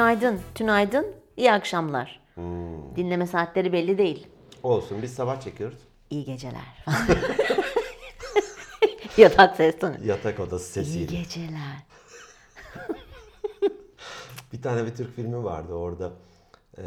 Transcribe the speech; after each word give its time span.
Günaydın, 0.00 0.40
tünaydın, 0.54 1.06
iyi 1.36 1.52
akşamlar. 1.52 2.20
Hmm. 2.34 2.96
Dinleme 2.96 3.26
saatleri 3.26 3.72
belli 3.72 3.98
değil. 3.98 4.26
Olsun 4.62 5.02
biz 5.02 5.14
sabah 5.14 5.40
çekiyoruz. 5.40 5.78
İyi 6.10 6.24
geceler. 6.24 6.84
Yatak 9.16 9.56
ses 9.56 9.78
tonu. 9.78 9.94
Yatak 10.04 10.40
odası 10.40 10.80
İyi 10.80 10.84
sesiyle. 10.84 11.16
geceler. 11.22 11.76
Bir 14.52 14.62
tane 14.62 14.86
bir 14.86 14.94
Türk 14.94 15.16
filmi 15.16 15.44
vardı 15.44 15.72
orada. 15.74 16.12
e, 16.78 16.82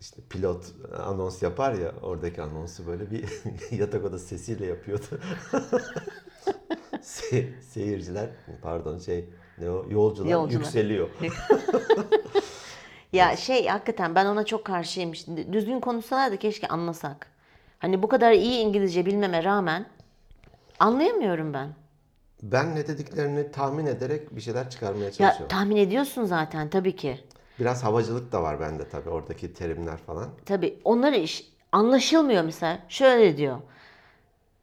işte 0.00 0.22
pilot 0.30 0.64
anons 0.98 1.42
yapar 1.42 1.72
ya 1.74 1.92
oradaki 2.02 2.42
anonsu 2.42 2.86
böyle 2.86 3.10
bir 3.10 3.24
yatak 3.70 4.04
odası 4.04 4.26
sesiyle 4.26 4.66
yapıyordu. 4.66 5.20
Se- 7.02 7.62
seyirciler 7.62 8.28
pardon 8.62 8.98
şey 8.98 9.24
ne 9.58 9.70
o 9.70 9.86
yolcular, 9.90 10.30
Yolcular. 10.30 10.60
yükseliyor. 10.60 11.08
Ya 13.12 13.36
şey 13.36 13.66
hakikaten 13.66 14.14
ben 14.14 14.26
ona 14.26 14.44
çok 14.46 14.64
karşıyım. 14.64 15.14
Şimdi 15.14 15.52
düzgün 15.52 15.80
konuşsalardı 15.80 16.36
keşke 16.36 16.68
anlasak. 16.68 17.26
Hani 17.78 18.02
bu 18.02 18.08
kadar 18.08 18.32
iyi 18.32 18.58
İngilizce 18.60 19.06
bilmeme 19.06 19.44
rağmen 19.44 19.86
anlayamıyorum 20.80 21.54
ben. 21.54 21.68
Ben 22.42 22.74
ne 22.74 22.86
dediklerini 22.86 23.50
tahmin 23.52 23.86
ederek 23.86 24.36
bir 24.36 24.40
şeyler 24.40 24.70
çıkarmaya 24.70 25.04
Ya 25.04 25.12
çalışıyorum. 25.12 25.48
tahmin 25.48 25.76
ediyorsun 25.76 26.24
zaten 26.24 26.70
tabii 26.70 26.96
ki. 26.96 27.20
Biraz 27.60 27.84
havacılık 27.84 28.32
da 28.32 28.42
var 28.42 28.60
bende 28.60 28.88
tabii 28.88 29.10
oradaki 29.10 29.54
terimler 29.54 29.96
falan. 29.96 30.28
Tabii 30.46 30.78
onları 30.84 31.16
iş 31.16 31.46
anlaşılmıyor 31.72 32.44
mesela. 32.44 32.78
Şöyle 32.88 33.36
diyor. 33.36 33.58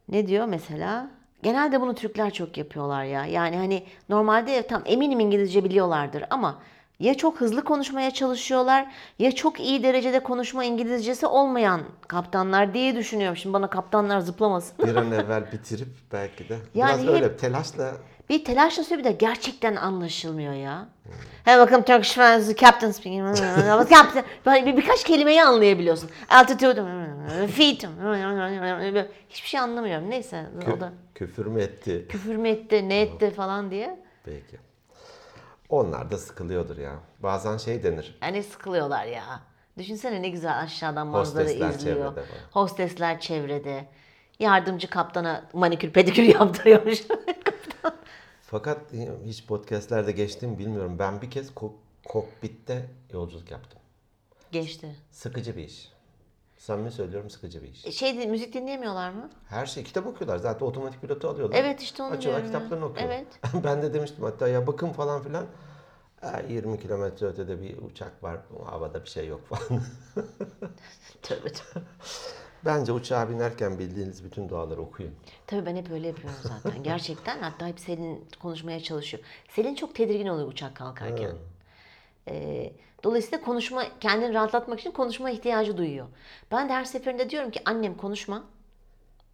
Ne 0.08 0.26
diyor 0.26 0.46
mesela? 0.46 1.10
Genelde 1.42 1.80
bunu 1.80 1.94
Türkler 1.94 2.30
çok 2.32 2.58
yapıyorlar 2.58 3.04
ya. 3.04 3.26
Yani 3.26 3.56
hani 3.56 3.82
normalde 4.08 4.66
tam 4.66 4.82
eminim 4.86 5.20
İngilizce 5.20 5.64
biliyorlardır 5.64 6.24
ama 6.30 6.58
ya 7.00 7.14
çok 7.14 7.40
hızlı 7.40 7.64
konuşmaya 7.64 8.10
çalışıyorlar 8.10 8.86
ya 9.18 9.32
çok 9.32 9.60
iyi 9.60 9.82
derecede 9.82 10.20
konuşma 10.22 10.64
İngilizcesi 10.64 11.26
olmayan 11.26 11.80
kaptanlar 12.08 12.74
diye 12.74 12.96
düşünüyorum. 12.96 13.36
Şimdi 13.36 13.52
bana 13.52 13.70
kaptanlar 13.70 14.20
zıplamasın. 14.20 14.86
Bir 14.86 14.96
an 14.96 15.12
evvel 15.12 15.52
bitirip 15.52 15.88
belki 16.12 16.48
de 16.48 16.56
Yani 16.74 16.88
biraz 16.92 17.02
hep- 17.02 17.08
öyle 17.08 17.36
telaşla 17.36 17.92
Bir 18.32 18.44
telaşla 18.44 18.84
söylüyor 18.84 18.98
bir 19.08 19.12
de 19.12 19.16
gerçekten 19.16 19.76
anlaşılmıyor 19.76 20.52
ya. 20.52 20.88
Hey 21.44 21.54
welcome 21.54 21.84
Turkish 21.84 22.12
friends, 22.14 22.56
captain 22.56 22.90
speaking. 22.90 23.36
captain. 23.90 24.24
Böyle 24.46 24.66
bir, 24.66 24.76
birkaç 24.76 25.04
kelimeyi 25.04 25.44
anlayabiliyorsun. 25.44 26.10
Altitude, 26.30 26.84
feet. 27.46 27.86
Hiçbir 29.28 29.48
şey 29.48 29.60
anlamıyorum. 29.60 30.10
Neyse 30.10 30.46
kü- 30.60 30.76
o 30.76 30.80
da 30.80 30.92
küfür 31.14 31.46
mü 31.46 31.62
etti? 31.62 32.06
küfür 32.08 32.36
mü 32.36 32.48
etti, 32.48 32.88
ne 32.88 33.00
etti 33.00 33.30
falan 33.30 33.70
diye. 33.70 34.00
Peki. 34.24 34.58
Onlar 35.68 36.10
da 36.10 36.18
sıkılıyordur 36.18 36.78
ya. 36.78 36.92
Bazen 37.18 37.56
şey 37.56 37.82
denir. 37.82 38.18
Yani 38.22 38.42
sıkılıyorlar 38.42 39.04
ya. 39.04 39.24
Düşünsene 39.78 40.22
ne 40.22 40.28
güzel 40.28 40.60
aşağıdan 40.60 41.06
manzara 41.06 41.44
Hostesler 41.44 41.68
izliyor. 41.68 41.96
çevrede 41.96 42.26
falan. 42.26 42.40
Hostesler 42.50 43.20
çevrede. 43.20 43.84
Yardımcı 44.38 44.90
kaptana 44.90 45.44
manikür 45.52 45.90
pedikür 45.90 46.22
yaptırıyormuş. 46.22 47.02
Fakat 48.52 48.78
hiç 49.24 49.46
podcastlerde 49.46 50.12
geçtiğimi 50.12 50.58
bilmiyorum. 50.58 50.96
Ben 50.98 51.22
bir 51.22 51.30
kez 51.30 51.50
ko- 51.50 51.72
kokpitte 52.04 52.90
yolculuk 53.12 53.50
yaptım. 53.50 53.80
Geçti. 54.52 54.96
Sıkıcı 55.10 55.56
bir 55.56 55.64
iş. 55.64 55.92
Samimi 56.58 56.90
söylüyorum 56.90 57.30
sıkıcı 57.30 57.62
bir 57.62 57.68
iş. 57.68 57.80
Şey 57.96 58.26
müzik 58.26 58.54
dinleyemiyorlar 58.54 59.10
mı? 59.10 59.30
Her 59.48 59.66
şey 59.66 59.84
kitap 59.84 60.06
okuyorlar. 60.06 60.38
Zaten 60.38 60.66
otomatik 60.66 61.00
pilotu 61.00 61.28
alıyorlar. 61.28 61.56
Evet, 61.58 61.80
işte 61.82 62.02
onu 62.02 62.12
Açıyorlar 62.14 62.42
diyorum 62.44 62.58
kitaplarını 62.60 62.86
okuyorlar. 62.86 63.14
Evet. 63.16 63.26
ben 63.64 63.82
de 63.82 63.94
demiştim 63.94 64.24
hatta 64.24 64.48
ya 64.48 64.66
bakın 64.66 64.92
falan 64.92 65.22
filan. 65.22 65.46
"Ha, 66.20 66.40
20 66.48 66.80
kilometre 66.80 67.26
ötede 67.26 67.62
bir 67.62 67.78
uçak 67.78 68.22
var. 68.22 68.38
Havada 68.64 69.04
bir 69.04 69.08
şey 69.08 69.26
yok 69.28 69.40
falan. 69.46 69.82
Tövbe 71.22 71.52
tövbe. 71.52 71.84
Bence 72.64 72.92
uçağa 72.92 73.30
binerken 73.30 73.78
bildiğiniz 73.78 74.24
bütün 74.24 74.48
duaları 74.48 74.80
okuyun. 74.80 75.14
Tabii 75.46 75.66
ben 75.66 75.76
hep 75.76 75.90
öyle 75.90 76.06
yapıyorum 76.06 76.40
zaten. 76.42 76.82
Gerçekten 76.84 77.38
hatta 77.38 77.66
hep 77.66 77.80
Selin 77.80 78.24
konuşmaya 78.42 78.80
çalışıyor. 78.80 79.22
Selin 79.48 79.74
çok 79.74 79.94
tedirgin 79.94 80.26
oluyor 80.26 80.48
uçak 80.48 80.74
kalkarken. 80.74 81.32
Ee, 82.28 82.72
dolayısıyla 83.04 83.44
konuşma, 83.44 83.84
kendini 84.00 84.34
rahatlatmak 84.34 84.80
için 84.80 84.90
konuşma 84.90 85.30
ihtiyacı 85.30 85.76
duyuyor. 85.76 86.06
Ben 86.50 86.68
de 86.68 86.72
her 86.72 86.84
seferinde 86.84 87.30
diyorum 87.30 87.50
ki 87.50 87.60
annem 87.64 87.96
konuşma. 87.96 88.44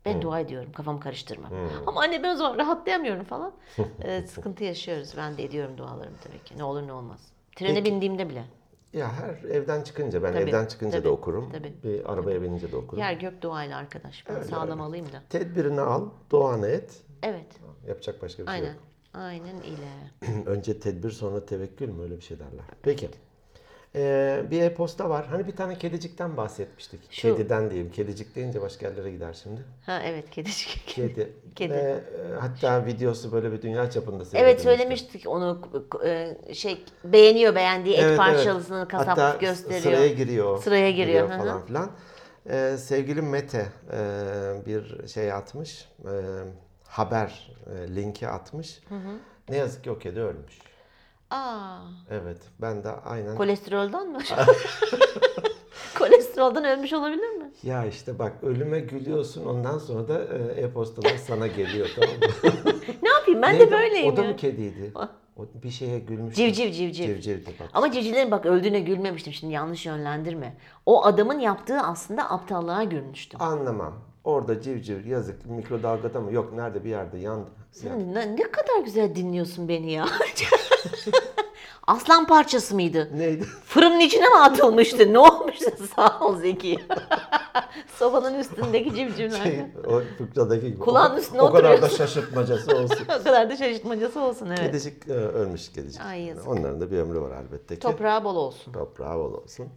Ben 0.05 0.23
dua 0.23 0.41
ediyorum 0.41 0.73
kafamı 0.73 1.01
karıştırma. 1.01 1.49
Ama 1.87 2.01
anne 2.01 2.23
ben 2.23 2.35
o 2.35 2.37
zaman 2.37 2.59
rahatlayamıyorum 2.59 3.25
falan. 3.25 3.53
Ee, 4.03 4.27
sıkıntı 4.27 4.65
yaşıyoruz. 4.65 5.15
Ben 5.17 5.39
de 5.39 5.45
ediyorum 5.45 5.79
dualarımı 5.79 6.17
tabii 6.25 6.45
ki. 6.45 6.59
Ne 6.59 6.65
olur 6.65 6.87
ne 6.87 6.93
olmaz. 6.93 7.21
Trene 7.57 7.75
Peki. 7.75 7.85
bindiğimde 7.85 8.29
bile. 8.29 8.45
Ya 8.93 9.13
her 9.13 9.51
evden 9.51 9.83
çıkınca 9.83 10.23
ben 10.23 10.33
Tabii, 10.33 10.43
evden 10.51 10.67
çıkınca 10.67 10.99
tabii, 10.99 11.05
da 11.05 11.11
okurum. 11.11 11.53
tabii, 11.53 11.75
bir 11.85 12.13
arabaya 12.13 12.43
binince 12.43 12.73
de 12.73 12.77
okurum. 12.77 12.99
Yer 13.03 13.13
gök 13.13 13.43
duayla 13.43 13.77
arkadaş. 13.79 14.25
Ben 14.29 14.43
sağlam 14.43 14.81
alayım 14.81 15.07
da. 15.13 15.23
Tedbirini 15.31 15.81
al, 15.81 16.09
duanı 16.31 16.69
et. 16.69 17.01
Evet. 17.23 17.47
Yapacak 17.89 18.23
başka 18.23 18.43
bir 18.43 18.47
şey 18.47 18.55
Aynen. 18.55 18.73
yok. 18.73 18.83
Aynen 19.15 19.57
ile. 19.57 19.91
Önce 20.47 20.81
tedbir 20.81 21.11
sonra 21.11 21.47
tevekkül 21.47 21.89
mü 21.89 22.03
öyle 22.03 22.17
bir 22.17 22.23
şey 22.23 22.39
derler. 22.39 22.65
Peki. 22.83 23.11
Ee, 23.95 24.43
bir 24.51 24.63
e-posta 24.63 25.11
var. 25.11 25.27
Hani 25.27 25.47
bir 25.47 25.57
tane 25.57 25.79
kedicikten 25.79 26.37
bahsetmiştik. 26.37 27.01
Şu- 27.11 27.37
Kediden 27.37 27.71
diyeyim. 27.71 27.91
Kedicik 27.93 28.37
deyince 28.37 28.61
başka 28.61 28.87
yerlere 28.89 29.11
gider 29.11 29.41
şimdi. 29.43 29.61
Ha 29.87 30.03
evet 30.05 30.31
kedicik. 30.31 30.83
Kedi. 30.87 31.33
Kedi. 31.57 31.73
Ve, 31.73 31.77
e, 31.79 32.01
hatta 32.41 32.87
videosu 32.87 33.33
böyle 33.33 33.53
bir 33.53 33.63
dünya 33.63 33.91
çapında 33.91 34.25
Evet 34.35 34.61
söylemiştik 34.61 35.29
onu 35.29 35.61
e, 36.05 36.37
şey 36.55 36.85
beğeniyor 37.05 37.55
beğendiği 37.55 37.95
et 37.95 38.01
Evet, 38.01 38.09
evet. 38.09 38.19
parçalısını 38.19 38.89
kasap 38.89 39.09
Hatta 39.09 39.37
gösteriyor. 39.41 39.81
sıraya 39.81 40.09
giriyor. 40.09 40.63
Sıraya 40.63 40.91
giriyor, 40.91 41.31
hı 41.31 41.35
hı. 41.35 41.39
falan 41.39 41.67
filan. 41.67 41.91
Ee, 42.51 42.77
sevgili 42.79 43.23
Mete 43.23 43.67
e, 43.93 43.99
bir 44.67 45.09
şey 45.09 45.33
atmış. 45.33 45.89
e, 46.05 46.13
haber 46.85 47.51
e, 47.67 47.95
linki 47.97 48.29
atmış. 48.29 48.81
Ne 49.49 49.57
yazık 49.57 49.85
ki 49.85 49.91
o 49.91 49.99
kedi 49.99 50.21
ölmüş. 50.21 50.59
Aa, 51.31 51.79
Evet 52.11 52.39
ben 52.61 52.85
de 52.85 52.89
aynen. 52.91 53.37
kolesteroldan 53.37 54.09
mı? 54.09 54.19
Kolesteroldan 55.99 56.65
ölmüş 56.65 56.93
olabilir 56.93 57.29
mi? 57.31 57.51
Ya 57.63 57.85
işte 57.85 58.19
bak 58.19 58.33
ölüme 58.43 58.81
gülüyorsun 58.81 59.45
ondan 59.45 59.79
sonra 59.79 60.09
da 60.09 60.25
e, 60.25 60.61
e-postalar 60.61 61.17
sana 61.17 61.47
geliyor 61.47 61.89
tamam 61.97 62.17
mı? 62.17 62.53
Ne 63.03 63.09
yapayım 63.09 63.43
ben 63.43 63.55
Neydi 63.55 63.67
de 63.67 63.73
böyleyim 63.73 64.13
O 64.13 64.17
da 64.17 64.23
mı 64.23 64.37
kediydi? 64.37 64.93
O 65.37 65.47
bir 65.63 65.71
şeye 65.71 65.99
gülmüş. 65.99 66.37
Civciv 66.37 66.73
civciv. 66.73 67.07
Civcivdi 67.07 67.51
bak. 67.61 67.69
Ama 67.75 67.93
civcivlerin 67.93 68.31
bak 68.31 68.47
öldüğüne 68.47 68.81
gülmemiştim 68.81 69.33
şimdi 69.33 69.55
yanlış 69.55 69.87
yönlendirme. 69.87 70.57
O 70.87 71.05
adamın 71.05 71.39
yaptığı 71.39 71.81
aslında 71.81 72.31
aptallığa 72.31 72.85
gülmüştüm. 72.85 73.43
Anlamam. 73.43 73.95
Orada 74.25 74.61
civciv 74.61 75.07
yazık 75.07 75.47
mikrodalgada 75.47 76.21
mı? 76.21 76.33
Yok 76.33 76.53
nerede 76.53 76.85
bir 76.85 76.91
yerde 76.91 77.19
yandı. 77.19 77.51
Sen 77.73 78.15
ne, 78.15 78.37
ne 78.37 78.43
kadar 78.51 78.81
güzel 78.85 79.15
dinliyorsun 79.15 79.69
beni 79.69 79.93
ya. 79.93 80.07
Aslan 81.87 82.27
parçası 82.27 82.75
mıydı? 82.75 83.09
Neydi? 83.15 83.45
Fırının 83.65 84.01
içine 84.01 84.29
mi 84.29 84.37
atılmıştı? 84.39 85.13
Ne 85.13 85.19
olmuştu? 85.19 85.71
Sağ 85.97 86.21
ol 86.21 86.37
Zeki. 86.39 86.79
Sobanın 87.99 88.35
üstündeki 88.39 88.95
civcivler. 88.95 89.43
Şey, 89.43 89.61
o 89.87 90.03
fıkradaki 90.19 90.67
gibi. 90.67 90.79
Kulağın 90.79 91.15
O- 91.15 91.19
üstüne 91.19 91.43
O 91.43 91.53
kadar 91.53 91.83
da 91.83 91.89
şaşırtmacası 91.89 92.77
olsun. 92.77 93.05
o 93.21 93.25
kadar 93.25 93.51
da 93.51 93.57
şaşırtmacası 93.57 94.21
olsun 94.21 94.47
evet. 94.47 94.59
Kedicik 94.59 95.09
e, 95.09 95.13
ölmüş 95.13 95.73
kedicik. 95.73 96.01
Ay 96.01 96.23
yazık. 96.23 96.49
Onların 96.49 96.81
da 96.81 96.91
bir 96.91 96.99
ömrü 96.99 97.21
var 97.21 97.33
elbette 97.43 97.75
ki. 97.75 97.81
Toprağı 97.81 98.25
bol 98.25 98.37
olsun. 98.37 98.73
Toprağı 98.73 99.19
bol 99.19 99.33
olsun. 99.35 99.69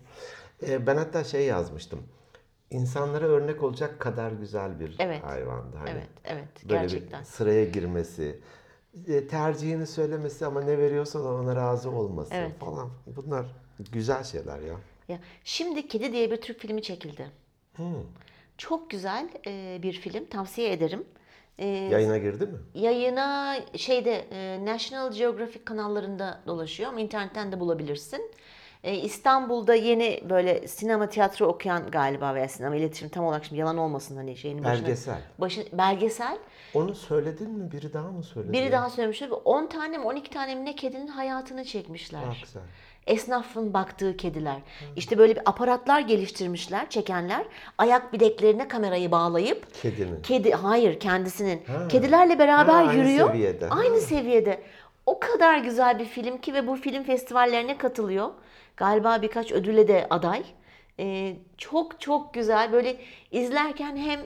E, 0.67 0.87
ben 0.87 0.97
hatta 0.97 1.23
şey 1.23 1.45
yazmıştım. 1.45 1.99
İnsanlara 2.71 3.25
örnek 3.25 3.63
olacak 3.63 3.99
kadar 3.99 4.31
güzel 4.31 4.79
bir 4.79 4.95
Evet. 4.99 5.23
hayvandı. 5.23 5.77
Hani 5.77 5.89
Evet, 5.89 6.07
evet. 6.25 6.47
böyle 6.69 6.81
gerçekten. 6.81 7.19
bir 7.19 7.25
sıraya 7.25 7.65
girmesi, 7.65 8.39
e, 9.07 9.27
tercihini 9.27 9.87
söylemesi 9.87 10.45
ama 10.45 10.61
ne 10.61 10.77
veriyorsa 10.77 11.23
da 11.23 11.33
ona 11.33 11.55
razı 11.55 11.91
olması 11.91 12.33
Evet. 12.33 12.59
falan. 12.59 12.89
Bunlar 13.07 13.45
güzel 13.91 14.23
şeyler 14.23 14.59
ya. 14.59 14.75
Ya, 15.07 15.19
şimdi 15.43 15.87
Kedi 15.87 16.13
diye 16.13 16.31
bir 16.31 16.41
Türk 16.41 16.59
filmi 16.59 16.81
çekildi. 16.81 17.31
Hmm. 17.75 17.85
Çok 18.57 18.89
güzel 18.89 19.29
e, 19.47 19.79
bir 19.83 19.93
film. 19.93 20.25
Tavsiye 20.25 20.71
ederim. 20.71 21.03
E, 21.57 21.65
Yayına 21.67 22.17
girdi 22.17 22.45
mi? 22.45 22.57
yayına 22.81 23.55
şeyde 23.75 24.25
e, 24.31 24.65
National 24.65 25.11
Geographic 25.13 25.63
kanallarında 25.65 26.41
dolaşıyor 26.47 26.89
ama 26.89 26.99
internetten 26.99 27.51
de 27.51 27.59
bulabilirsin. 27.59 28.31
E, 28.83 28.95
İstanbul'da 28.95 29.75
yeni 29.75 30.19
böyle 30.29 30.67
sinema 30.67 31.07
tiyatro 31.09 31.45
okuyan 31.45 31.91
galiba 31.91 32.35
veya 32.35 32.47
sinema 32.47 32.75
iletişim 32.75 33.09
tam 33.09 33.25
olarak 33.25 33.45
şimdi 33.45 33.59
yalan 33.61 33.77
olmasın 33.77 34.15
hani 34.17 34.37
şeyin 34.37 34.63
başına. 34.63 34.73
Belgesel. 34.85 35.21
Başı, 35.37 35.65
belgesel. 35.73 36.37
Onu 36.73 36.95
söyledin 36.95 37.49
mi? 37.51 37.71
Biri 37.71 37.93
daha 37.93 38.11
mı 38.11 38.23
söyledi? 38.23 38.53
Biri 38.53 38.71
daha 38.71 38.89
söylemiş. 38.89 39.23
10 39.45 39.67
tane 39.67 39.97
mi 39.97 40.03
12 40.05 40.29
tane 40.29 40.55
mi 40.55 40.65
ne 40.65 40.75
kedinin 40.75 41.07
hayatını 41.07 41.63
çekmişler. 41.65 42.21
Bak 42.27 42.35
sen. 42.47 42.61
Esnafın 43.07 43.73
baktığı 43.73 44.17
kediler. 44.17 44.57
İşte 44.95 45.17
böyle 45.17 45.35
bir 45.35 45.41
aparatlar 45.49 45.99
geliştirmişler, 46.01 46.89
çekenler. 46.89 47.45
Ayak 47.77 48.13
bileklerine 48.13 48.67
kamerayı 48.67 49.11
bağlayıp 49.11 49.73
Kedinin. 49.81 50.21
kedi 50.21 50.51
hayır 50.51 50.99
kendisinin 50.99 51.63
Ha. 51.67 51.87
kedilerle 51.87 52.39
beraber 52.39 52.73
Ha, 52.73 52.79
aynı 52.79 52.93
yürüyor. 52.99 53.31
seviyede. 53.31 53.69
Aynı 53.69 53.97
seviyede. 54.01 54.61
O 55.05 55.19
kadar 55.19 55.57
güzel 55.57 55.99
bir 55.99 56.05
film 56.05 56.37
ki 56.37 56.53
ve 56.53 56.67
bu 56.67 56.75
film 56.75 57.03
festivallerine 57.03 57.77
katılıyor. 57.77 58.29
Galiba 58.81 59.21
birkaç 59.21 59.51
ödüle 59.51 59.87
de 59.87 60.07
aday. 60.09 60.43
Ee, 60.99 61.35
çok 61.57 62.01
çok 62.01 62.33
güzel. 62.33 62.71
Böyle 62.71 62.97
izlerken 63.31 63.97
hem 63.97 64.19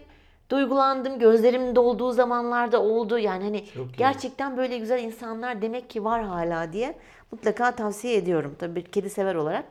duygulandım. 0.50 1.20
Gözlerimin 1.20 1.76
dolduğu 1.76 2.12
zamanlarda 2.12 2.82
oldu. 2.84 3.20
Yani 3.20 3.44
hani 3.44 3.66
Çok 3.66 3.94
iyi. 3.94 3.98
gerçekten 3.98 4.58
böyle 4.58 4.78
güzel 4.78 5.04
insanlar 5.04 5.62
demek 5.62 5.90
ki 5.90 6.04
var 6.04 6.24
hala 6.24 6.74
diye 6.74 6.96
mutlaka 7.32 7.76
tavsiye 7.76 8.18
ediyorum. 8.18 8.56
Tabii 8.60 8.84
kedi 8.84 9.10
sever 9.10 9.36
olarak 9.36 9.66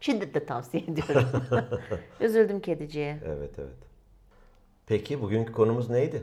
şiddetle 0.00 0.46
tavsiye 0.46 0.82
ediyorum. 0.82 1.24
Üzüldüm 2.20 2.60
kediciye. 2.60 3.18
Evet 3.26 3.58
evet. 3.58 3.78
Peki 4.86 5.22
bugünkü 5.22 5.52
konumuz 5.52 5.90
neydi? 5.90 6.22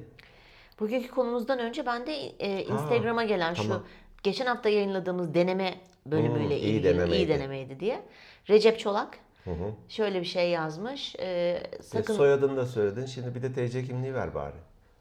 Bugünkü 0.80 1.08
konumuzdan 1.08 1.60
önce 1.60 1.86
ben 1.86 2.08
de 2.08 2.14
e, 2.40 2.64
Instagram'a 2.64 3.24
gelen 3.24 3.54
tamam. 3.54 3.78
şu 3.78 3.84
geçen 4.24 4.46
hafta 4.46 4.70
yayınladığımız 4.70 5.34
deneme 5.34 5.74
bölümüyle 6.12 6.44
Hmm, 6.44 6.52
iyi 6.52 6.60
ilgili 6.62 6.84
denemeydi. 6.84 7.16
iyi 7.16 7.28
denemeydi 7.30 7.80
diye. 7.80 8.02
Recep 8.50 8.80
Çolak 8.80 9.20
Hı 9.44 9.52
hı. 9.52 9.72
şöyle 9.90 10.20
bir 10.22 10.26
şey 10.26 10.50
yazmış. 10.50 11.16
E, 11.16 11.26
E, 11.26 11.82
sakın 11.82 12.14
Soyadını 12.14 12.58
da 12.58 12.66
söyledin. 12.66 13.06
Şimdi 13.06 13.36
bir 13.36 13.42
de 13.42 13.54
TC 13.70 13.84
kimliği 13.86 14.14
ver 14.14 14.36
bari. 14.36 14.56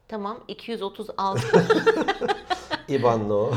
tamam 0.07 0.43
236 0.47 1.41
İbanlı 2.87 3.35
o. 3.35 3.51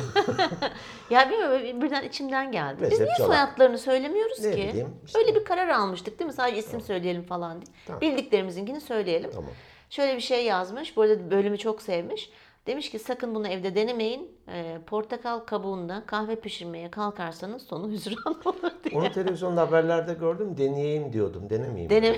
ya 1.10 1.30
bilmiyorum 1.30 1.82
birden 1.82 2.02
içimden 2.04 2.52
geldi. 2.52 2.76
Biz 2.82 2.86
Recep 2.90 3.00
niye 3.00 3.16
Çolak. 3.16 3.28
soyadlarını 3.28 3.78
söylemiyoruz 3.78 4.44
Ne 4.44 4.50
ki? 4.50 4.56
bileyim, 4.68 4.88
işte. 5.06 5.18
Öyle 5.18 5.34
bir 5.34 5.44
karar 5.44 5.68
almıştık 5.68 6.18
değil 6.18 6.26
mi? 6.26 6.32
Sadece 6.32 6.58
isim 6.58 6.80
söyleyelim 6.80 7.22
falan 7.22 7.62
diye. 7.62 7.74
Tamam. 7.86 8.00
Bildiklerimizinkini 8.00 8.80
söyleyelim. 8.80 9.30
Tamam. 9.30 9.50
Şöyle 9.90 10.16
bir 10.16 10.20
şey 10.20 10.44
yazmış. 10.44 10.96
Bu 10.96 11.02
arada 11.02 11.30
bölümü 11.30 11.58
çok 11.58 11.82
sevmiş. 11.82 12.30
Demiş 12.66 12.90
ki 12.90 12.98
sakın 12.98 13.34
bunu 13.34 13.48
evde 13.48 13.74
denemeyin. 13.74 14.28
Ee, 14.48 14.78
portakal 14.86 15.38
kabuğunda 15.38 16.02
kahve 16.06 16.36
pişirmeye 16.36 16.90
kalkarsanız 16.90 17.62
sonu 17.62 17.90
hüsran 17.90 18.40
olur 18.44 18.70
diye. 18.84 19.00
Onu 19.00 19.12
televizyonda 19.12 19.60
haberlerde 19.60 20.14
gördüm. 20.14 20.56
Deneyeyim 20.58 21.12
diyordum. 21.12 21.50
Denemeyeyim. 21.50 21.90
Deneme, 21.90 22.16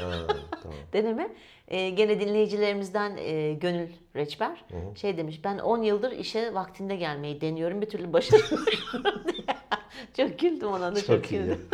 Ha, 0.00 0.26
tamam. 0.62 0.78
deneme. 0.92 1.30
Ee, 1.68 1.90
gene 1.90 2.20
dinleyicilerimizden 2.20 3.16
e, 3.16 3.54
Gönül 3.54 3.88
Reçber 4.16 4.64
şey 4.96 5.16
demiş. 5.16 5.40
Ben 5.44 5.58
10 5.58 5.82
yıldır 5.82 6.12
işe 6.12 6.54
vaktinde 6.54 6.96
gelmeyi 6.96 7.40
deniyorum. 7.40 7.80
Bir 7.82 7.90
türlü 7.90 8.12
diye. 8.12 8.40
Çok 10.16 10.38
güldüm 10.38 10.68
ona 10.68 10.96
da 10.96 11.00
çok, 11.00 11.06
Çok 11.06 11.28
güldüm. 11.28 11.68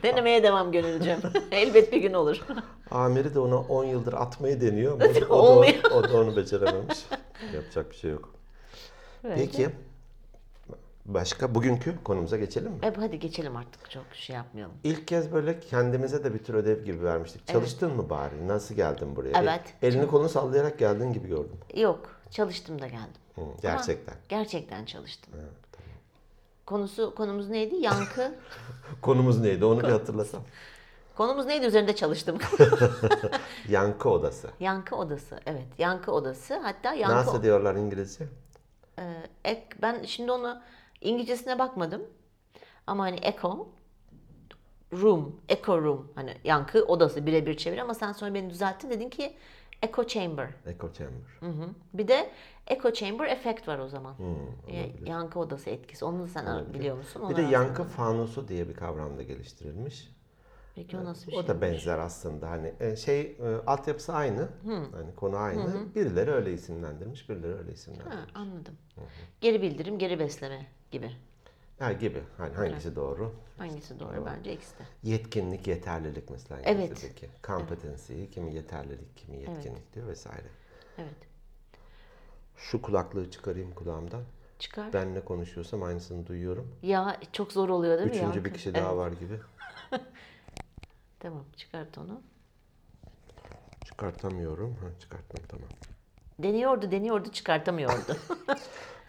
Denemeye 0.02 0.42
devam 0.42 0.72
Gönülcüm. 0.72 1.18
Elbet 1.52 1.92
bir 1.92 2.00
gün 2.00 2.12
olur. 2.12 2.40
Amiri 2.90 3.34
de 3.34 3.40
ona 3.40 3.58
10 3.58 3.84
yıldır 3.84 4.12
atmayı 4.12 4.60
deniyor 4.60 5.00
ama 5.30 5.36
o 5.36 5.62
da, 5.66 5.94
o 5.96 6.04
da 6.04 6.20
onu 6.20 6.36
becerememiş. 6.36 6.98
Yapacak 7.54 7.90
bir 7.90 7.96
şey 7.96 8.10
yok. 8.10 8.34
Böyle. 9.24 9.34
Peki 9.34 9.70
başka 11.04 11.54
bugünkü 11.54 11.94
konumuza 12.04 12.36
geçelim 12.36 12.72
mi? 12.72 12.78
E, 12.82 12.92
hadi 13.00 13.18
geçelim 13.18 13.56
artık 13.56 13.90
çok 13.90 14.04
şey 14.12 14.36
yapmayalım. 14.36 14.74
İlk 14.84 15.08
kez 15.08 15.32
böyle 15.32 15.60
kendimize 15.60 16.24
de 16.24 16.34
bir 16.34 16.38
tür 16.38 16.54
ödev 16.54 16.84
gibi 16.84 17.02
vermiştik. 17.04 17.46
Çalıştın 17.46 17.96
mı 17.96 18.10
bari? 18.10 18.48
Nasıl 18.48 18.74
geldin 18.74 19.16
buraya? 19.16 19.32
Evet. 19.42 19.60
El- 19.82 19.88
elini 19.88 20.06
kolunu 20.06 20.28
sallayarak 20.28 20.78
geldin 20.78 21.12
gibi 21.12 21.28
gördüm. 21.28 21.56
Yok 21.74 22.20
çalıştım 22.30 22.82
da 22.82 22.86
geldim. 22.86 23.20
Hı, 23.34 23.40
gerçekten. 23.62 24.14
Gerçekten 24.28 24.84
çalıştım. 24.84 25.34
Konusu 26.70 27.14
konumuz 27.14 27.48
neydi? 27.48 27.76
Yankı. 27.76 28.34
Konumuz 29.02 29.40
neydi 29.40 29.64
onu 29.64 29.82
bir 29.82 29.88
hatırlasam. 29.88 30.42
konumuz 31.16 31.46
neydi? 31.46 31.66
Üzerinde 31.66 31.96
çalıştım. 31.96 32.38
Yankı 33.68 34.10
odası. 34.10 34.50
yankı 34.60 34.96
odası. 34.96 35.40
Evet, 35.46 35.66
yankı 35.78 36.12
odası. 36.12 36.54
Hatta 36.56 36.94
yankı 36.94 37.16
Nasıl 37.16 37.42
diyorlar 37.42 37.74
İngilizce? 37.74 38.24
Ee, 38.98 39.02
ek, 39.44 39.62
ben 39.82 40.02
şimdi 40.04 40.32
onu 40.32 40.60
İngilizcesine 41.00 41.58
bakmadım. 41.58 42.02
Ama 42.86 43.02
hani 43.04 43.18
echo 43.22 43.68
room, 44.92 45.36
echo 45.48 45.82
room 45.82 46.08
hani 46.14 46.36
yankı 46.44 46.84
odası 46.84 47.26
birebir 47.26 47.56
çevir 47.56 47.78
ama 47.78 47.94
sen 47.94 48.12
sonra 48.12 48.34
beni 48.34 48.50
düzelttin 48.50 48.90
dedin 48.90 49.10
ki 49.10 49.36
echo 49.82 50.04
chamber. 50.06 50.48
Echo 50.66 50.92
chamber. 50.92 51.30
Hı 51.40 51.46
hı. 51.46 51.68
Bir 51.94 52.08
de 52.08 52.30
echo 52.66 52.92
chamber 52.92 53.26
efekt 53.26 53.68
var 53.68 53.78
o 53.78 53.88
zaman. 53.88 54.18
Hmm, 54.18 55.06
yankı 55.06 55.38
odası 55.38 55.70
etkisi. 55.70 56.04
Onu 56.04 56.28
sen 56.28 56.74
biliyor 56.74 56.96
musun? 56.96 57.22
Bir 57.22 57.26
Onu 57.26 57.36
de 57.36 57.42
yankı 57.42 57.84
fanusu 57.84 58.48
diye 58.48 58.68
bir 58.68 58.74
kavram 58.74 59.18
da 59.18 59.22
geliştirilmiş. 59.22 60.08
Peki 60.74 60.98
o 60.98 61.04
nasıl 61.04 61.26
bir 61.26 61.32
şey? 61.32 61.40
O 61.40 61.48
da 61.48 61.60
benzer 61.60 61.98
aslında. 61.98 62.50
Hani 62.50 62.74
e, 62.80 62.96
şey 62.96 63.20
e, 63.20 63.36
altyapısı 63.66 64.12
aynı. 64.12 64.48
Hani 64.92 65.14
konu 65.16 65.36
aynı. 65.36 65.94
Birileri 65.94 66.30
öyle 66.30 66.52
isimlendirmiş, 66.52 67.28
birileri 67.28 67.52
öyle 67.54 67.68
Ha, 67.68 67.72
isimlendirmiş. 67.74 68.30
anladım. 68.34 68.74
Geri 69.40 69.62
bildirim, 69.62 69.98
geri 69.98 70.18
besleme 70.18 70.66
gibi. 70.90 71.10
Ha 71.80 71.92
gibi. 71.92 72.22
Hani 72.38 72.54
hangisi 72.54 72.96
doğru? 72.96 73.34
Hangisi 73.58 74.00
doğru 74.00 74.26
bence 74.26 74.52
ikisi 74.52 74.78
de. 74.78 74.82
Yetkinlik, 75.02 75.66
yeterlilik 75.66 76.30
mesela 76.30 76.60
Evet. 76.64 76.84
İngilizce'deki. 76.90 77.28
Competency, 77.46 78.24
kimi 78.24 78.54
yeterlilik, 78.54 79.16
kimi 79.16 79.36
yetkinlik 79.40 79.94
diyor 79.94 80.06
vesaire. 80.08 80.46
Evet. 80.98 81.16
Şu 82.56 82.82
kulaklığı 82.82 83.30
çıkarayım 83.30 83.74
kulağımdan. 83.74 84.22
Çıkar. 84.58 84.92
Ben 84.92 85.14
ne 85.14 85.20
konuşuyorsam 85.20 85.82
aynısını 85.82 86.26
duyuyorum. 86.26 86.74
Ya 86.82 87.20
çok 87.32 87.52
zor 87.52 87.68
oluyor 87.68 87.98
değil 87.98 88.10
mi? 88.10 88.16
Üçüncü 88.16 88.44
bir 88.44 88.54
kişi 88.54 88.70
Evet. 88.70 88.78
daha 88.82 88.96
var 88.96 89.12
gibi. 89.12 89.40
Tamam 91.20 91.44
çıkart 91.56 91.98
onu. 91.98 92.22
Çıkartamıyorum. 93.84 94.76
Ha, 94.76 94.86
çıkarttım 95.00 95.44
tamam. 95.48 95.68
Deniyordu 96.38 96.90
deniyordu 96.90 97.30
çıkartamıyordu. 97.32 98.16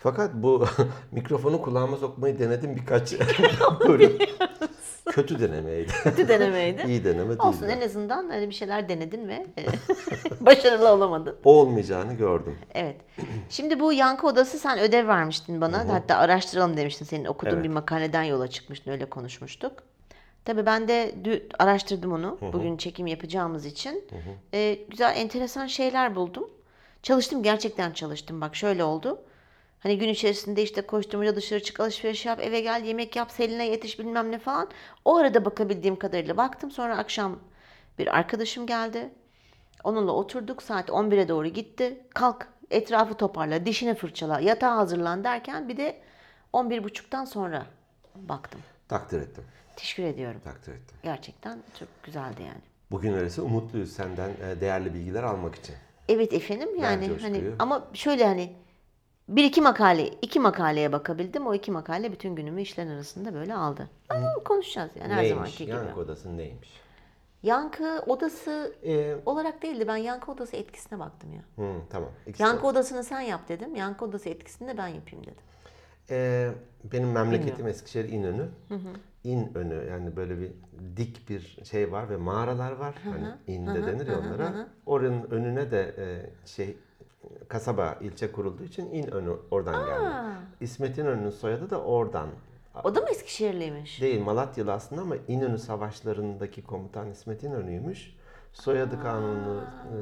Fakat 0.04 0.34
bu 0.34 0.66
mikrofonu 1.12 1.62
kulağıma 1.62 1.98
sokmayı 1.98 2.40
denedim 2.40 2.76
birkaç 2.76 3.14
bölüm. 3.88 4.18
Kötü 5.06 5.40
denemeydi. 5.40 5.92
Kötü 6.04 6.28
denemeydi. 6.28 6.84
İyi 6.88 7.06
deneme 7.06 7.30
değil. 7.30 7.40
Olsun 7.40 7.68
en 7.68 7.82
azından 7.82 8.30
hani 8.30 8.50
bir 8.50 8.54
şeyler 8.54 8.90
denedin 8.90 9.28
ve 9.28 9.34
e, 9.58 9.66
başarılı 10.46 10.90
olamadın. 10.92 11.36
Olmayacağını 11.44 12.14
gördüm. 12.14 12.58
Evet. 12.74 12.96
Şimdi 13.50 13.80
bu 13.80 13.94
yankı 13.94 14.28
odası 14.28 14.60
sen 14.60 14.80
ödev 14.80 15.08
vermiştin 15.08 15.62
bana. 15.62 15.94
Hatta 15.94 16.16
araştıralım 16.18 16.78
demiştin. 16.78 17.06
Senin 17.06 17.26
okuduğun 17.26 17.52
Evet. 17.52 17.64
bir 17.64 17.70
makaleden 17.70 18.24
yola 18.24 18.48
çıkmıştın. 18.48 18.92
Öyle 18.92 19.06
konuşmuştuk. 19.10 19.72
Tabii 20.46 20.66
ben 20.66 20.88
de 20.88 21.16
araştırdım 21.60 22.14
onu. 22.14 22.38
Bugün 22.54 22.78
çekim 22.78 23.08
yapacağımız 23.08 23.66
için. 23.66 24.04
Ee, 24.54 24.80
güzel, 24.90 25.14
enteresan 25.18 25.68
şeyler 25.68 26.16
buldum. 26.16 26.50
Çalıştım, 27.04 27.44
gerçekten 27.44 27.92
çalıştım. 27.92 28.42
Bak 28.42 28.56
şöyle 28.56 28.84
oldu. 28.84 29.22
Hani 29.84 29.98
gün 29.98 30.10
içerisinde 30.10 30.64
işte 30.64 30.82
koşturmaca 30.82 31.36
dışarı 31.36 31.64
çık, 31.64 31.80
alışveriş 31.80 32.26
yap, 32.26 32.40
eve 32.42 32.62
gel, 32.62 32.84
yemek 32.86 33.16
yap, 33.16 33.32
Selin'e 33.32 33.66
yetiş 33.66 34.00
bilmem 34.00 34.32
ne 34.32 34.40
falan. 34.40 34.70
O 35.06 35.18
arada 35.18 35.46
bakabildiğim 35.46 35.96
kadarıyla 35.96 36.38
baktım. 36.38 36.72
Sonra 36.72 36.98
akşam 36.98 37.40
bir 38.00 38.18
arkadaşım 38.18 38.68
geldi. 38.68 39.10
Onunla 39.84 40.12
oturduk. 40.12 40.64
Saat 40.64 40.90
11'e 40.90 41.28
doğru 41.28 41.48
gitti. 41.48 41.98
Kalk, 42.14 42.48
etrafı 42.72 43.14
toparla, 43.14 43.66
dişini 43.66 43.96
fırçala, 43.96 44.40
yatağa 44.40 44.76
hazırlan 44.78 45.24
derken 45.24 45.70
bir 45.70 45.78
de 45.78 46.02
11.30'dan 46.54 47.26
sonra 47.26 47.66
baktım. 48.16 48.62
Takdir 48.88 49.22
ettim. 49.22 49.44
Teşekkür 49.76 50.04
ediyorum. 50.04 50.42
Takdir 50.44 50.72
ettim. 50.72 50.98
Gerçekten 51.04 51.60
çok 51.80 52.04
güzeldi 52.04 52.42
yani. 52.42 52.62
Bugün 52.92 53.14
öyleyse 53.14 53.42
umutluyuz 53.42 53.94
senden 53.94 54.30
e, 54.30 54.62
değerli 54.62 54.94
bilgiler 54.94 55.24
almak 55.24 55.56
için. 55.56 55.76
Evet 56.10 56.34
efendim 56.34 56.70
yani 56.80 57.12
hani 57.22 57.44
ama 57.60 57.88
şöyle 57.94 58.26
hani 58.26 58.54
bir 59.36 59.44
iki 59.44 59.62
makale, 59.62 60.08
iki 60.08 60.40
makaleye 60.40 60.92
bakabildim. 60.92 61.48
O 61.48 61.54
iki 61.54 61.72
makale 61.72 62.12
bütün 62.12 62.36
günümü 62.36 62.62
işler 62.62 62.88
arasında 62.88 63.34
böyle 63.34 63.56
aldı. 63.56 63.90
Ama 64.10 64.34
konuşacağız 64.46 64.92
yani 64.96 65.14
her 65.14 65.18
neymiş? 65.18 65.30
zamanki 65.34 65.66
gibi. 65.66 65.76
Yankı 65.76 66.00
odası 66.00 66.38
neymiş? 66.38 66.82
Yankı 67.44 68.04
odası 68.08 68.76
Ee, 68.86 69.16
olarak 69.26 69.62
değildi. 69.64 69.88
Ben 69.88 69.98
yankı 69.98 70.32
odası 70.32 70.56
etkisine 70.56 71.00
baktım 71.00 71.30
ya. 71.34 71.66
hı, 71.66 71.74
tamam. 71.90 72.10
İkisi 72.28 72.44
Yankı 72.44 72.68
odasını 72.68 73.04
sen 73.04 73.22
yap 73.22 73.42
dedim. 73.50 73.76
Yankı 73.76 74.06
odası 74.06 74.30
etkisini 74.30 74.68
de 74.68 74.78
ben 74.78 74.88
yapayım 74.88 75.24
dedim. 75.26 75.44
Ee, 76.10 76.50
benim 76.84 77.12
memleketim 77.12 77.68
Eskişehir 77.68 78.10
İnönü. 78.10 78.50
İnönü 79.24 79.90
yani 79.90 80.16
böyle 80.16 80.40
bir 80.40 80.52
dik 80.98 81.30
bir 81.30 81.58
şey 81.64 81.92
var 81.92 82.10
ve 82.10 82.18
mağaralar 82.18 82.72
var. 82.72 82.96
Hani 83.04 83.28
inde 83.48 83.86
denir 83.88 84.08
ya 84.08 84.20
onlara. 84.20 84.68
Oranın 84.86 85.24
önüne 85.32 85.72
de 85.72 85.96
e, 85.98 86.06
şey 86.48 86.78
kasaba 87.48 87.98
ilçe 88.02 88.32
kurulduğu 88.32 88.64
için 88.64 88.92
İnönü 88.92 89.36
oradan 89.52 89.86
geldi. 89.86 90.16
İsmet 90.62 90.98
İnönü'nün 90.98 91.30
soyadı 91.30 91.70
da 91.70 91.82
oradan. 91.82 92.28
O 92.84 92.96
da 92.96 93.02
mı 93.02 93.10
Eskişehirliymiş? 93.10 94.02
Değil 94.02 94.22
Malatyalı 94.22 94.74
aslında 94.74 95.02
ama 95.02 95.16
İnönü 95.28 95.58
savaşlarındaki 95.58 96.64
komutan 96.64 97.10
İsmet 97.12 97.44
İnönü'ymüş. 97.44 98.16
Soyadı 98.54 99.02
kanunu 99.02 99.62
e, 99.62 99.96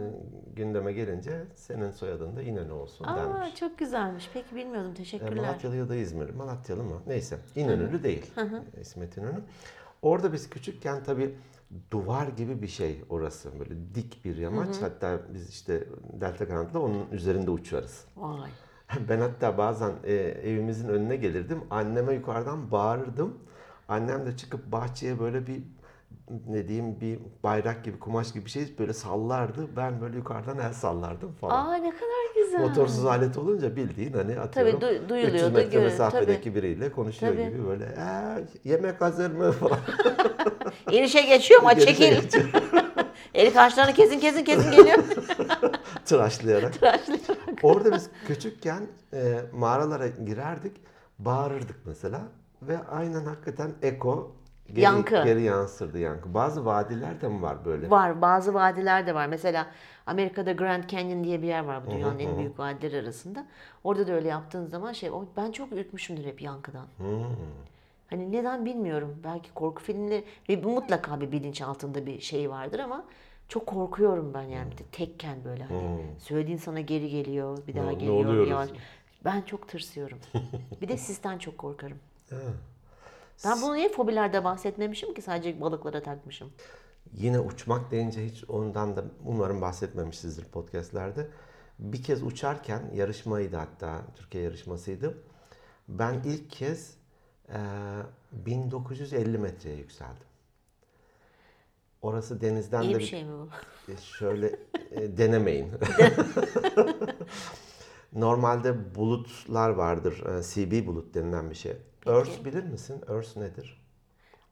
gündeme 0.55 0.93
gelince 0.93 1.43
senin 1.55 1.91
soyadın 1.91 2.35
da 2.35 2.41
İnönü 2.41 2.71
olsun 2.71 3.05
Aa, 3.05 3.17
denmiş. 3.17 3.55
çok 3.55 3.77
güzelmiş. 3.77 4.29
Peki 4.33 4.55
bilmiyordum. 4.55 4.91
E, 4.91 4.93
Teşekkürler. 4.93 5.33
Malatyalı 5.43 5.75
ya 5.75 5.89
da 5.89 5.95
İzmir. 5.95 6.29
Malatyalı 6.29 6.83
mı? 6.83 7.01
Neyse. 7.07 7.38
İnönülü 7.55 8.03
değil. 8.03 8.31
İsmet 8.81 9.17
İnönü. 9.17 9.39
Orada 10.01 10.33
biz 10.33 10.49
küçükken 10.49 11.03
tabii 11.03 11.35
duvar 11.91 12.27
gibi 12.27 12.61
bir 12.61 12.67
şey 12.67 13.03
orası. 13.09 13.59
Böyle 13.59 13.95
dik 13.95 14.25
bir 14.25 14.38
yamaç. 14.38 14.75
Hatta 14.81 15.19
biz 15.33 15.49
işte 15.49 15.88
Delta 16.21 16.47
kanatla 16.47 16.79
onun 16.79 17.11
üzerinde 17.11 17.51
uçarız. 17.51 18.05
Vay. 18.17 18.49
Ben 19.09 19.19
hatta 19.19 19.57
bazen 19.57 19.91
e, 20.03 20.13
evimizin 20.13 20.89
önüne 20.89 21.15
gelirdim. 21.15 21.59
Anneme 21.69 22.13
yukarıdan 22.13 22.71
bağırırdım. 22.71 23.38
Annem 23.88 24.25
de 24.25 24.38
çıkıp 24.38 24.71
bahçeye 24.71 25.19
böyle 25.19 25.47
bir 25.47 25.63
ne 26.48 26.67
diyeyim 26.67 27.00
bir 27.01 27.19
bayrak 27.43 27.83
gibi 27.86 28.00
kumaş 28.00 28.31
gibi 28.33 28.45
bir 28.45 28.50
şey 28.50 28.75
böyle 28.79 28.93
sallardı. 28.93 29.67
Ben 29.77 30.01
böyle 30.01 30.17
yukarıdan 30.17 30.59
el 30.59 30.74
sallardım 30.74 31.31
falan. 31.33 31.65
Aa 31.67 31.75
ne 31.75 31.91
kadar 31.91 32.43
güzel. 32.45 32.59
Motorsuz 32.59 33.05
alet 33.05 33.38
olunca 33.38 33.75
bildiğin 33.75 34.13
hani 34.13 34.39
atıyorum 34.39 34.79
Tabii, 34.79 34.91
du- 34.95 35.09
duyuluyordu, 35.09 35.36
300 35.36 35.53
metre 35.53 35.79
mesafedeki 35.79 36.55
biriyle 36.55 36.91
konuşuyor 36.91 37.33
Tabii. 37.33 37.50
gibi 37.50 37.67
böyle 37.67 37.86
"Ee, 37.86 38.69
yemek 38.69 39.01
hazır 39.01 39.31
mı 39.31 39.51
falan. 39.51 39.77
İnişe 40.91 41.21
geçiyor 41.21 41.59
ama 41.62 41.79
çekil. 41.79 42.21
geçiyor. 42.21 42.50
El 43.33 43.53
kaşlarını 43.53 43.93
kesin 43.93 44.19
kesin 44.19 44.43
kesin 44.43 44.71
geliyor. 44.71 44.98
Tıraşlayarak. 46.05 46.74
Tıraşlıyor. 46.74 47.19
Orada 47.63 47.91
biz 47.93 48.09
küçükken 48.27 48.88
e, 49.13 49.39
mağaralara 49.53 50.07
girerdik, 50.07 50.77
bağırırdık 51.19 51.75
mesela 51.86 52.21
ve 52.62 52.77
aynen 52.91 53.25
hakikaten 53.25 53.71
eko 53.81 54.36
geri, 54.73 54.81
Yankı. 54.81 55.23
geri 55.23 55.41
yansırdı 55.41 55.99
yankı. 55.99 56.33
Bazı 56.33 56.65
vadiler 56.65 57.21
de 57.21 57.27
mi 57.27 57.41
var 57.41 57.65
böyle? 57.65 57.89
Var 57.89 58.21
bazı 58.21 58.53
vadiler 58.53 59.07
de 59.07 59.15
var. 59.15 59.27
Mesela 59.27 59.67
Amerika'da 60.05 60.51
Grand 60.51 60.83
Canyon 60.89 61.23
diye 61.23 61.41
bir 61.41 61.47
yer 61.47 61.63
var 61.63 61.85
bu 61.88 61.91
dünyanın 61.91 62.19
en 62.19 62.38
büyük 62.38 62.59
vadileri 62.59 62.97
arasında. 63.03 63.45
Orada 63.83 64.07
da 64.07 64.11
öyle 64.13 64.27
yaptığın 64.27 64.65
zaman 64.65 64.93
şey 64.93 65.09
ben 65.38 65.51
çok 65.51 65.71
ürkmüşümdür 65.71 66.25
hep 66.25 66.41
yankıdan. 66.41 66.85
Hani 68.09 68.31
neden 68.31 68.65
bilmiyorum. 68.65 69.15
Belki 69.23 69.53
korku 69.53 69.83
filmleri 69.83 70.23
ve 70.49 70.63
bu 70.63 70.69
mutlaka 70.69 71.21
bir 71.21 71.31
bilinç 71.31 71.61
altında 71.61 72.05
bir 72.05 72.19
şey 72.19 72.49
vardır 72.49 72.79
ama 72.79 73.05
çok 73.47 73.67
korkuyorum 73.67 74.33
ben 74.33 74.41
yani. 74.43 74.71
De 74.71 74.83
tekken 74.91 75.38
böyle 75.45 75.63
hani 75.63 76.05
söylediğin 76.19 76.57
sana 76.57 76.79
geri 76.81 77.09
geliyor, 77.09 77.57
bir 77.67 77.75
daha 77.75 77.83
Ne- 77.85 77.89
ne 77.89 77.93
geliyor. 77.93 78.15
oluyoruz? 78.25 78.49
yavaş. 78.49 78.69
Ben 79.25 79.41
çok 79.41 79.67
tırsıyorum. 79.67 80.17
bir 80.81 80.88
de 80.88 80.97
sisten 81.07 81.38
çok 81.38 81.57
korkarım. 81.57 81.97
Ben 83.46 83.62
bunu 83.62 83.75
niye 83.75 83.89
fobilerde 83.89 84.43
bahsetmemişim 84.43 85.13
ki 85.13 85.22
sadece 85.22 85.62
balıklara 85.62 86.03
takmışım. 86.03 86.51
Yine 87.13 87.39
uçmak 87.39 87.91
deyince 87.91 88.25
hiç 88.25 88.43
ondan 88.50 88.96
da 88.96 89.03
umarım 89.25 89.62
bahsetmemişizdir 89.62 90.46
podcastlerde. 90.46 91.27
Bir 91.79 92.03
kez 92.03 92.24
uçarken 92.24 92.91
yarışmaydı 92.93 93.58
hatta 93.58 94.01
Türkiye 94.15 94.43
yarışmasıydı. 94.43 95.17
Ben 95.88 96.13
ilk 96.25 96.51
kez 96.51 96.93
e, 97.50 97.58
1950 98.31 99.38
metreye 99.38 99.75
yükseldim. 99.75 100.27
Orası 102.01 102.41
denizden 102.41 102.81
İyi 102.81 102.96
de 102.96 103.00
bir 103.00 103.03
şey 103.03 103.25
mi 103.25 103.31
bu? 103.31 103.50
E, 103.91 103.98
Şöyle 103.98 104.48
e, 104.91 105.17
denemeyin. 105.17 105.72
Normalde 108.13 108.96
bulutlar 108.96 109.69
vardır. 109.69 110.24
e, 110.25 110.43
CB 110.43 110.88
bulut 110.88 111.13
denilen 111.13 111.50
bir 111.50 111.55
şey. 111.55 111.77
Earth 112.06 112.46
bilir 112.46 112.63
misin? 112.63 113.01
Earth 113.10 113.38
nedir? 113.38 113.82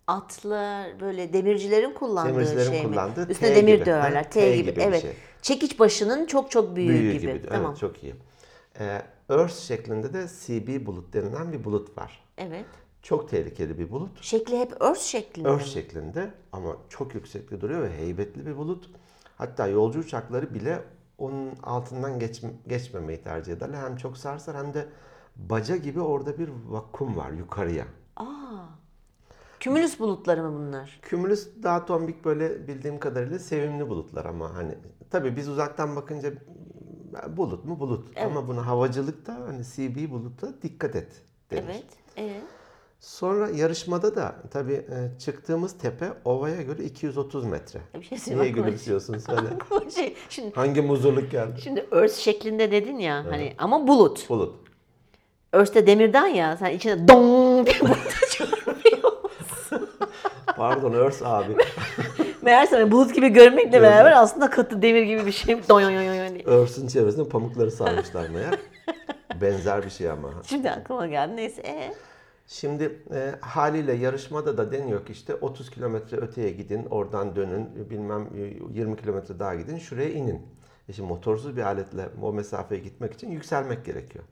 Atlar 0.07 0.99
böyle 0.99 1.33
demircilerin 1.33 1.93
kullandığı 1.93 2.33
Demircilerin 2.33 2.71
şey 2.71 2.81
mi? 2.83 2.87
kullandığı 2.89 3.27
Üstüne 3.29 3.49
T 3.49 3.55
demir 3.55 3.75
gibi. 3.75 3.85
döverler. 3.85 4.23
T, 4.23 4.29
T 4.39 4.57
gibi. 4.57 4.71
gibi 4.71 4.81
evet. 4.81 5.01
şey. 5.01 5.11
Çekiç 5.41 5.79
başının 5.79 6.25
çok 6.25 6.51
çok 6.51 6.75
büyüğü, 6.75 6.89
Büyüğü 6.89 7.11
gibi. 7.11 7.21
gibi. 7.33 7.47
Tamam. 7.49 7.65
Evet, 7.71 7.77
çok 7.79 8.03
iyi. 8.03 8.15
E, 8.79 9.01
Earth 9.29 9.53
şeklinde 9.55 10.13
de 10.13 10.27
CB 10.27 10.85
bulut 10.85 11.13
denilen 11.13 11.51
bir 11.51 11.63
bulut 11.63 11.97
var. 11.97 12.23
Evet. 12.37 12.65
Çok 13.01 13.29
tehlikeli 13.29 13.79
bir 13.79 13.91
bulut. 13.91 14.23
Şekli 14.23 14.59
hep 14.59 14.81
örs 14.81 15.01
şeklinde. 15.01 15.49
Earth 15.49 15.63
mi? 15.63 15.69
şeklinde 15.69 16.31
ama 16.51 16.77
çok 16.89 17.15
yüksekte 17.15 17.61
duruyor 17.61 17.81
ve 17.81 17.97
heybetli 17.97 18.45
bir 18.45 18.57
bulut. 18.57 18.89
Hatta 19.37 19.67
yolcu 19.67 19.99
uçakları 19.99 20.53
bile 20.53 20.83
onun 21.17 21.55
altından 21.63 22.19
geç, 22.19 22.41
geçmemeyi 22.67 23.21
tercih 23.21 23.53
ederler. 23.53 23.77
Hem 23.81 23.95
çok 23.97 24.17
sarsar 24.17 24.57
hem 24.57 24.73
de 24.73 24.85
baca 25.37 25.75
gibi 25.75 26.01
orada 26.01 26.37
bir 26.39 26.49
vakum 26.67 27.17
var 27.17 27.31
yukarıya. 27.31 27.85
Aa. 28.15 28.25
Kümülüs 29.59 29.99
bulutları 29.99 30.43
mı 30.43 30.59
bunlar? 30.59 30.99
Cumulus 31.09 31.47
daha 31.63 31.85
tombik 31.85 32.25
böyle 32.25 32.67
bildiğim 32.67 32.99
kadarıyla 32.99 33.39
sevimli 33.39 33.89
bulutlar 33.89 34.25
ama 34.25 34.55
hani 34.55 34.75
tabii 35.09 35.35
biz 35.35 35.49
uzaktan 35.49 35.95
bakınca 35.95 36.33
bulut 37.37 37.65
mu 37.65 37.79
bulut 37.79 38.17
ama 38.25 38.47
bunu 38.47 38.65
havacılıkta 38.67 39.35
hani 39.47 39.63
CB 39.63 40.11
bulutta 40.11 40.61
dikkat 40.61 40.95
et 40.95 41.21
denir. 41.51 41.63
Evet. 41.65 41.85
Ee? 42.17 42.41
Sonra 42.99 43.49
yarışmada 43.49 44.15
da 44.15 44.35
tabii 44.51 44.73
e, 44.73 45.19
çıktığımız 45.19 45.77
tepe 45.77 46.13
ovaya 46.25 46.61
göre 46.61 46.83
230 46.83 47.45
metre. 47.45 47.79
Bir 47.93 48.03
şey 48.03 48.17
söyleyeyim. 48.17 48.43
Niye 48.43 48.53
aklıma- 48.53 48.65
gülümsüyorsun 48.65 49.17
söyle. 49.17 49.47
aklıma 49.55 49.89
şey, 49.91 50.15
şimdi, 50.29 50.55
Hangi 50.55 50.81
muzurluk 50.81 51.31
geldi? 51.31 51.61
şimdi 51.61 51.87
örs 51.91 52.15
şeklinde 52.15 52.71
dedin 52.71 52.99
ya 52.99 53.25
hani 53.25 53.55
ama 53.57 53.87
bulut. 53.87 54.29
Bulut. 54.29 54.66
Örs 55.51 55.75
de 55.75 55.87
demirden 55.87 56.27
ya 56.27 56.57
sen 56.57 56.71
içine 56.71 57.07
dong 57.07 57.67
diye 57.67 57.79
bulut 57.81 57.97
çarpıyor. 58.31 59.11
Pardon 60.57 60.93
Örs 60.93 61.21
abi. 61.23 61.55
Meğerse 62.41 62.91
bulut 62.91 63.15
gibi 63.15 63.29
görmekle 63.29 63.81
beraber 63.81 64.11
aslında 64.11 64.49
katı 64.49 64.81
demir 64.81 65.03
gibi 65.03 65.25
bir 65.25 65.31
şey. 65.31 65.67
Don 65.69 65.81
diye. 65.89 66.43
Örs'ün 66.45 66.87
çevresinde 66.87 67.29
pamukları 67.29 67.71
sarmışlar 67.71 68.29
meğer. 68.29 68.59
Benzer 69.41 69.85
bir 69.85 69.89
şey 69.89 70.09
ama. 70.09 70.29
Şimdi 70.45 70.71
aklıma 70.71 71.07
geldi. 71.07 71.35
Neyse. 71.35 71.61
Ee? 71.61 71.93
Şimdi 72.47 73.01
e, 73.13 73.31
haliyle 73.41 73.93
yarışmada 73.93 74.57
da 74.57 74.71
deniyor 74.71 75.05
ki 75.05 75.11
işte 75.11 75.35
30 75.35 75.69
kilometre 75.69 76.17
öteye 76.17 76.51
gidin, 76.51 76.85
oradan 76.85 77.35
dönün, 77.35 77.89
bilmem 77.89 78.27
e, 78.73 78.79
20 78.79 78.97
kilometre 78.97 79.39
daha 79.39 79.55
gidin, 79.55 79.77
şuraya 79.77 80.09
inin. 80.09 80.41
E 80.89 80.93
şimdi 80.93 81.09
motorsuz 81.09 81.57
bir 81.57 81.61
aletle 81.61 82.09
o 82.21 82.33
mesafeye 82.33 82.81
gitmek 82.81 83.13
için 83.13 83.31
yükselmek 83.31 83.85
gerekiyor. 83.85 84.25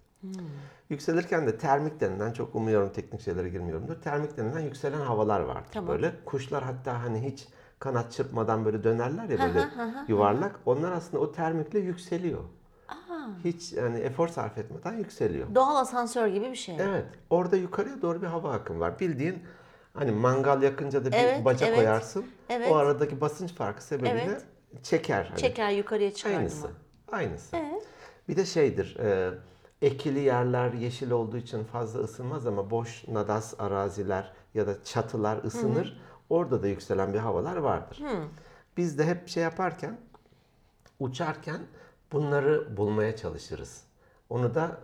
Yükselirken 0.89 1.47
de 1.47 1.57
termik 1.57 1.99
denilen, 1.99 2.33
çok 2.33 2.55
umuyorum 2.55 2.89
teknik 2.93 3.21
şeylere 3.21 3.49
girmiyorumdur. 3.49 3.95
Termik 3.95 4.37
denilen 4.37 4.59
yükselen 4.59 5.01
havalar 5.01 5.39
vardır 5.39 5.69
Tamam. 5.71 5.89
böyle. 5.89 6.11
Kuşlar 6.25 6.63
hatta 6.63 7.03
hani 7.03 7.31
hiç 7.31 7.47
kanat 7.79 8.11
çırpmadan 8.11 8.65
böyle 8.65 8.83
dönerler 8.83 9.29
ya 9.29 9.39
böyle 9.39 9.67
yuvarlak. 10.07 10.59
Onlar 10.65 10.91
aslında 10.91 11.23
o 11.23 11.31
termikle 11.31 11.79
yükseliyor. 11.79 12.39
Hiç 13.43 13.73
yani 13.73 13.99
efor 13.99 14.27
sarf 14.27 14.57
etmeden 14.57 14.93
yükseliyor. 14.97 15.55
Doğal 15.55 15.75
asansör 15.75 16.27
gibi 16.27 16.45
bir 16.51 16.55
şey. 16.55 16.75
Evet. 16.79 17.05
Orada 17.29 17.55
yukarıya 17.55 18.01
doğru 18.01 18.21
bir 18.21 18.27
hava 18.27 18.51
akımı 18.53 18.79
var. 18.79 18.99
Bildiğin 18.99 19.43
hani 19.93 20.11
mangal 20.11 20.63
yakınca 20.63 21.05
da 21.05 21.11
bir 21.11 21.17
Evet, 21.17 21.45
baca 21.45 21.65
evet, 21.65 21.77
koyarsın. 21.77 22.25
evet. 22.49 22.71
O 22.71 22.75
aradaki 22.75 23.21
basınç 23.21 23.53
farkı 23.53 23.83
sebebiyle 23.83 24.21
Evet. 24.25 24.45
çeker. 24.83 25.25
Hani. 25.25 25.37
Çeker 25.39 25.69
yukarıya 25.71 26.13
çıkardım. 26.13 26.39
Aynısı. 26.39 26.67
Aynısı. 27.11 27.55
Evet. 27.55 27.83
Bir 28.29 28.35
de 28.35 28.45
şeydir. 28.45 28.97
E, 28.99 29.31
ekili 29.81 30.19
yerler 30.19 30.73
yeşil 30.73 31.11
olduğu 31.11 31.37
için 31.37 31.63
fazla 31.63 31.99
ısınmaz 31.99 32.47
ama 32.47 32.69
boş 32.69 33.07
nadas 33.07 33.59
araziler 33.59 34.33
ya 34.53 34.67
da 34.67 34.83
çatılar 34.83 35.43
ısınır. 35.43 36.01
Orada 36.29 36.63
da 36.63 36.67
yükselen 36.67 37.13
bir 37.13 37.19
havalar 37.19 37.55
vardır. 37.57 38.01
Biz 38.77 38.97
de 38.97 39.05
hep 39.05 39.27
şey 39.27 39.43
yaparken 39.43 39.97
uçarken 40.99 41.61
bunları 42.11 42.77
bulmaya 42.77 43.15
çalışırız. 43.15 43.83
Onu 44.29 44.55
da 44.55 44.79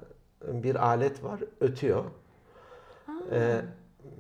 bir 0.48 0.76
alet 0.76 1.24
var, 1.24 1.40
ötüyor. 1.60 2.04
Ee, 3.32 3.62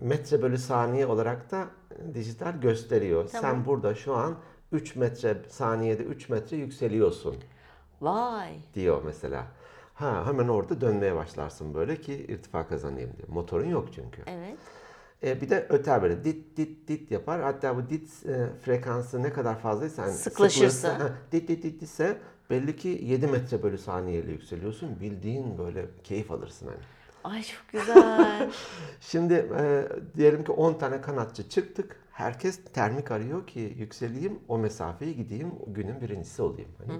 metre 0.01 0.41
bölü 0.41 0.57
saniye 0.57 1.05
olarak 1.05 1.51
da 1.51 1.67
dijital 2.13 2.61
gösteriyor. 2.61 3.27
Sen 3.27 3.65
burada 3.65 3.95
şu 3.95 4.15
an 4.15 4.35
3 4.71 4.95
metre 4.95 5.37
saniyede 5.49 6.03
3 6.03 6.29
metre 6.29 6.57
yükseliyorsun 6.57 7.35
Vay. 8.01 8.59
diyor 8.73 9.01
mesela. 9.05 9.47
Ha 10.01 10.23
hemen 10.27 10.47
orada 10.47 10.81
dönmeye 10.81 11.15
başlarsın 11.15 11.73
böyle 11.73 12.01
ki 12.01 12.13
irtifa 12.13 12.67
kazanayım 12.67 13.11
diyor. 13.17 13.29
Motorun 13.29 13.69
yok 13.69 13.89
çünkü. 13.95 14.21
Evet. 14.27 14.57
E, 15.23 15.41
bir 15.41 15.49
de 15.49 15.65
öter 15.69 16.01
böyle 16.01 16.23
dit 16.23 16.57
dit 16.57 16.87
dit 16.87 17.11
yapar. 17.11 17.41
Hatta 17.41 17.75
bu 17.77 17.89
dit 17.89 18.25
e, 18.25 18.47
frekansı 18.61 19.23
ne 19.23 19.33
kadar 19.33 19.59
fazlaysa 19.59 20.01
yani 20.01 20.13
Sıklaşırsa. 20.13 20.69
sıkılırsa, 20.69 21.05
ha, 21.05 21.13
dit 21.31 21.47
dit 21.47 21.63
dit 21.63 21.81
ise 21.81 22.17
belli 22.49 22.75
ki 22.75 22.99
7 23.03 23.27
metre 23.27 23.63
bölü 23.63 23.77
saniyeyle 23.77 24.31
yükseliyorsun. 24.31 24.99
Bildiğin 24.99 25.57
böyle 25.57 25.85
keyif 26.03 26.31
alırsın 26.31 26.67
hani. 26.67 26.79
Ay 27.23 27.43
çok 27.43 27.67
güzel. 27.71 28.51
Şimdi 28.99 29.33
e, 29.33 29.87
diyelim 30.17 30.43
ki 30.43 30.51
10 30.51 30.73
tane 30.73 31.01
kanatçı 31.01 31.49
çıktık. 31.49 32.01
Herkes 32.11 32.59
termik 32.73 33.11
arıyor 33.11 33.47
ki 33.47 33.75
yükseleyim, 33.77 34.39
o 34.47 34.57
mesafeyi 34.57 35.15
gideyim, 35.15 35.51
günün 35.67 36.01
birincisi 36.01 36.41
olayım. 36.41 36.69
Hani. 36.77 36.99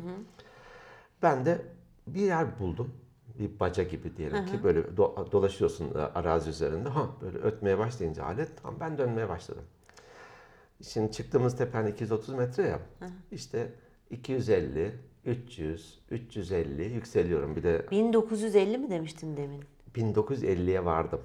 Ben 1.24 1.46
de 1.46 1.62
bir 2.08 2.22
yer 2.22 2.60
buldum. 2.60 2.94
Bir 3.40 3.60
baca 3.60 3.84
gibi 3.84 4.18
diyelim 4.18 4.46
ki 4.46 4.64
böyle 4.64 4.80
do- 4.80 5.32
dolaşıyorsun 5.32 5.96
e, 5.96 5.98
arazi 5.98 6.50
üzerinde. 6.50 6.90
Ha 6.90 7.10
böyle 7.22 7.38
ötmeye 7.38 7.78
başlayınca 7.78 8.24
alet 8.26 8.50
tamam 8.64 8.80
ben 8.80 8.98
dönmeye 8.98 9.30
başladım. 9.30 9.64
Şimdi 10.82 11.12
çıktığımız 11.12 11.58
tepe 11.58 11.78
hani 11.78 11.90
230 11.90 12.30
metre 12.36 12.64
ya. 12.64 12.80
İşte 13.32 13.74
250, 14.10 14.92
300, 15.26 16.00
350 16.12 16.84
yükseliyorum. 16.94 17.56
Bir 17.56 17.64
de 17.64 17.86
1950 17.92 18.78
mi 18.78 18.90
demiştin 18.90 19.38
demin? 19.38 19.64
1950'ye 19.96 20.86
vardım. 20.86 21.22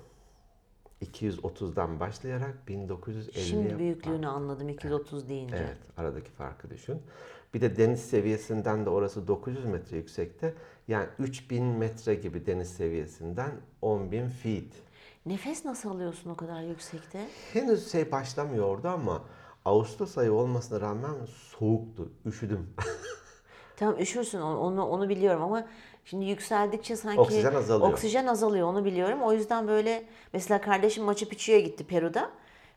230'dan 1.03 2.01
başlayarak 2.01 2.55
1950'ye 2.69 3.45
Şimdi 3.45 3.79
büyüklüğünü 3.79 4.27
anladım 4.27 4.69
230 4.69 5.29
deyince. 5.29 5.57
Evet, 5.57 5.79
aradaki 5.97 6.31
farkı 6.31 6.71
düşün. 6.71 7.03
Bir 7.55 7.61
de 7.61 7.77
deniz 7.77 8.01
seviyesinden 8.01 8.87
de 8.87 8.91
orası 8.91 9.29
900 9.29 9.65
metre 9.65 9.97
yüksekte. 9.97 10.55
Yani 10.89 11.07
3000 11.19 11.65
metre 11.65 12.15
gibi 12.15 12.47
deniz 12.47 12.71
seviyesinden 12.71 13.51
10.000 13.83 14.29
feet. 14.29 14.73
Nefes 15.27 15.65
nasıl 15.65 15.91
alıyorsun 15.91 16.31
o 16.31 16.37
kadar 16.37 16.63
yüksekte? 16.63 17.29
Henüz 17.53 17.93
şey 17.93 18.13
başlamıyordu 18.13 18.89
ama 18.89 19.25
Ağustos 19.65 20.19
ayı 20.19 20.33
olmasına 20.33 20.81
rağmen 20.81 21.15
soğuktu. 21.59 22.13
Üşüdüm. 22.27 22.67
Tamam 23.77 23.97
üşürsün 24.01 24.41
onu, 24.41 24.59
onu, 24.61 24.87
onu 24.89 25.09
biliyorum 25.09 25.43
ama 25.43 25.65
şimdi 26.05 26.25
yükseldikçe 26.25 26.97
sanki 26.97 27.21
Oksijen 27.21 27.55
azalıyor. 27.55 27.93
oksijen 27.93 28.27
azalıyor 28.27 28.69
onu 28.69 28.85
biliyorum. 28.85 29.23
O 29.23 29.33
yüzden 29.33 29.69
böyle 29.69 30.05
mesela 30.33 30.61
kardeşim 30.61 31.05
Machu 31.05 31.29
Picchu'ya 31.29 31.61
gitti 31.61 31.85
Peru'da. 31.87 32.31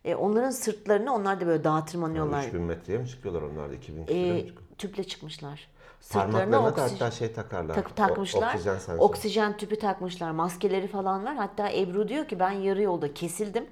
E, 0.06 0.16
onların 0.16 0.50
sırtlarını 0.50 1.14
onlar 1.14 1.42
da 1.42 1.48
böyle 1.48 1.64
dağa 1.64 1.86
tırmanıyorlar. 1.86 2.44
3000 2.44 2.62
metreye 2.62 3.00
mi 3.00 3.08
çıkıyorlar 3.08 3.42
onlar 3.42 3.70
da 3.70 3.74
2000 3.74 4.06
kiloya 4.06 4.34
mı 4.34 4.40
E, 4.40 4.48
çıkıyor? 4.48 4.68
tüple 4.78 5.04
çıkmışlar. 5.04 5.68
Parmaklarına 6.14 6.52
da 6.64 6.70
oksijen- 6.82 6.90
hatta 6.94 7.12
şey 7.12 7.34
takarlar. 7.34 7.76
tak- 7.76 7.96
takmışlar. 7.96 8.54
Oksijen 8.54 8.74
sensörü. 8.74 8.98
Oksijen 8.98 9.58
tüpü 9.58 9.80
takmışlar. 9.80 10.32
Maskeleri 10.32 10.88
falan 10.88 11.26
var. 11.26 11.36
Hatta 11.36 11.70
Ebru 11.72 12.08
diyor 12.08 12.28
ki 12.28 12.40
ben 12.40 12.52
yarı 12.52 12.82
yolda 12.82 13.14
kesildim. 13.14 13.66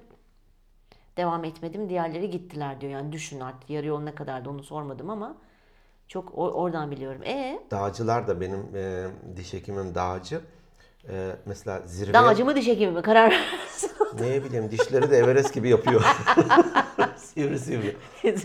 Devam 1.18 1.44
etmedim. 1.44 1.90
Diğerleri 1.90 2.30
gittiler 2.30 2.82
diyor. 2.82 2.92
Yani 2.92 3.12
düşün 3.12 3.40
artık 3.40 3.70
yarı 3.70 3.86
yol 3.88 4.00
ne 4.00 4.16
kadardı 4.16 4.50
onu 4.50 4.64
sormadım 4.64 5.10
ama 5.10 5.38
çok 6.08 6.38
oradan 6.38 6.92
biliyorum. 6.92 7.24
E 7.24 7.60
Dağcılar 7.72 8.28
da 8.28 8.42
benim 8.42 8.76
e, 8.76 9.08
diş 9.36 9.54
hekimim 9.54 9.96
dağcı. 9.96 10.42
E, 11.10 11.36
mesela 11.46 11.82
zirveye... 11.86 12.14
dağcı 12.14 12.46
mı 12.46 12.56
diş 12.56 12.68
hekimi 12.68 12.92
mi? 12.92 13.02
Karar 13.02 13.34
Ne 14.20 14.44
bileyim 14.44 14.72
dişleri 14.72 15.12
de 15.12 15.18
Everest 15.18 15.54
gibi 15.54 15.70
yapıyor. 15.70 16.02
sivri 17.18 17.60
sivri. 17.60 17.96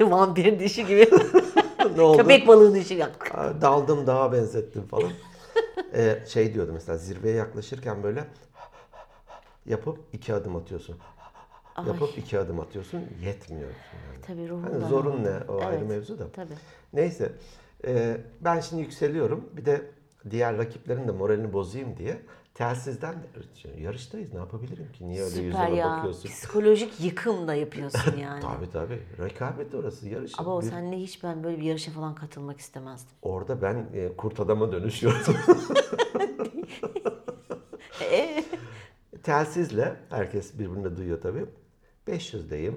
Vampir 0.00 0.60
dişi 0.60 0.86
gibi. 0.86 1.10
ne 1.96 2.02
oldu? 2.02 2.16
Köpek 2.16 2.48
balığı 2.48 2.74
dişi. 2.74 3.04
Aa, 3.04 3.60
Daldım 3.60 4.06
dağa 4.06 4.32
benzettim 4.32 4.86
falan. 4.86 5.10
Ee, 5.94 6.18
şey 6.28 6.54
diyordu 6.54 6.70
mesela 6.74 6.98
zirveye 6.98 7.36
yaklaşırken 7.36 8.02
böyle 8.02 8.24
yapıp 9.66 9.98
iki 10.12 10.34
adım 10.34 10.56
atıyorsun. 10.56 10.96
Yapıp 11.86 12.18
iki 12.18 12.38
adım 12.38 12.60
atıyorsun 12.60 13.00
yetmiyor. 13.22 13.68
Yani. 13.70 14.22
Tabii 14.26 14.48
ruhum 14.48 14.62
Hani 14.62 14.80
da- 14.80 14.88
zorun 14.88 15.24
ne 15.24 15.52
o 15.52 15.60
ayrı 15.60 15.76
Evet, 15.76 15.88
mevzu 15.88 16.18
da. 16.18 16.32
Tabii. 16.32 16.54
Neyse 16.92 17.32
ee, 17.86 18.16
ben 18.40 18.60
şimdi 18.60 18.82
yükseliyorum. 18.82 19.50
Bir 19.56 19.64
de 19.64 19.90
diğer 20.30 20.58
rakiplerin 20.58 21.08
de 21.08 21.12
moralini 21.12 21.52
bozayım 21.52 21.96
diye 21.96 22.18
telsizden 22.54 23.14
yarıştayız 23.78 24.32
ne 24.32 24.38
yapabilirim 24.38 24.92
ki? 24.92 25.08
Niye 25.08 25.20
öyle 25.22 25.30
Süper 25.30 25.44
yüzüme 25.44 25.70
ya. 25.70 25.90
bakıyorsun? 25.96 26.28
Psikolojik 26.28 27.00
yıkım 27.00 27.48
da 27.48 27.54
yapıyorsun 27.54 28.16
yani. 28.20 28.40
Tabii 28.42 28.70
tabii. 28.72 29.02
Rekabet 29.18 29.74
orası 29.74 30.08
yarış. 30.08 30.32
Ama 30.38 30.56
o 30.56 30.62
Bir- 30.62 30.66
seninle 30.66 30.96
hiç 30.96 31.22
ben 31.24 31.44
böyle 31.44 31.58
bir 31.58 31.62
yarışa 31.62 31.92
falan 31.92 32.14
katılmak 32.14 32.58
istemezdim. 32.60 33.16
Orada 33.22 33.62
ben 33.62 33.86
e, 33.94 34.16
kurt 34.16 34.40
adama 34.40 34.72
dönüşüyordum. 34.72 35.36
E, 38.10 38.44
Telsizle 39.22 39.96
herkes 40.10 40.58
birbirini 40.58 40.96
duyuyor 40.96 41.20
tabii. 41.20 41.46
500'deyim, 42.08 42.74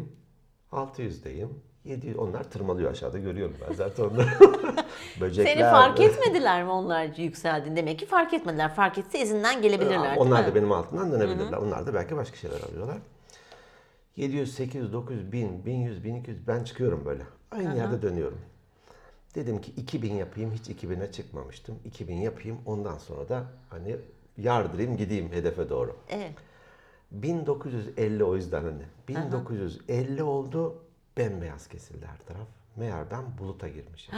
600'deyim, 0.71 1.47
700 1.85 2.17
onlar 2.17 2.43
tırmalıyor 2.43 2.91
aşağıda 2.91 3.17
görüyorum 3.17 3.55
ben 3.69 3.73
zaten 3.73 4.03
onları. 4.03 4.27
Böcekler. 5.21 5.53
Seni 5.53 5.61
fark 5.61 5.99
etmediler 5.99 6.63
mi 6.63 6.69
onlar 6.69 7.09
yükseldin? 7.17 7.75
Demek 7.75 7.99
ki 7.99 8.05
fark 8.05 8.33
etmediler. 8.33 8.75
Fark 8.75 8.97
etse 8.97 9.19
izinden 9.19 9.61
gelebilirler. 9.61 10.17
Onlar 10.17 10.47
da 10.47 10.55
benim 10.55 10.71
altından 10.71 11.11
dönebilirler. 11.11 11.57
Onlar 11.57 11.87
da 11.87 11.93
belki 11.93 12.15
başka 12.15 12.37
şeyler 12.37 12.61
alıyorlar. 12.61 12.97
700, 14.15 14.55
800, 14.55 14.93
900, 14.93 15.31
1000, 15.31 15.65
1100, 15.65 16.03
1200 16.03 16.47
ben 16.47 16.63
çıkıyorum 16.63 17.05
böyle. 17.05 17.23
Aynı 17.51 17.77
yerde 17.77 18.01
dönüyorum. 18.01 18.39
Dedim 19.35 19.61
ki 19.61 19.71
2000 19.77 20.13
yapayım. 20.13 20.51
Hiç 20.51 20.83
2000'e 20.83 21.11
çıkmamıştım. 21.11 21.75
2000 21.85 22.15
yapayım. 22.15 22.57
Ondan 22.65 22.97
sonra 22.97 23.29
da 23.29 23.43
hani 23.69 23.95
yardırayım 24.37 24.97
gideyim 24.97 25.31
hedefe 25.31 25.69
doğru. 25.69 25.95
Evet. 26.09 26.33
1950 27.11 28.23
o 28.23 28.35
yüzden 28.35 28.63
hani. 28.63 28.83
1950 29.07 30.23
oldu 30.23 30.75
bembeyaz 31.17 31.67
kesildi 31.67 32.05
her 32.05 32.17
taraf. 32.17 32.47
Meğer 32.75 33.11
ben 33.11 33.37
buluta 33.37 33.67
girmişim. 33.67 34.15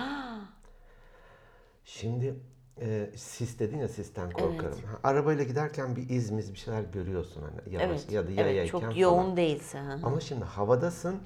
Şimdi 1.86 2.36
e, 2.82 3.10
sis 3.16 3.60
dedin 3.60 3.78
ya 3.78 3.88
sisten 3.88 4.32
korkarım. 4.32 4.80
Ha, 4.84 5.00
Arabayla 5.10 5.44
giderken 5.44 5.96
bir 5.96 6.10
izmiz 6.10 6.54
bir 6.54 6.58
şeyler 6.60 6.82
görüyorsun 6.82 7.42
hani 7.42 7.74
yavaş 7.76 8.02
Evet. 8.02 8.12
ya 8.12 8.24
da 8.24 8.28
evet 8.28 8.38
yayayken 8.40 8.72
çok 8.72 8.82
falan. 8.82 8.94
yoğun 8.94 9.38
değilse. 9.38 9.80
hı. 9.80 10.00
Ama 10.04 10.20
şimdi 10.20 10.46
havadasın 10.46 11.20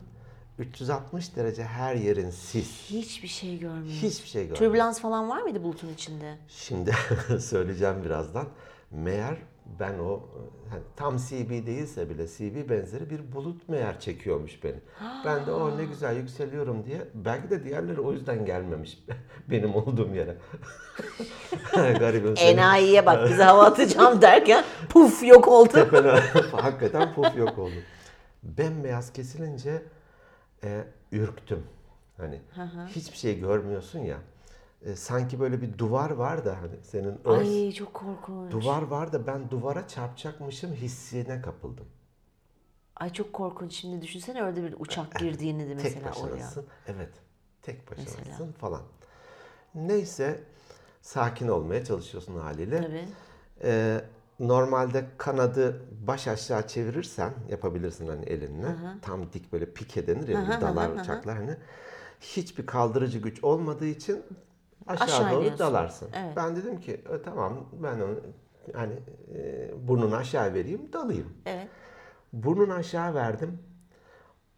360 0.60 1.36
derece 1.36 1.64
her 1.64 1.96
yerin 1.96 2.30
sis. 2.30 2.90
Hiçbir 2.90 3.28
şey 3.28 3.60
görmüyorum. 3.60 3.88
Hiçbir 3.92 4.28
şey 4.30 4.42
görmüyorsun. 4.42 4.66
Türbülans 4.66 5.02
falan 5.02 5.30
var 5.30 5.42
mıydı 5.42 5.64
bulutun 5.64 5.90
içinde? 5.90 6.38
Şimdi 6.48 6.92
söyleyeceğim 7.40 8.04
birazdan. 8.04 8.48
Meğer 8.92 9.38
ben 9.80 10.00
o 10.00 10.20
hani 10.70 10.82
tam 10.96 11.18
CB 11.18 11.50
değilse 11.50 12.10
bile 12.10 12.28
CB 12.28 12.70
benzeri 12.70 13.10
bir 13.10 13.32
bulut 13.34 13.70
meğer 13.70 14.00
çekiyormuş 14.00 14.64
beni. 14.64 14.76
Ben 15.26 15.46
de 15.46 15.52
o 15.52 15.78
ne 15.78 15.86
güzel 15.86 16.16
yükseliyorum 16.18 16.86
diye. 16.86 17.02
Belki 17.14 17.50
de 17.50 17.64
diğerleri 17.64 18.02
o 18.02 18.12
yüzden 18.12 18.46
gelmemiş 18.46 19.04
benim 19.50 19.76
olduğum 19.76 20.16
yere. 20.16 20.38
Garibim 22.00 22.34
Enayiye 22.38 23.06
bak 23.06 23.30
bize 23.30 23.44
hava 23.44 23.66
atacağım 23.66 24.22
derken 24.22 24.64
puf 24.90 25.24
yok 25.24 25.48
oldu. 25.48 25.70
tepene 25.74 26.20
hakikaten 26.52 27.14
puf 27.14 27.38
yok 27.38 27.60
oldu. 27.60 27.76
Bembeyaz 28.44 29.14
kesilince 29.14 29.82
e, 30.64 30.84
ürktüm. 31.12 31.64
Hani 32.18 32.42
hiçbir 32.88 33.18
şey 33.18 33.40
görmüyorsun 33.40 34.00
ya. 34.00 34.18
E, 34.86 34.96
sanki 34.96 35.40
böyle 35.40 35.62
bir 35.62 35.78
duvar 35.78 36.10
var 36.10 36.46
da 36.46 36.62
hani 36.62 36.84
senin 36.84 37.20
Ay 37.26 37.72
çok 37.72 37.94
korkunç. 37.94 38.52
Duvar 38.52 38.82
var 38.82 39.14
da 39.14 39.28
ben 39.28 39.50
duvara 39.50 39.88
çarpacakmışım 39.88 40.74
hissine 40.74 41.42
kapıldım. 41.42 41.86
Ay 42.96 43.14
çok 43.14 43.34
korkunç. 43.34 43.74
Şimdi 43.74 44.02
düşünsene 44.02 44.44
orada 44.44 44.64
bir 44.64 44.76
uçak 44.80 45.20
girdiğini 45.20 45.70
de 45.70 45.78
Tek 45.78 45.96
mesela 45.96 46.12
oraya. 46.12 46.34
başınasın. 46.34 46.66
Evet. 46.88 47.10
Tek 47.62 47.92
başınasın 47.92 48.20
Mesela. 48.28 48.52
falan. 48.52 48.82
Neyse 49.76 50.44
sakin 51.02 51.48
olmaya 51.48 51.86
çalışıyorsun 51.86 52.38
haliyle. 52.38 52.82
Tabii. 52.82 53.08
Ee, 53.64 54.02
normalde 54.40 55.06
kanadı 55.18 55.82
baş 56.08 56.28
aşağı 56.28 56.68
çevirirsen 56.68 57.34
yapabilirsin 57.50 58.08
hani 58.08 58.26
elinle. 58.26 58.76
Tam 59.02 59.34
dik 59.34 59.54
böyle 59.54 59.74
pike 59.74 60.08
denir 60.08 60.28
ya 60.28 60.62
dalar 60.62 60.90
uçaklar 60.90 61.38
hani. 61.38 61.58
Hiçbir 62.22 62.66
kaldırıcı 62.66 63.20
güç 63.20 63.44
olmadığı 63.44 63.86
için 63.86 64.24
aşağı, 64.92 65.06
Aşağı 65.08 65.32
doğru 65.32 65.60
dalarsın. 65.60 66.10
Evet. 66.14 66.34
Ben 66.36 66.56
dedim 66.56 66.80
ki 66.80 66.92
"E, 66.92 67.22
tamam 67.22 67.70
ben 67.74 68.00
onu 68.00 68.16
hani 68.74 68.94
e, 69.36 69.70
burnunu 69.88 70.16
aşağı 70.16 70.54
vereyim 70.54 70.94
dalayım. 70.94 71.34
Evet. 71.46 71.68
Burnunu 72.34 72.74
aşağı 72.74 73.14
verdim. 73.14 73.60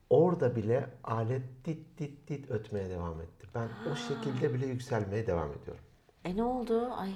Orada 0.09 0.55
bile 0.55 0.89
alet 1.03 1.41
dit 1.65 1.99
dit 1.99 2.27
dit 2.27 2.51
ötmeye 2.51 2.89
devam 2.89 3.21
etti. 3.21 3.47
Ben 3.55 3.69
o 3.91 3.95
şekilde 3.95 4.53
bile 4.53 4.65
yükselmeye 4.65 5.27
devam 5.27 5.49
ediyorum. 5.53 5.83
E 6.25 6.35
ne 6.37 6.43
oldu? 6.43 6.89
Ay 6.97 7.09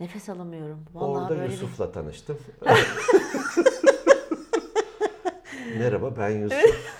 nefes 0.00 0.28
alamıyorum. 0.28 0.84
Vallahi 0.94 1.22
Orada 1.22 1.30
böyle 1.40 1.52
Yusuf'la 1.52 1.92
tanıştım. 1.92 2.38
Merhaba 5.78 6.16
ben 6.18 6.30
Yusuf. 6.30 6.94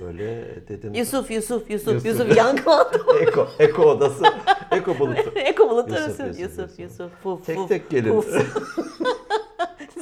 Böyle 0.00 0.44
dedim. 0.68 0.92
bir... 0.92 0.98
Yusuf, 0.98 1.30
Yusuf, 1.30 1.70
Yusuf, 1.70 1.94
Yusuf. 1.94 2.06
Yusuf, 2.06 2.36
yankı 2.36 2.70
oldu. 2.70 3.06
Eko, 3.20 3.48
Eko 3.58 3.82
odası. 3.82 4.24
Eko 4.72 4.98
bulutu. 4.98 5.30
Eko 5.38 5.70
bulut 5.70 5.90
Yusuf. 5.90 6.08
Yusuf, 6.08 6.26
Yusuf, 6.40 6.40
Yusuf. 6.58 6.78
Yusuf, 6.78 7.12
puf, 7.22 7.46
Tek 7.46 7.56
puf, 7.56 7.68
tek 7.68 7.90
gelin. 7.90 8.12
puf. 8.12 8.26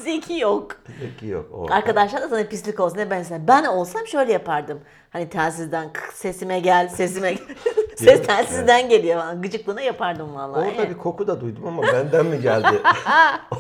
Zeki 0.05 0.39
yok. 0.39 0.77
Peki 1.01 1.27
yok 1.27 1.47
orada. 1.53 1.75
Arkadaşlar 1.75 2.23
da 2.23 2.29
sana 2.29 2.45
pislik 2.45 2.81
olsun 2.81 2.99
ne 2.99 3.11
ben 3.11 3.23
sana. 3.23 3.49
Ben 3.49 3.65
olsam 3.65 4.07
şöyle 4.07 4.33
yapardım. 4.33 4.81
Hani 5.11 5.29
telsizden 5.29 5.93
"Kık, 5.93 6.13
sesime 6.13 6.61
gel, 6.61 6.89
sesime 6.89 7.33
gel." 7.33 7.47
Ses 7.97 8.27
telsizden 8.27 8.89
geliyor. 8.89 9.21
falan. 9.21 9.43
Gıcıklığına 9.43 9.81
yapardım 9.81 10.35
vallahi. 10.35 10.59
Orada 10.69 10.71
Evet. 10.83 10.91
bir 10.91 10.99
koku 10.99 11.27
da 11.27 11.41
duydum 11.41 11.67
ama 11.67 11.83
benden 11.83 12.27
mi 12.27 12.41
geldi? 12.41 12.83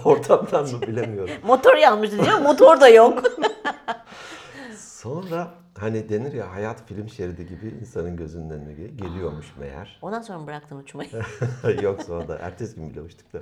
Ortamdan 0.05 0.63
mı 0.65 0.83
bilemiyorum. 0.83 1.35
Motor 1.47 1.75
yanmıştı 1.77 2.25
diyor. 2.25 2.39
Motor 2.39 2.81
da 2.81 2.89
yok. 2.89 3.23
Sonra 4.77 5.49
hani 5.79 6.09
denir 6.09 6.33
ya 6.33 6.53
hayat 6.53 6.87
film 6.89 7.09
şeridi 7.09 7.47
gibi 7.47 7.69
insanın 7.81 8.17
gözünün 8.17 8.51
önüne 8.51 8.73
gel- 8.73 8.97
geliyormuş 8.97 9.57
meğer. 9.59 9.99
Ondan 10.03 10.23
sonra 10.23 10.39
mı 10.39 10.47
bıraktın 10.47 10.77
uçmayı? 10.79 11.11
Yok 11.83 12.03
sonra 12.03 12.29
da 12.29 12.39
ertesi 12.39 12.77
gün 12.77 12.91
bile 12.91 13.01
uçtuk 13.01 13.33
da. 13.33 13.39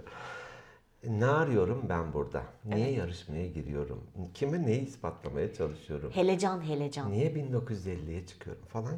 Ne 1.09 1.27
arıyorum 1.27 1.83
ben 1.89 2.13
burada? 2.13 2.43
Niye 2.65 2.91
yarışmaya 2.91 3.47
giriyorum? 3.49 4.01
Kime 4.35 4.67
neyi 4.67 4.87
ispatlamaya 4.87 5.55
çalışıyorum? 5.55 6.11
helecan 6.11 6.61
helecan. 6.61 7.11
Niye 7.13 7.33
1950'ye 7.33 8.27
çıkıyorum 8.27 8.65
falan. 8.69 8.93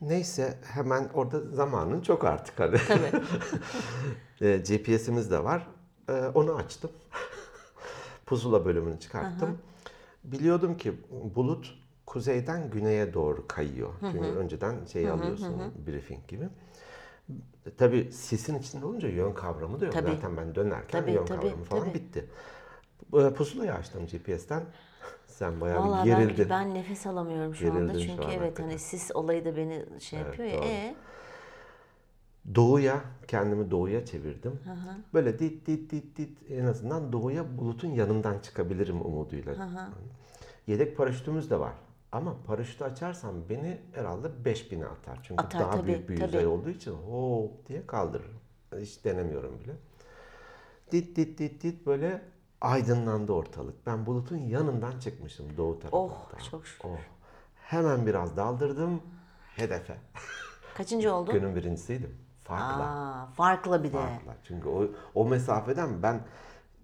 Neyse 0.00 0.58
hemen 0.64 1.08
orada 1.14 1.40
zamanın 1.40 2.00
çok 2.00 2.24
artık 2.24 2.60
hani. 2.60 2.76
E, 4.40 4.56
GPS'imiz 4.56 5.30
de 5.30 5.44
var. 5.44 5.66
E, 6.08 6.12
onu 6.12 6.54
açtım. 6.54 6.90
Pusula 8.26 8.64
bölümünü 8.64 9.00
çıkarttım. 9.00 9.58
Biliyordum 10.24 10.76
ki 10.76 10.92
bulut 11.36 11.74
kuzeyden 12.06 12.70
güneye 12.70 13.14
doğru 13.14 13.46
kayıyor. 13.48 13.92
Çünkü 14.00 14.18
önceden 14.26 14.84
şey 14.84 15.10
alıyorsun 15.10 15.54
briefing 15.86 16.28
gibi. 16.28 16.48
Tabii 17.78 18.12
sisin 18.12 18.58
içinde 18.58 18.86
olunca 18.86 19.08
yön 19.08 19.32
kavramı 19.32 19.80
da 19.80 19.84
yok. 19.84 19.94
Tabii. 19.94 20.10
Zaten 20.10 20.36
ben 20.36 20.54
dönerken 20.54 21.00
Tabii, 21.00 21.12
yön 21.12 21.24
tabii, 21.24 21.40
kavramı 21.40 21.64
falan 21.64 21.84
tabii. 21.84 21.94
bitti. 21.94 22.24
E, 23.14 23.34
Pusulayı 23.34 23.74
açtım 23.74 24.06
GPS'ten. 24.06 24.62
Sen 25.26 25.60
bayağı 25.60 25.84
bir 25.84 25.88
Vallahi 25.88 26.08
belki 26.10 26.26
gerildin. 26.26 26.50
ben 26.50 26.74
nefes 26.74 27.06
alamıyorum 27.06 27.54
şu 27.54 27.66
anda. 27.72 27.78
Gerildin 27.80 27.98
şu 27.98 28.06
Çünkü 28.06 28.22
an 28.22 28.30
evet 28.30 28.40
hakikaten. 28.40 28.64
hani 28.68 28.78
sis 28.78 29.10
olayı 29.16 29.44
da 29.44 29.56
beni 29.56 29.84
şey 30.00 30.18
yapıyor 30.18 30.48
ya. 30.48 30.58
doğru. 30.58 30.64
E, 30.66 30.94
Doğuya, 32.54 33.00
kendimi 33.28 33.70
doğuya 33.70 34.04
çevirdim. 34.06 34.60
Böyle 35.14 35.38
dit 35.38 35.66
dit 35.66 35.90
dit 35.90 36.16
dit 36.16 36.38
en 36.50 36.64
azından 36.64 37.12
doğuya 37.12 37.58
bulutun 37.58 37.88
yanından 37.88 38.38
çıkabilirim 38.38 39.06
umuduyla. 39.06 39.54
Yedek 40.66 40.96
paraşütümüz 40.96 41.50
de 41.50 41.60
var. 41.60 41.72
Ama 42.14 42.36
paraşütü 42.46 42.84
açarsam 42.84 43.34
beni 43.48 43.80
herhalde 43.92 44.28
5000'e 44.44 44.86
atar. 44.86 45.18
Çünkü 45.22 45.42
Atar, 45.44 45.60
daha 45.60 45.70
tabii, 45.70 45.86
büyük 45.86 46.08
bir 46.08 46.16
tabii. 46.16 46.26
yüzey 46.26 46.46
olduğu 46.46 46.70
için 46.70 46.92
hop 46.92 47.68
diye 47.68 47.86
kaldırırım. 47.86 48.40
Hiç 48.78 49.04
denemiyorum 49.04 49.60
bile. 49.60 49.72
Dit 50.92 51.16
dit 51.16 51.38
dit 51.38 51.62
dit 51.62 51.86
böyle 51.86 52.22
aydınlandı 52.60 53.32
ortalık. 53.32 53.86
Ben 53.86 54.06
bulutun 54.06 54.36
yanından 54.36 54.98
çıkmışım 54.98 55.56
doğu 55.56 55.78
tarafından. 55.78 56.04
Oh, 56.04 56.50
çok 56.50 56.66
şükür. 56.66 56.88
Oh. 56.88 56.98
Hemen 57.54 58.06
biraz 58.06 58.36
daldırdım 58.36 59.02
hedefe. 59.56 59.96
kaçıncı 60.74 61.14
oldu? 61.14 61.32
Günün 61.32 61.56
birincisiydim. 61.56 62.18
Farkla. 62.44 62.84
Aa, 62.84 63.26
farklı 63.26 63.84
bir 63.84 63.88
de. 63.88 63.92
Farkla. 63.92 64.36
Çünkü 64.44 64.68
o, 64.68 64.86
o 65.14 65.28
mesafeden 65.28 66.02
ben 66.02 66.20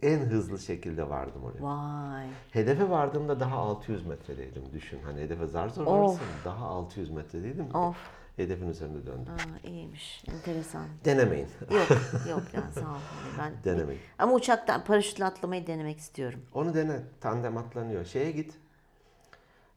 en 0.03 0.19
hızlı 0.19 0.59
şekilde 0.59 1.09
vardım 1.11 1.45
oraya. 1.45 1.63
Vay. 1.63 2.27
Hedefe 2.51 2.91
vardığımda 2.91 3.41
daha 3.41 3.57
600 3.57 4.07
metredeydim 4.07 4.63
düşün. 4.73 5.01
Hani 5.05 5.21
hedefe 5.21 5.47
zar 5.47 5.69
zor 5.69 5.87
varırsın. 5.87 6.21
Daha 6.45 6.65
600 6.67 7.11
metredeydim. 7.11 7.75
Of. 7.75 7.97
Hedefin 8.37 8.69
üzerinde 8.69 9.07
döndüm. 9.07 9.33
Aa, 9.33 9.69
iyiymiş. 9.69 10.25
Enteresan. 10.35 10.87
Denemeyin. 11.05 11.49
Yok 11.71 11.87
yok 12.31 12.43
yani 12.55 12.73
sağ 12.73 12.81
ol. 12.81 12.99
Yani 13.39 13.55
Ben, 13.65 13.65
Denemeyin. 13.75 14.03
Ama 14.19 14.33
uçaktan 14.33 14.85
paraşütle 14.85 15.25
atlamayı 15.25 15.67
denemek 15.67 15.99
istiyorum. 15.99 16.41
Onu 16.55 16.75
dene. 16.75 17.01
Tandem 17.21 17.57
atlanıyor. 17.57 18.05
Şeye 18.05 18.31
git. 18.31 18.55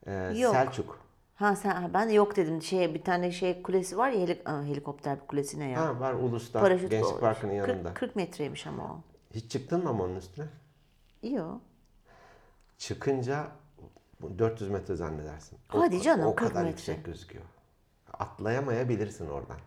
Ee, 0.07 0.31
Yok. 0.37 0.53
Selçuk. 0.53 0.99
Ha 1.35 1.55
sen 1.55 1.93
ben 1.93 2.09
de 2.09 2.13
yok 2.13 2.35
dedim. 2.35 2.61
Şey 2.61 2.93
bir 2.93 3.01
tane 3.03 3.31
şey 3.31 3.61
kulesi 3.61 3.97
var 3.97 4.09
ya 4.09 4.19
helik, 4.19 4.49
Aa, 4.49 4.63
helikopter 4.63 5.27
kulesi 5.27 5.59
ne 5.59 5.69
ya? 5.69 5.81
Ha 5.85 5.99
var 5.99 6.13
Ulus'ta. 6.13 6.59
Paraşüt 6.59 6.91
Gençlik 6.91 7.19
Parkı'nın 7.21 7.59
40 7.59 7.69
yanında. 7.69 7.93
40 7.93 8.15
metreymiş 8.15 8.67
ama 8.67 8.83
o. 8.83 9.12
Hiç 9.33 9.51
çıktın 9.51 9.83
mı 9.83 9.89
ama 9.89 10.03
onun 10.03 10.15
üstüne? 10.15 10.45
Yok. 11.23 11.61
Çıkınca 12.77 13.47
bu 14.21 14.39
400 14.39 14.69
metre 14.69 14.95
zannedersin. 14.95 15.57
O- 15.73 15.79
Hadi 15.81 16.01
canım, 16.01 16.25
o 16.27 16.35
40 16.35 16.49
kadar 16.49 16.61
metre. 16.63 16.69
yüksek 16.71 17.05
gözüküyor. 17.05 17.45
Atlayamayabilirsin 18.13 19.29
oradan. 19.29 19.57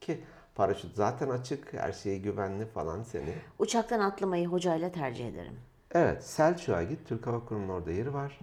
Ki 0.00 0.24
paraşüt 0.54 0.96
zaten 0.96 1.28
açık, 1.30 1.72
her 1.72 1.92
şey 1.92 2.20
güvenli 2.22 2.66
falan 2.66 3.02
seni. 3.02 3.34
Uçaktan 3.58 4.00
atlamayı 4.00 4.46
hocayla 4.48 4.92
tercih 4.92 5.28
ederim. 5.28 5.56
Evet, 5.92 6.24
Selçuk'a 6.24 6.82
git. 6.82 7.08
Türk 7.08 7.26
Hava 7.26 7.44
Kurumu'nun 7.44 7.68
orada 7.68 7.90
yeri 7.92 8.14
var. 8.14 8.40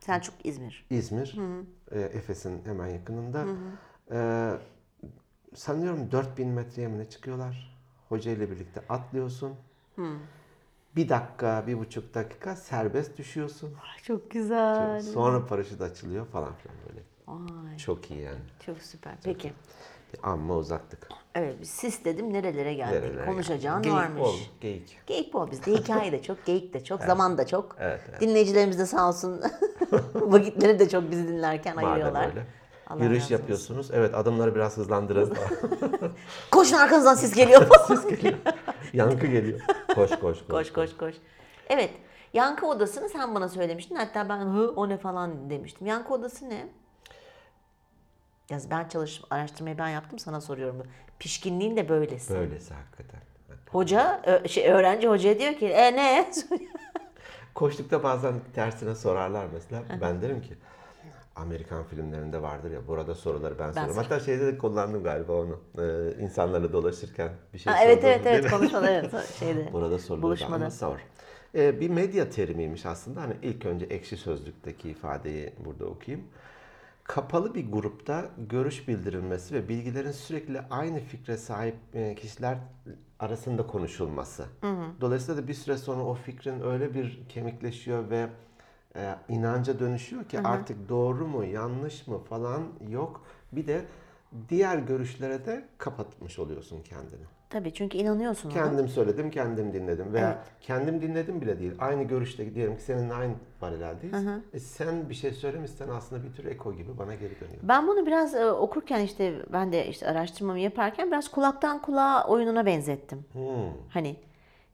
Selçuk 0.00 0.34
İzmir. 0.46 0.86
İzmir, 0.90 1.36
e, 1.90 2.00
Efes'in 2.00 2.64
hemen 2.64 2.86
yakınında. 2.86 3.44
E, 4.10 4.50
sanıyorum 5.54 6.12
4000 6.12 6.48
metreye 6.48 6.88
mi 6.88 6.98
ne 6.98 7.08
çıkıyorlar? 7.08 7.79
Hoca 8.10 8.30
ile 8.30 8.50
birlikte 8.50 8.80
atlıyorsun. 8.88 9.54
Bir 10.96 11.08
dakika, 11.08 11.64
bir 11.66 11.78
buçuk 11.78 12.14
dakika 12.14 12.56
serbest 12.56 13.18
düşüyorsun. 13.18 13.74
Çok 14.02 14.30
güzel. 14.30 15.00
Sonra 15.00 15.46
paraşüt 15.46 15.80
açılıyor 15.80 16.26
falan 16.26 16.54
filan 16.54 16.76
böyle. 16.88 17.00
Vay, 17.26 17.76
Çok 17.78 18.10
iyi 18.10 18.20
yani. 18.20 18.38
çok 18.66 18.78
süper. 18.78 19.12
Peki. 19.24 19.52
Amma 20.22 20.56
uzaktık. 20.56 21.08
Evet 21.34 21.66
sis 21.66 22.04
dedim 22.04 22.32
nerelere 22.32 22.74
geldik. 22.74 23.02
Nerelere 23.02 23.26
Konuşacağın 23.26 23.82
geldik? 23.82 23.96
varmış. 23.96 24.20
Bol, 24.22 24.34
geyik. 24.60 24.98
Geyik 25.06 25.34
bol 25.34 25.50
bizde. 25.50 25.72
Hikaye 25.74 26.12
de 26.12 26.22
çok, 26.22 26.46
geyik 26.46 26.74
de 26.74 26.84
çok, 26.84 27.02
zaman 27.06 27.38
da 27.38 27.46
çok. 27.46 27.76
Evet, 27.80 28.00
evet. 28.10 28.20
Dinleyicilerimiz 28.20 28.78
de 28.78 28.86
sağ 28.86 29.08
olsun 29.08 29.40
vakitleri 30.14 30.78
de 30.78 30.88
çok 30.88 31.10
bizi 31.10 31.28
dinlerken 31.28 31.74
Madem 31.74 31.88
ayırıyorlar. 31.90 32.28
öyle. 32.28 32.46
Allah 32.90 33.04
Yürüyüş 33.04 33.22
razı 33.22 33.34
olsun. 33.34 33.42
yapıyorsunuz. 33.42 33.90
Evet 33.92 34.14
adımları 34.14 34.54
biraz 34.54 34.76
hızlandırın. 34.76 35.34
Koşun 36.50 36.76
arkanızdan 36.76 37.14
sis 37.14 37.34
geliyor. 37.36 37.62
Yankı 38.92 39.26
geliyor. 39.26 39.60
Koş 39.94 40.10
koş 40.10 40.20
koş. 40.20 40.48
koş 40.48 40.72
koş 40.72 40.96
koş. 40.96 41.14
Evet. 41.68 41.90
Yankı 42.32 42.66
odasını 42.66 43.08
sen 43.08 43.34
bana 43.34 43.48
söylemiştin. 43.48 43.94
Hatta 43.94 44.28
ben 44.28 44.38
hı 44.40 44.68
o 44.76 44.88
ne 44.88 44.96
falan 44.98 45.50
demiştim. 45.50 45.86
Yankı 45.86 46.14
odası 46.14 46.48
ne? 46.48 46.68
Yaz 48.50 48.70
ben 48.70 48.88
çalıştım, 48.88 49.26
araştırmayı 49.30 49.78
ben 49.78 49.88
yaptım 49.88 50.18
sana 50.18 50.40
soruyorum. 50.40 50.82
Pişkinliğin 51.18 51.76
de 51.76 51.88
böylesi. 51.88 52.34
Böylesi 52.34 52.74
hakikaten. 52.74 53.20
Hoca, 53.72 54.22
ö- 54.26 54.48
şey, 54.48 54.68
öğrenci 54.72 55.08
hocaya 55.08 55.38
diyor 55.38 55.54
ki 55.54 55.66
e 55.66 55.96
ne? 55.96 56.30
Koştukta 57.54 58.02
bazen 58.02 58.34
tersine 58.54 58.94
sorarlar 58.94 59.46
mesela. 59.52 59.82
ben 60.00 60.22
derim 60.22 60.42
ki 60.42 60.54
Amerikan 61.40 61.84
filmlerinde 61.84 62.42
vardır 62.42 62.70
ya 62.70 62.86
burada 62.88 63.14
soruları 63.14 63.58
ben, 63.58 63.70
soruyorum. 63.72 63.94
sor- 63.94 64.02
Hatta 64.02 64.20
şeyde 64.20 64.46
de 64.46 64.58
kullandım 64.58 65.02
galiba 65.02 65.32
onu. 65.32 65.58
Ee, 65.78 66.22
insanlarla 66.22 66.72
dolaşırken 66.72 67.32
bir 67.54 67.58
şey 67.58 67.72
Ha, 67.72 67.78
evet 67.84 68.02
sordum, 68.02 68.08
evet 68.10 68.26
evet 68.52 69.10
evet 69.14 69.26
şeyde. 69.38 69.72
Burada 69.72 69.98
soruları 69.98 70.22
Buluşmada. 70.22 70.70
sor. 70.70 70.98
Ee, 71.54 71.80
bir 71.80 71.90
medya 71.90 72.30
terimiymiş 72.30 72.86
aslında. 72.86 73.22
Hani 73.22 73.34
ilk 73.42 73.66
önce 73.66 73.86
ekşi 73.86 74.16
sözlükteki 74.16 74.90
ifadeyi 74.90 75.52
burada 75.64 75.84
okuyayım. 75.84 76.26
Kapalı 77.04 77.54
bir 77.54 77.72
grupta 77.72 78.28
görüş 78.50 78.88
bildirilmesi 78.88 79.54
ve 79.54 79.68
bilgilerin 79.68 80.10
sürekli 80.12 80.60
aynı 80.70 81.00
fikre 81.00 81.36
sahip 81.36 81.74
e, 81.94 82.14
kişiler 82.14 82.58
arasında 83.20 83.66
konuşulması. 83.66 84.44
Dolayısıyla 85.00 85.42
da 85.42 85.48
bir 85.48 85.54
süre 85.54 85.76
sonra 85.76 86.02
o 86.02 86.14
fikrin 86.14 86.60
öyle 86.60 86.94
bir 86.94 87.22
kemikleşiyor 87.28 88.10
ve 88.10 88.26
e, 88.96 89.14
inanca 89.28 89.78
dönüşüyor 89.78 90.24
ki 90.24 90.40
artık 90.40 90.88
doğru 90.88 91.26
mu 91.26 91.44
yanlış 91.44 92.06
mı 92.06 92.18
falan 92.18 92.62
yok. 92.88 93.24
Bir 93.52 93.66
de 93.66 93.84
diğer 94.48 94.78
görüşlere 94.78 95.46
de 95.46 95.64
kapatmış 95.78 96.38
oluyorsun 96.38 96.82
kendini. 96.82 97.24
Tabii 97.50 97.74
çünkü 97.74 97.98
inanıyorsun 97.98 98.50
ona. 98.50 98.54
Kendim 98.54 98.88
söyledim, 98.88 99.30
kendim 99.30 99.72
dinledim 99.72 100.12
veya 100.12 100.44
kendim 100.60 101.02
dinledim 101.02 101.40
bile 101.40 101.58
değil. 101.58 101.72
Aynı 101.78 102.02
görüşte 102.02 102.54
diyelim 102.54 102.76
ki 102.76 102.82
seninle 102.82 103.14
aynı 103.14 103.32
paraleldeyiz. 103.60 104.16
E 104.52 104.58
sen 104.58 105.08
bir 105.08 105.14
şey 105.14 105.32
söylemişsen 105.32 105.88
aslında 105.88 106.24
bir 106.24 106.32
tür 106.32 106.44
eko 106.44 106.72
gibi 106.74 106.98
bana 106.98 107.14
geri 107.14 107.40
dönüyor. 107.40 107.58
Ben 107.62 107.86
bunu 107.86 108.06
biraz 108.06 108.34
e, 108.34 108.46
okurken 108.52 109.00
işte 109.00 109.34
ben 109.52 109.72
de 109.72 109.86
işte 109.86 110.06
araştırmamı 110.06 110.58
yaparken 110.58 111.06
biraz 111.10 111.28
kulaktan 111.28 111.82
kulağa 111.82 112.26
oyununa 112.28 112.66
benzettim. 112.66 113.24
Hmm. 113.32 113.72
Hani 113.88 114.16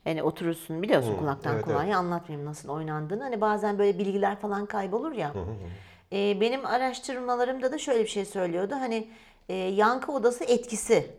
yani 0.06 0.22
oturursun 0.22 0.82
biliyorsun 0.82 1.16
kulaktan 1.16 1.54
evet, 1.54 1.64
kulağa 1.64 1.96
anlatmayayım 1.96 2.48
nasıl 2.48 2.68
oynandığını. 2.68 3.22
Hani 3.22 3.40
bazen 3.40 3.78
böyle 3.78 3.98
bilgiler 3.98 4.36
falan 4.36 4.66
kaybolur 4.66 5.12
ya. 5.12 5.32
E, 6.12 6.40
benim 6.40 6.66
araştırmalarımda 6.66 7.72
da 7.72 7.78
şöyle 7.78 8.02
bir 8.02 8.08
şey 8.08 8.24
söylüyordu. 8.24 8.74
Hani 8.74 9.08
e, 9.48 9.54
yankı 9.54 10.12
odası 10.12 10.44
etkisi 10.44 11.10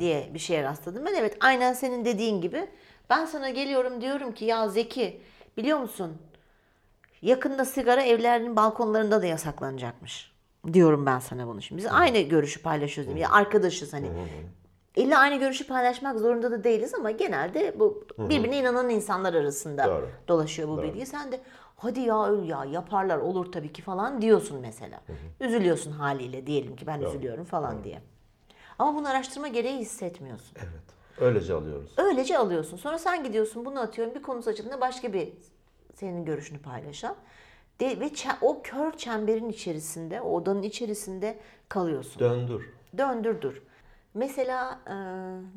diye 0.00 0.30
bir 0.34 0.38
şeye 0.38 0.62
rastladım. 0.62 1.06
Ben 1.06 1.14
evet 1.14 1.36
aynen 1.40 1.72
senin 1.72 2.04
dediğin 2.04 2.40
gibi. 2.40 2.68
Ben 3.10 3.24
sana 3.24 3.50
geliyorum 3.50 4.00
diyorum 4.00 4.32
ki 4.32 4.44
ya 4.44 4.68
Zeki 4.68 5.20
biliyor 5.56 5.78
musun? 5.78 6.18
Yakında 7.22 7.64
sigara 7.64 8.02
evlerinin 8.02 8.56
balkonlarında 8.56 9.22
da 9.22 9.26
yasaklanacakmış. 9.26 10.32
Diyorum 10.72 11.06
ben 11.06 11.18
sana 11.18 11.46
bunu 11.46 11.62
şimdi. 11.62 11.78
Biz 11.78 11.86
aynı 11.86 12.18
görüşü 12.20 12.62
paylaşıyoruz. 12.62 13.20
Ya 13.20 13.30
arkadaşız 13.30 13.92
hani. 13.92 14.06
İlla 14.98 15.18
aynı 15.18 15.36
görüşü 15.36 15.66
paylaşmak 15.66 16.18
zorunda 16.18 16.50
da 16.50 16.64
değiliz 16.64 16.94
ama 16.94 17.10
genelde 17.10 17.80
bu 17.80 18.04
birbirine 18.18 18.58
inanan 18.58 18.88
insanlar 18.90 19.34
arasında 19.34 19.84
Doğru. 19.84 20.08
dolaşıyor 20.28 20.68
bu 20.68 20.82
bilgi. 20.82 21.06
Sen 21.06 21.32
de 21.32 21.40
hadi 21.76 22.00
ya 22.00 22.26
öl 22.26 22.48
ya 22.48 22.64
yaparlar 22.64 23.18
olur 23.18 23.52
tabii 23.52 23.72
ki 23.72 23.82
falan 23.82 24.22
diyorsun 24.22 24.60
mesela. 24.60 25.00
Üzülüyorsun 25.40 25.92
haliyle 25.92 26.46
diyelim 26.46 26.76
ki 26.76 26.86
ben 26.86 27.00
üzülüyorum 27.00 27.44
falan 27.44 27.84
diye. 27.84 28.02
Ama 28.78 28.98
bunu 28.98 29.08
araştırma 29.08 29.48
gereği 29.48 29.78
hissetmiyorsun. 29.78 30.56
Evet. 30.56 31.20
Öylece 31.20 31.54
alıyoruz. 31.54 31.94
Öylece 31.96 32.38
alıyorsun. 32.38 32.76
Sonra 32.76 32.98
sen 32.98 33.24
gidiyorsun 33.24 33.64
bunu 33.64 33.80
atıyorum 33.80 34.14
bir 34.14 34.22
konusu 34.22 34.50
açıldığında 34.50 34.80
başka 34.80 35.12
bir 35.12 35.32
senin 35.94 36.24
görüşünü 36.24 36.58
paylaşan. 36.58 37.16
De, 37.80 38.00
ve 38.00 38.10
o 38.42 38.62
kör 38.62 38.92
çemberin 38.92 39.48
içerisinde, 39.48 40.20
o 40.20 40.30
odanın 40.30 40.62
içerisinde 40.62 41.38
kalıyorsun. 41.68 42.20
Döndür. 42.20 42.70
Döndür 42.98 43.42
dur. 43.42 43.62
Mesela 44.14 44.80
e, 44.86 44.94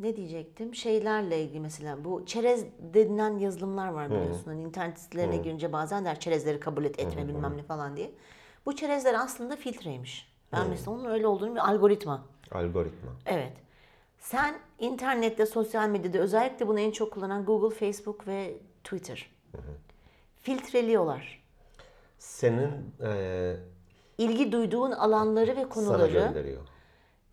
ne 0.02 0.16
diyecektim? 0.16 0.76
Şeylerle 0.76 1.44
ilgili 1.44 1.60
mesela 1.60 2.04
bu 2.04 2.26
çerez 2.26 2.66
denilen 2.94 3.38
yazılımlar 3.38 3.88
var 3.88 4.10
biliyorsun. 4.10 4.46
Hani 4.46 4.62
internet 4.62 5.00
sitelerine 5.00 5.38
girince 5.38 5.74
bazen 5.74 6.06
der 6.06 6.20
çerezleri 6.20 6.60
kabul 6.60 6.84
et 6.86 7.00
etme 7.00 7.28
bilmem 7.28 7.58
ne 7.58 7.64
falan 7.64 7.98
diye. 7.98 8.12
Bu 8.66 8.76
çerezler 8.76 9.14
aslında 9.14 9.56
filtreymiş. 9.56 10.32
Ben 10.52 10.68
mesela 10.70 10.92
onun 10.92 11.06
öyle 11.06 11.28
olduğunu 11.28 11.56
bir 11.56 11.70
algoritma. 11.70 12.26
Algoritma. 12.52 13.12
Evet. 13.26 13.54
Sen 14.20 14.56
internette, 14.80 15.46
sosyal 15.46 15.90
medyada 15.90 16.18
özellikle 16.18 16.68
bunu 16.68 16.80
en 16.80 16.92
çok 16.92 17.14
kullanan 17.14 17.46
Google, 17.46 17.76
Facebook 17.76 18.28
ve 18.28 18.58
Twitter. 18.84 19.32
Filtreliyorlar. 20.42 21.44
Senin 22.20 22.72
eee 23.02 23.58
İlgi 24.18 24.52
duyduğun 24.52 24.92
alanları 24.92 25.52
ve 25.52 25.56
sana 25.56 25.70
konuları 25.70 26.12
gönderiyor. 26.12 26.62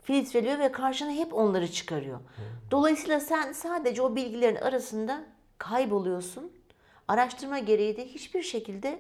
Filtreliyor 0.09 0.59
ve 0.59 0.73
karşına 0.73 1.11
hep 1.11 1.35
onları 1.35 1.68
çıkarıyor. 1.68 2.21
Dolayısıyla 2.71 3.21
sen 3.21 3.53
sadece 3.53 4.03
o 4.03 4.16
bilgilerin 4.16 4.57
arasında 4.57 5.25
kayboluyorsun. 5.59 6.53
Araştırma 7.09 7.59
gereği 7.59 7.97
de 7.97 8.07
hiçbir 8.07 8.42
şekilde 8.42 8.99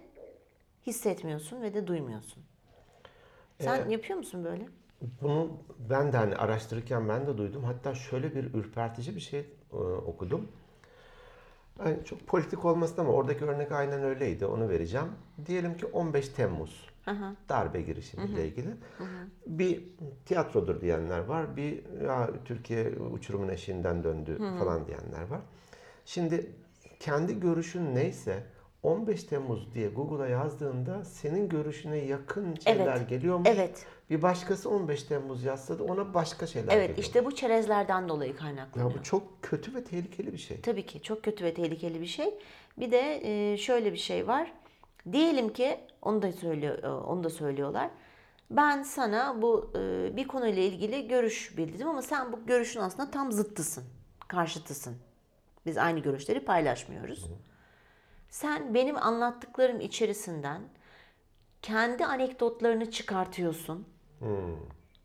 hissetmiyorsun 0.86 1.62
ve 1.62 1.74
de 1.74 1.86
duymuyorsun. 1.86 2.42
Sen 3.60 3.88
yapıyor 3.88 4.18
musun 4.18 4.44
böyle? 4.44 4.66
Bunu 5.22 5.50
ben 5.90 6.12
de 6.12 6.16
hani 6.16 6.36
araştırırken 6.36 7.08
ben 7.08 7.26
de 7.26 7.38
duydum. 7.38 7.64
Hatta 7.64 7.94
şöyle 7.94 8.34
bir 8.34 8.54
ürpertici 8.54 9.16
bir 9.16 9.20
şey 9.20 9.40
e, 9.72 9.76
okudum. 9.76 10.48
Yani 11.78 12.04
çok 12.04 12.26
politik 12.26 12.64
olmasın 12.64 13.00
ama 13.00 13.12
oradaki 13.12 13.44
örnek 13.44 13.72
aynen 13.72 14.02
öyleydi. 14.02 14.46
Onu 14.46 14.68
vereceğim. 14.68 15.08
Diyelim 15.46 15.76
ki 15.76 15.86
15 15.86 16.28
Temmuz 16.28 16.88
darbe 17.48 17.82
girişimiyle 17.82 18.48
ilgili. 18.48 18.70
Bir 19.46 19.82
tiyatrodur 20.26 20.80
diyenler 20.80 21.18
var. 21.24 21.56
Bir 21.56 21.82
ya 22.06 22.30
Türkiye 22.44 22.90
uçurumun 22.90 23.48
eşiğinden 23.48 24.04
döndü 24.04 24.38
falan 24.58 24.86
diyenler 24.86 25.22
var. 25.30 25.40
Şimdi 26.04 26.52
kendi 27.00 27.40
görüşün 27.40 27.94
neyse 27.94 28.42
15 28.82 29.24
Temmuz 29.24 29.74
diye 29.74 29.88
Google'a 29.88 30.28
yazdığında 30.28 31.04
senin 31.04 31.48
görüşüne 31.48 31.96
yakın 31.98 32.54
şeyler 32.54 32.96
Evet. 32.96 33.08
geliyormuş. 33.08 33.48
Evet. 33.52 33.86
Bir 34.10 34.22
başkası 34.22 34.70
15 34.70 35.02
Temmuz 35.02 35.44
yazsa 35.44 35.78
da 35.78 35.84
ona 35.84 36.14
başka 36.14 36.46
şeyler 36.46 36.72
Evet 36.76 36.88
geliyor. 36.88 37.06
işte 37.06 37.24
bu 37.24 37.34
çerezlerden 37.34 38.08
dolayı 38.08 38.30
Ya 38.30 38.36
kaynaklanıyor. 38.36 38.98
bu 38.98 39.02
çok 39.02 39.42
kötü 39.42 39.74
ve 39.74 39.84
tehlikeli 39.84 40.32
bir 40.32 40.38
şey. 40.38 40.60
Tabii 40.60 40.86
ki 40.86 41.02
çok 41.02 41.22
kötü 41.22 41.44
ve 41.44 41.54
tehlikeli 41.54 42.00
bir 42.00 42.06
şey. 42.06 42.34
Bir 42.78 42.92
de 42.92 43.56
şöyle 43.56 43.92
bir 43.92 43.98
şey 43.98 44.26
var. 44.26 44.52
Diyelim 45.12 45.52
ki 45.52 45.80
onu 46.08 46.22
da 46.22 46.32
söylüyor, 46.32 46.82
e, 46.82 46.88
onu 46.88 47.24
da 47.24 47.30
söylüyorlar. 47.30 47.90
Ben 48.50 48.82
sana 48.82 49.42
bu 49.42 49.72
e, 49.76 50.16
bir 50.16 50.28
konuyla 50.28 50.62
ilgili 50.62 51.08
görüş 51.08 51.56
bildirdim 51.56 51.88
ama 51.88 52.02
sen 52.02 52.32
bu 52.32 52.46
görüşün 52.46 52.80
aslında 52.80 53.10
tam 53.10 53.32
zıttısın, 53.32 53.84
karşıtısın. 54.28 54.96
Biz 55.66 55.78
aynı 55.78 55.98
görüşleri 56.00 56.40
paylaşmıyoruz. 56.44 57.26
Sen 58.30 58.74
benim 58.74 58.96
anlattıklarım 58.96 59.80
içerisinden 59.80 60.62
kendi 61.62 62.06
anekdotlarını 62.06 62.90
çıkartıyorsun. 62.90 63.86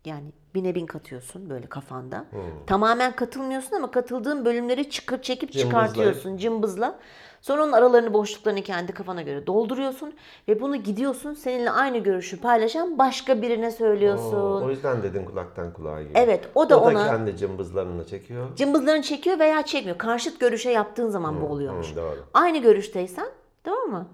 Yani 0.04 0.32
bine 0.54 0.74
bin 0.74 0.86
katıyorsun 0.86 1.50
böyle 1.50 1.66
kafanda. 1.66 2.24
Tamamen 2.66 3.16
katılmıyorsun 3.16 3.76
ama 3.76 3.90
katıldığın 3.90 4.44
bölümleri 4.44 4.90
çıkıp 4.90 5.24
çekip 5.24 5.52
Cımbızlayıp. 5.52 5.86
çıkartıyorsun 5.92 6.36
cımbızla. 6.36 6.98
Sonra 7.40 7.62
onun 7.62 7.72
aralarını 7.72 8.12
boşluklarını 8.12 8.62
kendi 8.62 8.92
kafana 8.92 9.22
göre 9.22 9.46
dolduruyorsun 9.46 10.14
ve 10.48 10.60
bunu 10.60 10.76
gidiyorsun 10.76 11.34
seninle 11.34 11.70
aynı 11.70 11.98
görüşü 11.98 12.40
paylaşan 12.40 12.98
başka 12.98 13.42
birine 13.42 13.70
söylüyorsun. 13.70 14.36
Oo, 14.36 14.64
o 14.64 14.70
yüzden 14.70 15.02
dedin 15.02 15.24
kulaktan 15.24 15.72
kulağa 15.72 16.02
gibi. 16.02 16.12
Evet, 16.18 16.48
o 16.54 16.70
da 16.70 16.80
ona- 16.80 17.06
kendi 17.06 17.36
cımbızlarını 17.36 18.06
çekiyor. 18.06 18.56
Cımbızlarını 18.56 19.02
çekiyor 19.02 19.38
veya 19.38 19.62
çekmiyor. 19.62 19.98
Karşıt 19.98 20.40
görüşe 20.40 20.70
yaptığın 20.70 21.08
zaman 21.08 21.40
bu 21.40 21.46
oluyormuş. 21.46 21.92
hı, 21.92 21.96
doğru. 21.96 22.24
Aynı 22.34 22.58
görüşteysen, 22.58 23.26
tamam 23.64 23.90
mı? 23.90 24.06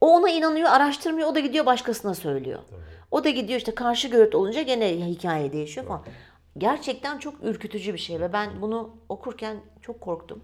O 0.00 0.10
ona 0.16 0.30
inanıyor, 0.30 0.68
araştırmıyor, 0.70 1.28
o 1.28 1.34
da 1.34 1.40
gidiyor 1.40 1.66
başkasına 1.66 2.14
söylüyor. 2.14 2.58
O 3.14 3.24
da 3.24 3.30
gidiyor 3.30 3.58
işte 3.58 3.74
karşı 3.74 4.08
görüt 4.08 4.34
olunca 4.34 4.62
gene 4.62 5.06
hikaye 5.06 5.52
değişiyor 5.52 5.86
falan. 5.86 6.02
Gerçekten 6.58 7.18
çok 7.18 7.34
ürkütücü 7.42 7.92
bir 7.92 7.98
şey 7.98 8.20
ve 8.20 8.32
ben 8.32 8.62
bunu 8.62 8.90
okurken 9.08 9.56
çok 9.82 10.00
korktum. 10.00 10.40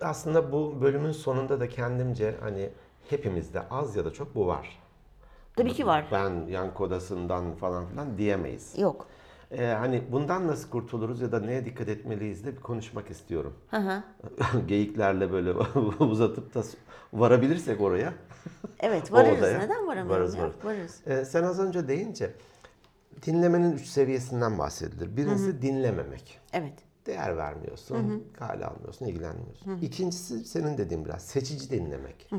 Aslında 0.00 0.52
bu 0.52 0.80
bölümün 0.80 1.12
sonunda 1.12 1.60
da 1.60 1.68
kendimce 1.68 2.34
hani 2.40 2.70
hepimizde 3.10 3.62
az 3.70 3.96
ya 3.96 4.04
da 4.04 4.12
çok 4.12 4.34
bu 4.34 4.46
var. 4.46 4.78
Tabii 5.56 5.72
ki 5.72 5.86
var. 5.86 6.04
Ben 6.12 6.46
yankı 6.46 6.84
odasından 6.84 7.54
falan 7.54 7.86
filan 7.86 8.18
diyemeyiz. 8.18 8.78
Yok. 8.78 9.06
Ee, 9.50 9.66
hani 9.66 10.02
bundan 10.12 10.46
nasıl 10.46 10.70
kurtuluruz 10.70 11.20
ya 11.20 11.32
da 11.32 11.40
neye 11.40 11.64
dikkat 11.64 11.88
etmeliyiz 11.88 12.44
de 12.46 12.56
bir 12.56 12.60
konuşmak 12.60 13.10
istiyorum. 13.10 13.54
Hı. 13.70 14.02
Geyiklerle 14.66 15.32
böyle 15.32 15.52
uzatıp 16.00 16.54
da 16.54 16.62
varabilirsek 17.12 17.80
oraya. 17.80 18.14
Evet 18.80 19.12
varırız. 19.12 19.40
Neden 19.40 19.86
varamıyoruz 19.86 20.10
Varız, 20.10 20.38
varız. 20.38 20.54
Varırız. 20.64 21.00
Ee, 21.06 21.24
sen 21.24 21.42
az 21.42 21.60
önce 21.60 21.88
deyince 21.88 22.32
dinlemenin 23.26 23.72
üç 23.72 23.86
seviyesinden 23.86 24.58
bahsedilir. 24.58 25.16
Birincisi 25.16 25.62
dinlememek. 25.62 26.40
Evet. 26.52 26.74
Değer 27.06 27.36
vermiyorsun, 27.36 28.24
kale 28.38 28.66
almıyorsun, 28.66 29.06
ilgilenmiyorsun. 29.06 29.78
İkincisi 29.82 30.44
senin 30.44 30.78
dediğin 30.78 31.04
biraz 31.04 31.22
seçici 31.22 31.70
dinlemek. 31.70 32.30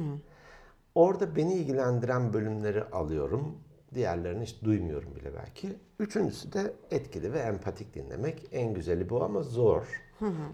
Orada 0.95 1.35
beni 1.35 1.53
ilgilendiren 1.53 2.33
bölümleri 2.33 2.83
alıyorum. 2.83 3.57
Diğerlerini 3.93 4.43
hiç 4.43 4.63
duymuyorum 4.63 5.15
bile 5.15 5.35
belki. 5.35 5.75
Üçüncüsü 5.99 6.53
de 6.53 6.73
etkili 6.91 7.33
ve 7.33 7.39
empatik 7.39 7.93
dinlemek. 7.93 8.47
En 8.51 8.73
güzeli 8.73 9.09
bu 9.09 9.23
ama 9.23 9.41
zor. 9.41 10.01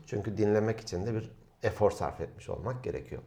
Çünkü 0.05 0.37
dinlemek 0.37 0.79
için 0.79 1.05
de 1.05 1.13
bir 1.13 1.31
efor 1.63 1.91
sarf 1.91 2.21
etmiş 2.21 2.49
olmak 2.49 2.83
gerekiyor. 2.83 3.21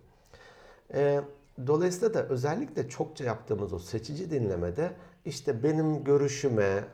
Ee, 0.95 1.21
dolayısıyla 1.67 2.15
da 2.15 2.29
özellikle 2.29 2.89
çokça 2.89 3.25
yaptığımız 3.25 3.73
o 3.73 3.79
seçici 3.79 4.31
dinlemede 4.31 4.93
işte 5.25 5.63
benim 5.63 6.05
görüşüme, 6.05 6.85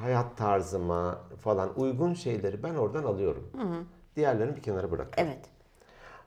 hayat 0.00 0.36
tarzıma 0.36 1.20
falan 1.40 1.80
uygun 1.80 2.14
şeyleri 2.14 2.62
ben 2.62 2.74
oradan 2.74 3.04
alıyorum. 3.04 3.50
Diğerlerini 4.16 4.56
bir 4.56 4.62
kenara 4.62 4.90
bırakıyorum. 4.90 5.32
Evet. 5.32 5.46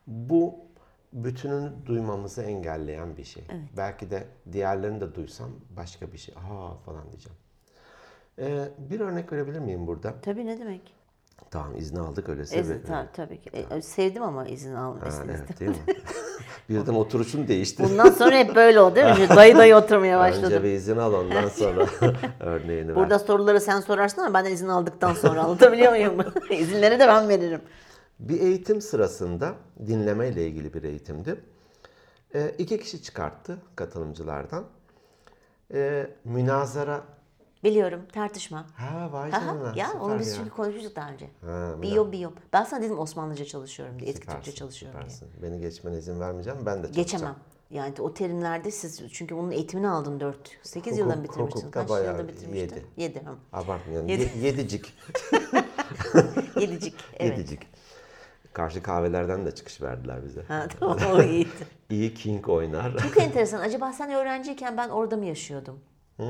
Bu 0.07 0.55
bütününü 1.13 1.71
duymamızı 1.85 2.41
engelleyen 2.41 3.17
bir 3.17 3.23
şey. 3.23 3.43
Belki 3.77 4.11
de 4.11 4.27
diğerlerini 4.51 5.01
de 5.01 5.15
duysam 5.15 5.49
başka 5.77 6.11
bir 6.11 6.17
şey. 6.17 6.35
Aa 6.35 6.75
falan 6.85 7.03
diyeceğim. 7.11 7.37
Ee, 8.39 8.69
bir 8.89 8.99
örnek 8.99 9.31
verebilir 9.33 9.59
miyim 9.59 9.87
burada? 9.87 10.13
Tabii 10.21 10.45
ne 10.45 10.59
demek? 10.59 10.93
Tamam 11.51 11.75
izni 11.77 11.99
aldık 11.99 12.29
öyleyse. 12.29 12.59
İzin, 12.59 12.79
bir- 12.79 12.87
ta- 12.87 13.07
tabii 13.13 13.41
ki. 13.41 13.49
E, 13.71 13.81
sevdim 13.81 14.23
ama 14.23 14.45
izin 14.47 14.75
Ha, 14.75 14.81
almasını 14.81 15.31
evet 15.31 15.59
değil 15.59 15.71
mi? 15.71 15.77
Birden 16.69 16.93
oturuşun 16.93 17.47
değişti. 17.47 17.83
Bundan 17.83 18.09
sonra 18.11 18.35
hep 18.35 18.55
böyle 18.55 18.79
oldu 18.79 18.95
değil 18.95 19.05
mi? 19.19 19.29
Dayı 19.35 19.57
dayı 19.57 19.75
oturmaya 19.75 20.19
başladım. 20.19 20.43
Önce 20.45 20.63
bir 20.63 20.69
izin 20.69 20.97
al 20.97 21.13
ondan 21.13 21.47
sonra 21.49 21.85
örneğini 22.39 22.87
ver. 22.87 22.95
Burada 22.95 23.19
soruları 23.19 23.61
sen 23.61 23.79
sorarsın 23.79 24.21
ama 24.21 24.33
benden 24.33 24.51
izin 24.51 24.67
aldıktan 24.67 25.13
sonra 25.13 25.43
anlatabiliyor 25.43 25.91
muyum? 25.91 26.13
İzinleri 26.49 26.99
de 26.99 27.07
ben 27.07 27.29
veririm. 27.29 27.61
Bir 28.19 28.39
eğitim 28.41 28.81
sırasında 28.81 29.55
dinleme 29.87 30.27
ile 30.29 30.47
ilgili 30.47 30.73
bir 30.73 30.83
eğitimdi. 30.83 31.35
Ee, 32.35 32.55
iki 32.57 32.79
kişi 32.79 33.03
çıkarttı 33.03 33.57
katılımcılardan. 33.75 34.65
Ee, 35.73 36.07
münazara 36.23 37.01
Biliyorum 37.63 38.01
tartışma. 38.13 38.65
Ha 38.75 39.09
vay 39.11 39.31
canına. 39.31 39.73
ya 39.75 39.93
onu 40.01 40.19
biz 40.19 40.35
çünkü 40.35 40.49
konuşmuştuk 40.49 40.95
daha 40.95 41.09
önce. 41.09 41.29
Ha, 41.45 41.81
biyom 41.81 42.11
biyom. 42.11 42.33
Ben 42.53 42.63
sana 42.63 42.81
dedim 42.81 42.99
Osmanlıca 42.99 43.45
çalışıyorum 43.45 43.99
diye, 43.99 44.09
eski 44.09 44.27
Türkçe 44.27 44.51
çalışıyorum 44.51 44.99
diye. 44.99 45.09
süpersin. 45.09 45.41
Beni 45.41 45.61
geçmene 45.61 45.97
izin 45.97 46.19
vermeyeceğim. 46.19 46.59
Ben 46.65 46.77
de 46.77 46.81
çalışacağım. 46.81 46.95
Geçemem. 47.05 47.35
Yani 47.71 47.93
o 47.99 48.13
terimlerde 48.13 48.71
siz 48.71 49.01
çünkü 49.13 49.35
bunun 49.37 49.51
eğitimini 49.51 49.87
aldın 49.89 50.19
4 50.19 50.37
8 50.63 50.97
yılda 50.97 51.15
mı 51.15 51.21
Hukuk- 51.21 51.23
bitirmiştin? 51.23 51.59
hukukta 51.61 51.79
Kaç 51.87 51.89
yılda 52.05 52.27
bitirmiştin? 52.27 52.55
yedi. 52.55 52.85
7. 52.97 53.19
ha. 53.19 53.33
Abartmayalım. 53.53 54.07
Yedi. 54.07 54.21
Ye- 54.21 54.43
yedicik. 54.47 54.93
Yedicik. 56.59 56.95
Evet. 57.19 57.37
Yedicik. 57.37 57.67
Karşı 58.53 58.83
kahvelerden 58.83 59.45
de 59.45 59.55
çıkış 59.55 59.81
verdiler 59.81 60.25
bize. 60.25 60.43
Ha, 60.43 60.67
tamam 60.79 60.97
o 61.13 61.21
iyiydi. 61.23 61.49
İyi 61.89 62.13
king 62.13 62.49
oynar. 62.49 62.97
Çok 62.97 63.17
enteresan. 63.21 63.59
Acaba 63.59 63.93
sen 63.93 64.11
öğrenciyken 64.11 64.77
ben 64.77 64.89
orada 64.89 65.17
mı 65.17 65.25
yaşıyordum? 65.25 65.79
Hmm, 66.17 66.25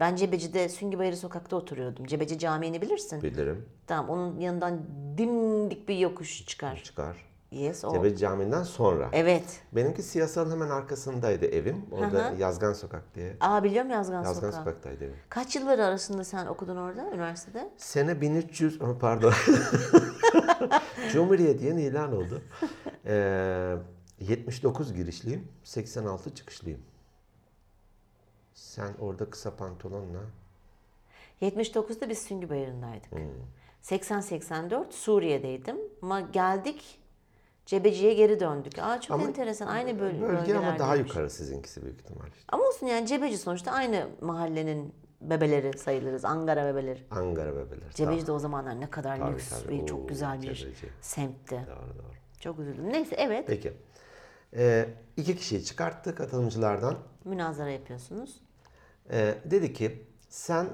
Ben 0.00 0.16
Cebeci'de 0.16 0.68
Süngübayırı 0.68 1.16
sokakta 1.16 1.56
oturuyordum. 1.56 2.06
Cebeci 2.06 2.38
Camii'ni 2.38 2.82
bilirsin. 2.82 3.22
bilirim. 3.22 3.68
Tamam 3.86 4.08
onun 4.10 4.40
yanından 4.40 4.80
dimdik 5.18 5.88
bir 5.88 5.96
yokuş 5.98 6.46
çıkar. 6.46 6.80
Çıkar. 6.84 7.16
Yes 7.50 7.84
o. 7.84 7.92
Cebeci 7.92 8.16
Camii'nden 8.16 8.62
sonra. 8.62 9.08
Evet. 9.12 9.60
Benimki 9.72 10.02
siyasalın 10.02 10.50
hemen 10.50 10.70
arkasındaydı 10.70 11.46
evim. 11.46 11.86
Orada 11.92 12.34
Yazgan 12.38 12.72
Sokak 12.72 13.14
diye. 13.14 13.36
Aa 13.40 13.64
biliyorum 13.64 13.90
Yazgan, 13.90 14.22
Yazgan 14.22 14.34
Sokağı. 14.34 14.52
Sokak'taydı 14.52 15.04
evim. 15.04 15.16
Kaç 15.28 15.56
yılları 15.56 15.84
arasında 15.84 16.24
sen 16.24 16.46
okudun 16.46 16.76
orada 16.76 17.10
üniversitede? 17.10 17.70
Sene 17.76 18.20
1300, 18.20 18.82
oh, 18.82 18.98
pardon. 19.00 19.32
Cumhuriyet 21.12 21.62
yeni 21.62 21.82
ilan 21.82 22.16
oldu. 22.16 22.42
Ee, 23.06 23.76
79 24.20 24.92
girişliyim, 24.94 25.48
86 25.64 26.34
çıkışlıyım. 26.34 26.80
Sen 28.54 28.94
orada 29.00 29.30
kısa 29.30 29.56
pantolonla 29.56 30.20
79'da 31.42 32.08
biz 32.08 32.18
Süngübayırı'ndaydık. 32.18 33.12
Hmm. 33.12 33.20
80-84 33.82 34.92
Suriye'deydim 34.92 35.76
ama 36.02 36.20
geldik 36.20 36.98
Cebeci'ye 37.72 38.14
geri 38.14 38.40
döndük. 38.40 38.78
Aa 38.78 39.00
çok 39.00 39.14
Ama 39.14 39.26
enteresan 39.26 39.66
aynı 39.66 39.90
böl- 40.00 40.20
bölge 40.22 40.54
ama 40.56 40.78
daha 40.78 40.96
yukarı 40.96 41.30
sizinkisi 41.30 41.82
büyük 41.82 42.00
ihtimalle. 42.00 42.30
Ama 42.48 42.64
olsun 42.64 42.86
yani 42.86 43.06
Cebeci 43.06 43.38
sonuçta 43.38 43.72
aynı 43.72 44.08
mahallenin 44.20 44.94
bebeleri 45.20 45.78
sayılırız. 45.78 46.24
Angara 46.24 46.64
bebeleri. 46.66 47.04
Ankara 47.10 47.52
bebeler. 47.56 47.90
Cebeci 47.94 48.26
de 48.26 48.32
o 48.32 48.38
zamanlar 48.38 48.80
ne 48.80 48.90
kadar 48.90 49.18
Tabii, 49.18 49.32
lüks 49.32 49.48
tabii. 49.62 49.82
ve 49.82 49.86
çok 49.86 50.00
Oo, 50.00 50.06
güzel 50.06 50.42
bir 50.42 50.54
Cebeci. 50.54 50.86
semtti. 51.00 51.54
Doğru 51.66 51.94
doğru. 51.98 52.14
Çok 52.40 52.58
üzüldüm. 52.58 52.92
Neyse 52.92 53.14
evet 53.18 53.44
Peki. 53.46 53.72
Ee, 54.56 54.88
iki 55.16 55.36
kişiyi 55.36 55.64
çıkarttı 55.64 56.14
katılımcılardan. 56.14 56.96
münazara 57.24 57.70
yapıyorsunuz. 57.70 58.40
Ee, 59.12 59.34
dedi 59.44 59.72
ki 59.72 60.06
sen 60.28 60.66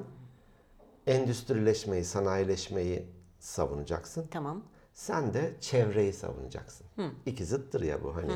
endüstrileşmeyi, 1.06 2.04
sanayileşmeyi 2.04 3.06
savunacaksın. 3.38 4.26
Tamam. 4.30 4.62
Sen 4.94 5.34
de 5.34 5.52
çevreyi 5.60 6.12
savunacaksın. 6.12 6.86
İki 7.26 7.44
zıttır 7.44 7.80
ya 7.82 8.04
bu 8.04 8.16
hani. 8.16 8.32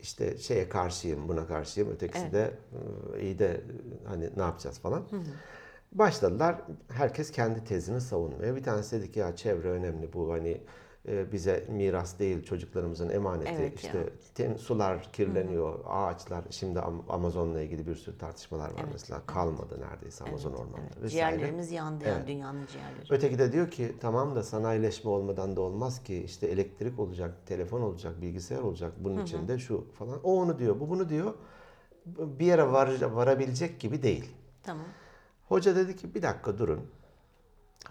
işte 0.00 0.38
şeye 0.38 0.68
karşıyım, 0.68 1.28
buna 1.28 1.46
karşıyım. 1.46 1.90
Ötekisi 1.90 2.32
de 2.32 2.54
e, 3.16 3.20
iyi 3.22 3.38
de 3.38 3.60
hani 4.06 4.30
ne 4.36 4.42
yapacağız 4.42 4.78
falan. 4.78 5.08
Başladılar. 5.92 6.62
Herkes 6.88 7.30
kendi 7.30 7.64
tezini 7.64 8.00
savunmaya. 8.00 8.56
Bir 8.56 8.62
tanesi 8.62 8.98
dedi 9.00 9.12
ki 9.12 9.18
ya 9.18 9.36
çevre 9.36 9.70
önemli 9.70 10.12
bu 10.12 10.32
hani 10.32 10.60
bize 11.32 11.66
miras 11.70 12.18
değil 12.18 12.44
çocuklarımızın 12.44 13.08
emaneti. 13.10 13.50
Evet 13.50 13.76
işte 13.80 14.08
tem- 14.36 14.58
sular 14.58 15.12
kirleniyor, 15.12 15.78
ağaçlar. 15.86 16.44
Şimdi 16.50 16.78
Am- 16.78 17.02
Amazon'la 17.08 17.60
ilgili 17.60 17.86
bir 17.86 17.94
sürü 17.94 18.18
tartışmalar 18.18 18.68
var 18.70 18.84
mesela. 18.92 19.22
Kalmadı 19.26 19.80
neredeyse 19.80 20.24
Amazon 20.24 20.52
ormanında 20.52 20.76
vesaire. 21.02 21.08
Ciğerlerimiz 21.08 21.72
yandı 21.72 22.04
yani 22.04 22.16
Evet. 22.18 22.28
dünyanın 22.28 22.66
ciğerleri. 22.66 23.06
Öteki 23.10 23.38
de 23.38 23.52
diyor 23.52 23.70
ki 23.70 23.92
tamam 24.00 24.34
da 24.36 24.42
sanayileşme 24.42 25.10
olmadan 25.10 25.56
da 25.56 25.60
olmaz 25.60 26.02
ki 26.02 26.22
işte 26.22 26.46
elektrik 26.46 26.98
olacak, 26.98 27.46
telefon 27.46 27.80
olacak, 27.80 28.22
bilgisayar 28.22 28.60
olacak 28.62 28.92
bunun 28.98 29.22
için 29.22 29.48
de 29.48 29.58
şu 29.58 29.86
falan. 29.98 30.20
O 30.24 30.40
onu 30.40 30.58
diyor, 30.58 30.80
bu 30.80 30.88
bunu 30.90 31.08
diyor. 31.08 31.34
Bir 32.06 32.46
yere 32.46 32.72
var, 32.72 33.02
varabilecek 33.02 33.80
gibi 33.80 34.02
değil. 34.02 34.30
Tamam. 34.62 34.86
Hoca 35.48 35.76
dedi 35.76 35.96
ki 35.96 36.14
bir 36.14 36.22
dakika 36.22 36.58
durun. 36.58 36.80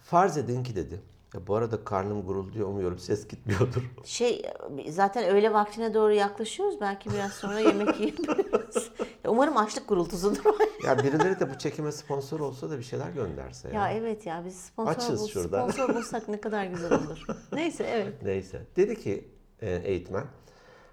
Farz 0.02 0.38
edin 0.38 0.64
ki 0.64 0.76
dedi. 0.76 1.02
Ya 1.36 1.48
bu 1.48 1.56
arada 1.56 1.84
karnım 1.84 2.26
gurulduyor 2.26 2.68
umuyorum 2.68 3.00
ses 3.00 3.28
gitmiyordur. 3.28 3.92
Şey 4.04 4.42
zaten 4.90 5.30
öğle 5.36 5.54
vaktine 5.54 5.94
doğru 5.94 6.14
yaklaşıyoruz. 6.14 6.82
Belki 6.82 7.10
biraz 7.10 7.34
sonra 7.34 7.60
yemek 7.60 8.00
yiyebiliriz. 8.00 8.90
Umarım 9.28 9.58
açlık 9.58 9.88
gurultusudur. 9.90 10.44
ya 10.86 10.98
birileri 10.98 11.40
de 11.40 11.50
bu 11.54 11.58
çekime 11.58 11.92
sponsor 11.92 12.40
olsa 12.40 12.70
da 12.70 12.78
bir 12.78 12.84
şeyler 12.84 13.10
gönderse 13.10 13.68
ya. 13.68 13.74
ya 13.74 13.92
evet 13.98 14.26
ya 14.26 14.44
biz 14.46 14.56
sponsor, 14.56 14.92
Açız 14.92 15.22
bul- 15.22 15.28
şurada. 15.28 15.72
sponsor 15.72 15.96
bulsak 15.96 16.28
ne 16.28 16.42
kadar 16.42 16.66
güzel 16.66 16.92
olur. 16.94 17.26
Neyse 17.54 17.84
evet. 17.84 18.14
Neyse. 18.24 18.62
Dedi 18.76 19.00
ki 19.00 19.28
e, 19.62 19.76
eğitmen, 19.76 20.26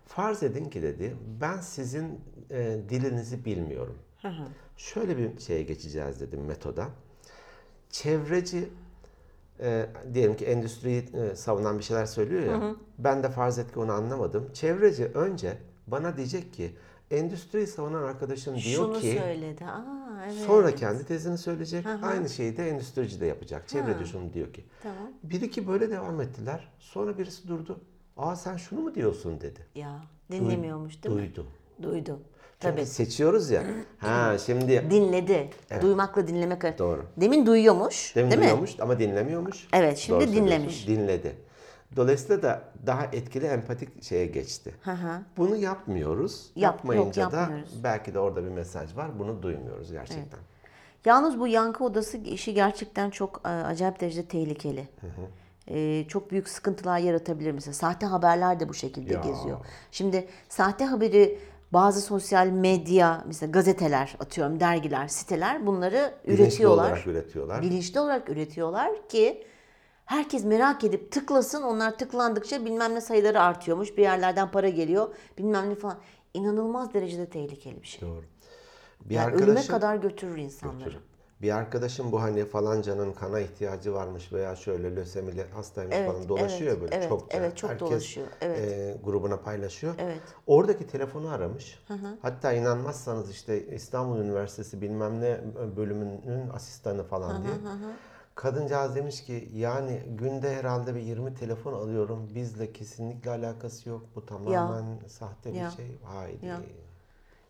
farz 0.06 0.42
edin 0.42 0.64
ki 0.70 0.82
dedi, 0.82 1.16
ben 1.40 1.60
sizin 1.60 2.20
e, 2.50 2.78
dilinizi 2.88 3.44
bilmiyorum. 3.44 3.98
Şöyle 4.76 5.18
bir 5.18 5.40
şeye 5.40 5.62
geçeceğiz 5.62 6.20
dedim 6.20 6.44
metoda. 6.44 6.88
Çevreci, 7.90 8.68
e, 9.60 9.86
diyelim 10.14 10.36
ki 10.36 10.44
endüstriyi 10.44 11.04
e, 11.14 11.36
savunan 11.36 11.78
bir 11.78 11.84
şeyler 11.84 12.06
söylüyor 12.06 12.42
ya, 12.42 12.74
ben 12.98 13.22
de 13.22 13.28
farz 13.28 13.58
et 13.58 13.72
ki 13.72 13.78
onu 13.78 13.92
anlamadım. 13.92 14.50
Çevreci 14.52 15.04
önce 15.04 15.58
bana 15.86 16.16
diyecek 16.16 16.54
ki, 16.54 16.76
endüstriyi 17.10 17.66
savunan 17.66 18.02
arkadaşım 18.02 18.54
diyor 18.54 18.64
Şunu 18.64 19.00
ki, 19.00 19.18
söyledi. 19.22 19.64
Aa 19.64 20.24
evet. 20.26 20.34
sonra 20.46 20.74
kendi 20.74 21.06
tezini 21.06 21.38
söyleyecek, 21.38 21.86
aynı 22.02 22.28
şeyi 22.28 22.56
de 22.56 22.68
endüstrici 22.68 23.20
de 23.20 23.26
yapacak. 23.26 23.68
Çevreci 23.68 24.06
şunu 24.06 24.32
diyor 24.32 24.52
ki. 24.52 24.64
Tamam. 24.82 25.10
Bir 25.22 25.40
iki 25.40 25.68
böyle 25.68 25.90
devam 25.90 26.20
ettiler. 26.20 26.72
Sonra 26.78 27.18
birisi 27.18 27.48
durdu. 27.48 27.80
Aa 28.16 28.36
sen 28.36 28.56
şunu 28.56 28.80
mu 28.80 28.94
diyorsun 28.94 29.40
dedi. 29.40 29.60
Ya 29.74 30.00
dinlemiyormuş 30.32 31.02
değil 31.04 31.14
mi? 31.14 31.20
Duydu. 31.20 31.46
Duydu. 31.82 32.20
Çünkü 32.62 32.76
Tabii. 32.76 32.86
seçiyoruz 32.86 33.50
ya. 33.50 33.62
Ha 33.98 34.38
şimdi 34.46 34.90
Dinledi. 34.90 35.50
Duymakla 35.82 36.26
dinlemek. 36.28 36.78
Doğru. 36.78 37.04
Demin 37.16 37.46
duyuyormuş. 37.46 38.16
demin 38.16 38.30
değil 38.30 38.38
mi? 38.38 38.44
duyuyormuş 38.44 38.80
ama 38.80 38.98
dinlemiyormuş. 38.98 39.68
Evet, 39.72 39.98
şimdi 39.98 40.16
Doğru 40.20 40.24
söylüyorsun. 40.26 40.50
dinlemiş. 40.56 40.88
Dinledi. 40.88 41.36
Dolayısıyla 41.96 42.42
da 42.42 42.62
daha 42.86 43.04
etkili 43.04 43.46
empatik 43.46 44.02
şeye 44.04 44.26
geçti. 44.26 44.74
Hı 44.82 44.90
hı. 44.90 45.20
Bunu 45.36 45.56
yapmıyoruz. 45.56 46.50
Yap- 46.56 46.74
Yapmayınca 46.74 47.22
yok, 47.22 47.32
da 47.32 47.36
yapmıyoruz. 47.40 47.84
belki 47.84 48.14
de 48.14 48.18
orada 48.18 48.44
bir 48.44 48.48
mesaj 48.50 48.96
var. 48.96 49.18
Bunu 49.18 49.42
duymuyoruz 49.42 49.92
gerçekten. 49.92 50.40
Yalnız 51.04 51.40
bu 51.40 51.46
yankı 51.48 51.84
odası 51.84 52.16
işi 52.16 52.54
gerçekten 52.54 53.10
çok 53.10 53.40
e, 53.44 53.48
acayip 53.48 54.00
derecede 54.00 54.26
tehlikeli. 54.28 54.88
E, 55.68 56.04
çok 56.08 56.30
büyük 56.30 56.48
sıkıntılar 56.48 56.98
yaratabilir 56.98 57.52
mesela. 57.52 57.74
Sahte 57.74 58.06
haberler 58.06 58.60
de 58.60 58.68
bu 58.68 58.74
şekilde 58.74 59.14
Ya. 59.14 59.20
geziyor. 59.20 59.58
Şimdi 59.92 60.28
sahte 60.48 60.84
haberi 60.84 61.38
bazı 61.72 62.00
sosyal 62.00 62.46
medya, 62.46 63.24
mesela 63.26 63.50
gazeteler, 63.50 64.16
atıyorum 64.20 64.60
dergiler, 64.60 65.08
siteler 65.08 65.66
bunları 65.66 66.14
Bilinçli 66.26 66.42
üretiyorlar. 66.42 66.84
olarak 66.84 67.06
üretiyorlar. 67.06 67.62
Bilinçli 67.62 68.00
olarak 68.00 68.28
üretiyorlar 68.28 69.08
ki 69.08 69.44
herkes 70.04 70.44
merak 70.44 70.84
edip 70.84 71.12
tıklasın. 71.12 71.62
Onlar 71.62 71.98
tıklandıkça 71.98 72.64
bilmem 72.64 72.94
ne 72.94 73.00
sayıları 73.00 73.40
artıyormuş. 73.40 73.96
Bir 73.96 74.02
yerlerden 74.02 74.50
para 74.50 74.68
geliyor. 74.68 75.14
Bilmem 75.38 75.70
ne 75.70 75.74
falan. 75.74 75.98
İnanılmaz 76.34 76.94
derecede 76.94 77.26
tehlikeli 77.26 77.82
bir 77.82 77.86
şey. 77.86 78.08
Doğru. 78.08 78.22
Bir 79.04 79.14
Yani 79.14 79.34
ölüme 79.34 79.42
arkadaşım 79.42 79.74
kadar 79.74 79.96
götürür 79.96 80.36
insanları. 80.36 80.98
Bir 81.42 81.56
arkadaşım 81.56 82.12
bu 82.12 82.22
hani 82.22 82.44
falancanın 82.44 83.12
kana 83.12 83.40
ihtiyacı 83.40 83.94
varmış 83.94 84.32
veya 84.32 84.56
şöyle 84.56 84.96
lösemili 84.96 85.44
hastaymış 85.54 85.96
Evet, 85.96 86.10
falan 86.12 86.28
dolaşıyor 86.28 86.70
evet, 86.72 86.82
böyle 86.82 86.94
evet, 86.96 87.08
çokça. 87.08 87.38
evet, 87.38 87.56
çok 87.56 87.70
Herkes, 87.70 87.88
dolaşıyor, 87.90 88.26
evet. 88.40 88.58
e, 88.58 88.96
grubuna 89.04 89.36
paylaşıyor. 89.36 89.94
Evet. 89.98 90.20
Oradaki 90.46 90.86
telefonu 90.86 91.28
aramış. 91.30 91.84
Hatta 92.22 92.52
inanmazsanız 92.52 93.30
işte 93.30 93.66
İstanbul 93.66 94.18
Üniversitesi 94.18 94.80
bilmem 94.80 95.20
ne 95.20 95.40
bölümünün 95.76 96.48
asistanı 96.54 97.04
falan 97.04 97.42
diye. 97.42 97.54
Kadıncağız 98.34 98.94
demiş 98.94 99.24
ki 99.24 99.48
yani 99.54 100.02
günde 100.18 100.56
herhalde 100.56 100.94
bir 100.94 101.00
20 101.00 101.34
telefon 101.34 101.72
alıyorum. 101.72 102.28
Bizle 102.34 102.72
kesinlikle 102.72 103.30
alakası 103.30 103.88
yok. 103.88 104.02
Bu 104.14 104.26
tamamen 104.26 104.84
sahte 105.08 105.52
bir 105.52 105.58
Ya. 105.58 105.70
şey. 105.70 105.98
Haydi. 106.04 106.46
Ya. 106.46 106.60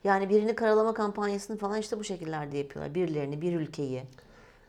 Yani 0.04 0.28
birini 0.28 0.54
karalama 0.54 0.94
kampanyasını 0.94 1.56
falan 1.58 1.80
işte 1.80 1.98
bu 1.98 2.04
şekillerde 2.04 2.58
yapıyorlar. 2.58 2.94
Birilerini, 2.94 3.40
bir 3.40 3.52
ülkeyi, 3.52 4.02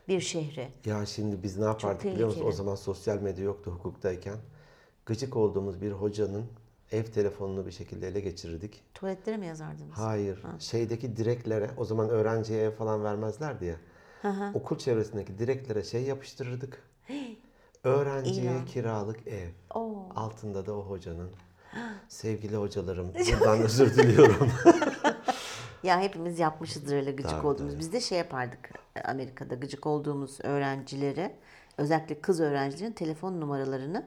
bir 0.07 0.19
şehri. 0.21 0.67
Ya 0.85 1.05
şimdi 1.05 1.43
biz 1.43 1.57
ne 1.57 1.65
yapardık 1.65 2.05
biliyor 2.05 2.27
musun? 2.27 2.45
O 2.45 2.51
zaman 2.51 2.75
sosyal 2.75 3.17
medya 3.21 3.43
yoktu 3.43 3.71
hukuktayken. 3.71 4.37
Gıcık 5.05 5.35
olduğumuz 5.37 5.81
bir 5.81 5.91
hocanın 5.91 6.45
ev 6.91 7.03
telefonunu 7.03 7.65
bir 7.65 7.71
şekilde 7.71 8.07
ele 8.07 8.19
geçirirdik. 8.19 8.81
Tuvaletlere 8.93 9.37
mi 9.37 9.45
yazardınız? 9.45 9.97
Hayır. 9.97 10.43
Şeydeki 10.59 11.17
direklere, 11.17 11.69
o 11.77 11.85
zaman 11.85 12.09
öğrenciye 12.09 12.63
ev 12.63 12.71
falan 12.71 13.03
vermezlerdi 13.03 13.65
ya. 13.65 13.75
Okul 14.53 14.77
çevresindeki 14.77 15.39
direklere 15.39 15.83
şey 15.83 16.03
yapıştırırdık. 16.03 16.83
Öğrenciye 17.83 18.51
İlan. 18.51 18.65
kiralık 18.65 19.27
ev. 19.27 19.49
Oo. 19.73 20.09
Altında 20.15 20.65
da 20.65 20.73
o 20.73 20.81
hocanın. 20.81 21.29
Sevgili 22.09 22.55
hocalarım, 22.55 23.07
buradan 23.13 23.59
özür 23.63 23.95
diliyorum. 23.95 24.51
Ya 25.83 26.01
hepimiz 26.01 26.39
yapmışızdır 26.39 26.95
öyle 26.95 27.11
gıcık 27.11 27.31
Tabii, 27.31 27.47
olduğumuz. 27.47 27.79
Biz 27.79 27.93
de 27.93 28.01
şey 28.01 28.17
yapardık 28.17 28.69
e, 28.95 29.01
Amerika'da 29.01 29.55
gıcık 29.55 29.87
olduğumuz 29.87 30.39
öğrencilere 30.43 31.35
özellikle 31.77 32.21
kız 32.21 32.39
öğrencilerin 32.39 32.91
telefon 32.91 33.41
numaralarını 33.41 34.05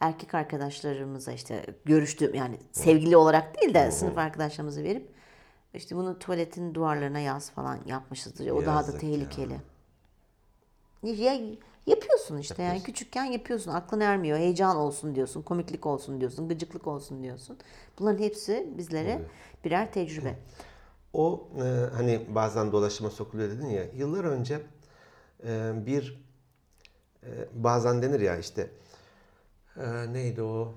erkek 0.00 0.34
arkadaşlarımıza 0.34 1.32
işte 1.32 1.66
görüştüğüm 1.84 2.34
yani 2.34 2.56
sevgili 2.72 3.16
olarak 3.16 3.60
değil 3.60 3.74
de 3.74 3.90
sınıf 3.90 4.18
arkadaşlarımıza 4.18 4.82
verip 4.82 5.10
işte 5.74 5.96
bunu 5.96 6.18
tuvaletin 6.18 6.74
duvarlarına 6.74 7.18
yaz 7.18 7.50
falan 7.50 7.78
yapmışızdır. 7.86 8.50
O 8.50 8.66
daha 8.66 8.82
da 8.82 8.86
Yazık 8.86 8.94
ya. 8.94 9.00
tehlikeli. 9.00 9.56
Ya, 11.02 11.40
yapıyorsun 11.86 12.38
işte 12.38 12.62
yani 12.62 12.82
küçükken 12.82 13.24
yapıyorsun. 13.24 13.70
Aklın 13.70 14.00
ermiyor. 14.00 14.38
Heyecan 14.38 14.76
olsun 14.76 15.14
diyorsun. 15.14 15.42
Komiklik 15.42 15.86
olsun 15.86 16.20
diyorsun. 16.20 16.48
Gıcıklık 16.48 16.86
olsun 16.86 17.22
diyorsun. 17.22 17.58
Bunların 17.98 18.22
hepsi 18.22 18.68
bizlere 18.78 19.22
birer 19.64 19.92
tecrübe. 19.92 20.38
O 21.12 21.48
e, 21.56 21.94
hani 21.96 22.26
bazen 22.28 22.72
dolaşıma 22.72 23.10
sokuluyor 23.10 23.50
dedin 23.50 23.66
ya. 23.66 23.84
Yıllar 23.96 24.24
önce 24.24 24.60
e, 25.46 25.72
bir 25.86 26.24
e, 27.22 27.28
bazen 27.54 28.02
denir 28.02 28.20
ya 28.20 28.36
işte 28.36 28.70
e, 29.76 30.12
neydi 30.12 30.42
o? 30.42 30.74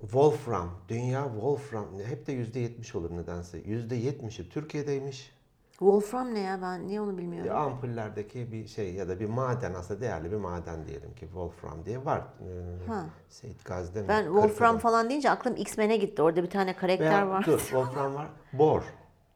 Wolfram. 0.00 0.70
Dünya 0.88 1.24
Wolfram. 1.24 1.86
Hep 2.06 2.26
de 2.26 2.32
yüzde 2.32 2.60
yetmiş 2.60 2.94
olur 2.94 3.10
nedense. 3.16 3.58
Yüzde 3.58 3.94
yetmişi 3.96 4.48
Türkiye'deymiş. 4.50 5.34
Wolfram 5.70 6.34
ne 6.34 6.40
ya 6.40 6.62
ben 6.62 6.86
niye 6.86 7.00
onu 7.00 7.18
bilmiyorum. 7.18 7.50
Bir 7.50 7.54
ampullerdeki 7.62 8.52
bir 8.52 8.66
şey 8.66 8.94
ya 8.94 9.08
da 9.08 9.20
bir 9.20 9.26
maden 9.28 9.74
aslında 9.74 10.00
değerli 10.00 10.30
bir 10.32 10.36
maden 10.36 10.86
diyelim 10.86 11.14
ki 11.14 11.20
Wolfram 11.20 11.84
diye 11.84 12.04
var. 12.04 12.18
E, 12.18 12.86
Ha. 12.86 13.06
Seyit 13.28 13.64
Gazi'de 13.64 14.02
mi? 14.02 14.08
Ben 14.08 14.24
Wolfram 14.24 14.48
Kırklareli'de. 14.50 14.80
falan 14.82 15.10
deyince 15.10 15.30
aklım 15.30 15.56
X-Men'e 15.56 15.96
gitti. 15.96 16.22
Orada 16.22 16.42
bir 16.42 16.50
tane 16.50 16.76
karakter 16.76 17.06
Veya, 17.10 17.28
var. 17.28 17.44
dur 17.46 17.58
Wolfram 17.58 18.14
var. 18.14 18.28
Bor. 18.52 18.82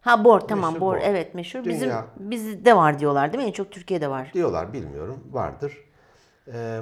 Ha 0.00 0.24
Bor 0.24 0.40
tamam 0.40 0.72
Meşhur 0.74 0.86
Bor. 0.86 0.94
Bor. 0.96 1.00
Evet 1.02 1.34
meşhur. 1.34 1.64
Bizim 1.64 1.88
Dünya- 1.88 2.06
bizde 2.18 2.76
var 2.76 2.98
diyorlar 2.98 3.32
değil 3.32 3.44
mi? 3.44 3.48
En 3.48 3.52
çok 3.52 3.70
Türkiye'de 3.72 4.10
var. 4.10 4.30
diyorlar 4.34 4.72
bilmiyorum 4.72 5.24
vardır. 5.32 5.78
Ee, 6.52 6.80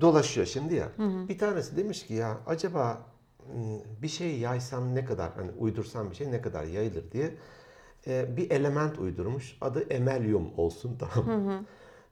dolaşıyor 0.00 0.46
şimdi 0.46 0.74
ya. 0.74 0.88
Bir 0.98 1.38
tanesi 1.38 1.76
demiş 1.76 2.06
ki 2.06 2.14
ya 2.14 2.36
acaba 2.46 2.98
m, 3.54 3.78
bir 4.02 4.08
şey 4.08 4.38
yaysam 4.38 4.94
ne 4.94 5.04
kadar 5.04 5.30
hani 5.36 5.50
uydursam 5.58 6.10
bir 6.10 6.16
şey 6.16 6.32
ne 6.32 6.40
kadar 6.42 6.64
yayılır 6.64 7.12
diye 7.12 7.30
Ee, 8.08 8.36
bir 8.36 8.50
element 8.50 8.98
uydurmuş. 8.98 9.58
Adı 9.60 9.80
emelyum 9.82 10.50
olsun 10.56 10.98
tamam. 10.98 11.40
mı? 11.42 11.64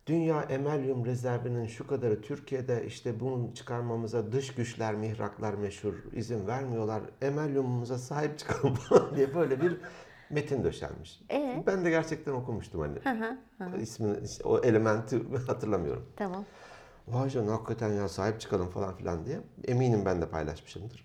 Dünya 0.07 0.43
emelyum 0.43 1.07
rezervinin 1.07 1.67
şu 1.67 1.87
kadarı 1.87 2.23
Türkiye'de 2.23 2.87
işte 2.87 3.21
bunu 3.21 3.55
çıkarmamıza 3.55 4.33
dış 4.33 4.55
güçler, 4.55 4.95
mihraklar 4.95 5.55
meşhur 5.55 5.95
izin 6.13 6.47
vermiyorlar. 6.47 7.03
Emelyumumuza 7.23 7.99
sahip 7.99 8.39
çıkalım 8.39 8.75
falan 8.75 9.17
diye 9.17 9.35
böyle 9.35 9.61
bir 9.61 9.77
metin 10.31 10.65
döşenmiş. 10.65 11.21
Ee? 11.31 11.63
Ben 11.67 11.85
de 11.85 11.91
gerçekten 11.91 12.33
okumuştum 12.33 12.81
hani. 12.81 12.99
İsmini, 13.83 14.17
işte 14.25 14.45
o 14.45 14.59
elementi 14.59 15.23
hatırlamıyorum. 15.47 16.07
Tamam. 16.17 16.45
Vay 17.09 17.31
canına 17.31 17.53
hakikaten 17.53 17.93
ya 17.93 18.09
sahip 18.09 18.41
çıkalım 18.41 18.71
falan 18.71 18.97
filan 18.97 19.27
diye. 19.27 19.41
Eminim 19.65 20.05
ben 20.05 20.23
de 20.23 20.29
paylaşmışımdır. 20.29 21.05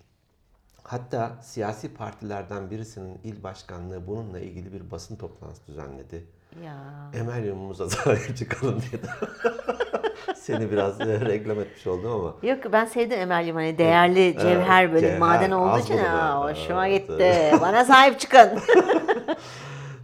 Hatta 0.82 1.38
siyasi 1.42 1.94
partilerden 1.94 2.70
birisinin 2.70 3.18
il 3.24 3.42
başkanlığı 3.42 4.06
bununla 4.06 4.40
ilgili 4.40 4.72
bir 4.72 4.90
basın 4.90 5.16
toplantısı 5.16 5.66
düzenledi. 5.66 6.26
Ya. 6.64 6.74
Emel 7.14 7.44
yumumuza 7.44 7.90
sahip 7.90 8.36
çıkalım 8.36 8.82
diye. 8.90 9.02
Seni 10.34 10.70
biraz 10.70 11.00
e, 11.00 11.20
reklam 11.20 11.60
etmiş 11.60 11.86
oldum 11.86 12.12
ama. 12.12 12.34
Yok 12.42 12.72
ben 12.72 12.84
sevdim 12.84 13.18
Emel'cim 13.20 13.54
hani 13.54 13.78
değerli 13.78 14.36
cevher 14.40 14.92
böyle 14.92 15.06
cevher, 15.06 15.18
maden 15.18 15.50
olduğu 15.50 15.70
az 15.70 15.84
için 15.84 15.96
bunu 15.98 16.08
ha, 16.08 16.40
hoşuma 16.44 16.88
Evet, 16.88 17.08
gitti. 17.08 17.34
Bana 17.60 17.84
sahip 17.84 18.20
çıkın. 18.20 18.50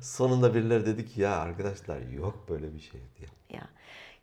Sonunda 0.01 0.55
birileri 0.55 0.87
dedi 0.87 1.07
ki 1.07 1.21
ya 1.21 1.37
arkadaşlar 1.37 1.99
yok 2.01 2.47
böyle 2.49 2.75
bir 2.75 2.81
şey 2.81 3.01
diye. 3.19 3.29
ya. 3.51 3.67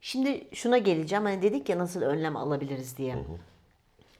Şimdi 0.02 0.48
şuna 0.54 0.78
geleceğim. 0.78 1.24
Hani 1.26 1.42
dedik 1.42 1.70
ya 1.70 1.78
nasıl 1.78 2.02
önlem 2.02 2.36
alabiliriz 2.36 2.98
diye. 2.98 3.16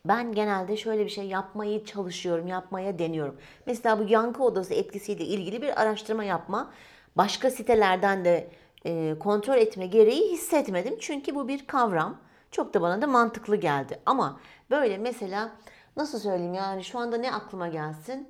Ben 0.06 0.34
genelde 0.34 0.78
şöyle 0.78 1.06
bir 1.06 1.10
şey 1.10 1.26
yapmayı 1.26 1.86
çalışıyorum, 1.86 2.48
yapmaya 2.48 3.00
deniyorum. 3.00 3.36
Mesela 3.66 4.00
bu 4.00 4.04
yankı 4.04 4.44
odası 4.44 4.74
etkisiyle 4.74 5.26
ilgili 5.26 5.62
bir 5.62 5.82
araştırma 5.82 6.24
yapma. 6.24 6.72
Başka 7.18 7.52
sitelerden 7.52 8.26
de 8.26 8.50
e, 8.86 9.16
kontrol 9.20 9.58
etme 9.58 9.88
gereği 9.88 10.32
hissetmedim. 10.32 10.96
Çünkü 11.00 11.36
bu 11.36 11.48
bir 11.48 11.68
kavram. 11.68 12.18
Çok 12.52 12.74
da 12.74 12.82
bana 12.82 13.02
da 13.02 13.08
mantıklı 13.08 13.56
geldi. 13.56 14.00
Ama 14.06 14.40
böyle 14.70 14.98
mesela 14.98 15.52
nasıl 15.98 16.20
söyleyeyim 16.20 16.54
yani 16.54 16.84
şu 16.84 17.00
anda 17.00 17.18
ne 17.18 17.32
aklıma 17.32 17.68
gelsin? 17.68 18.30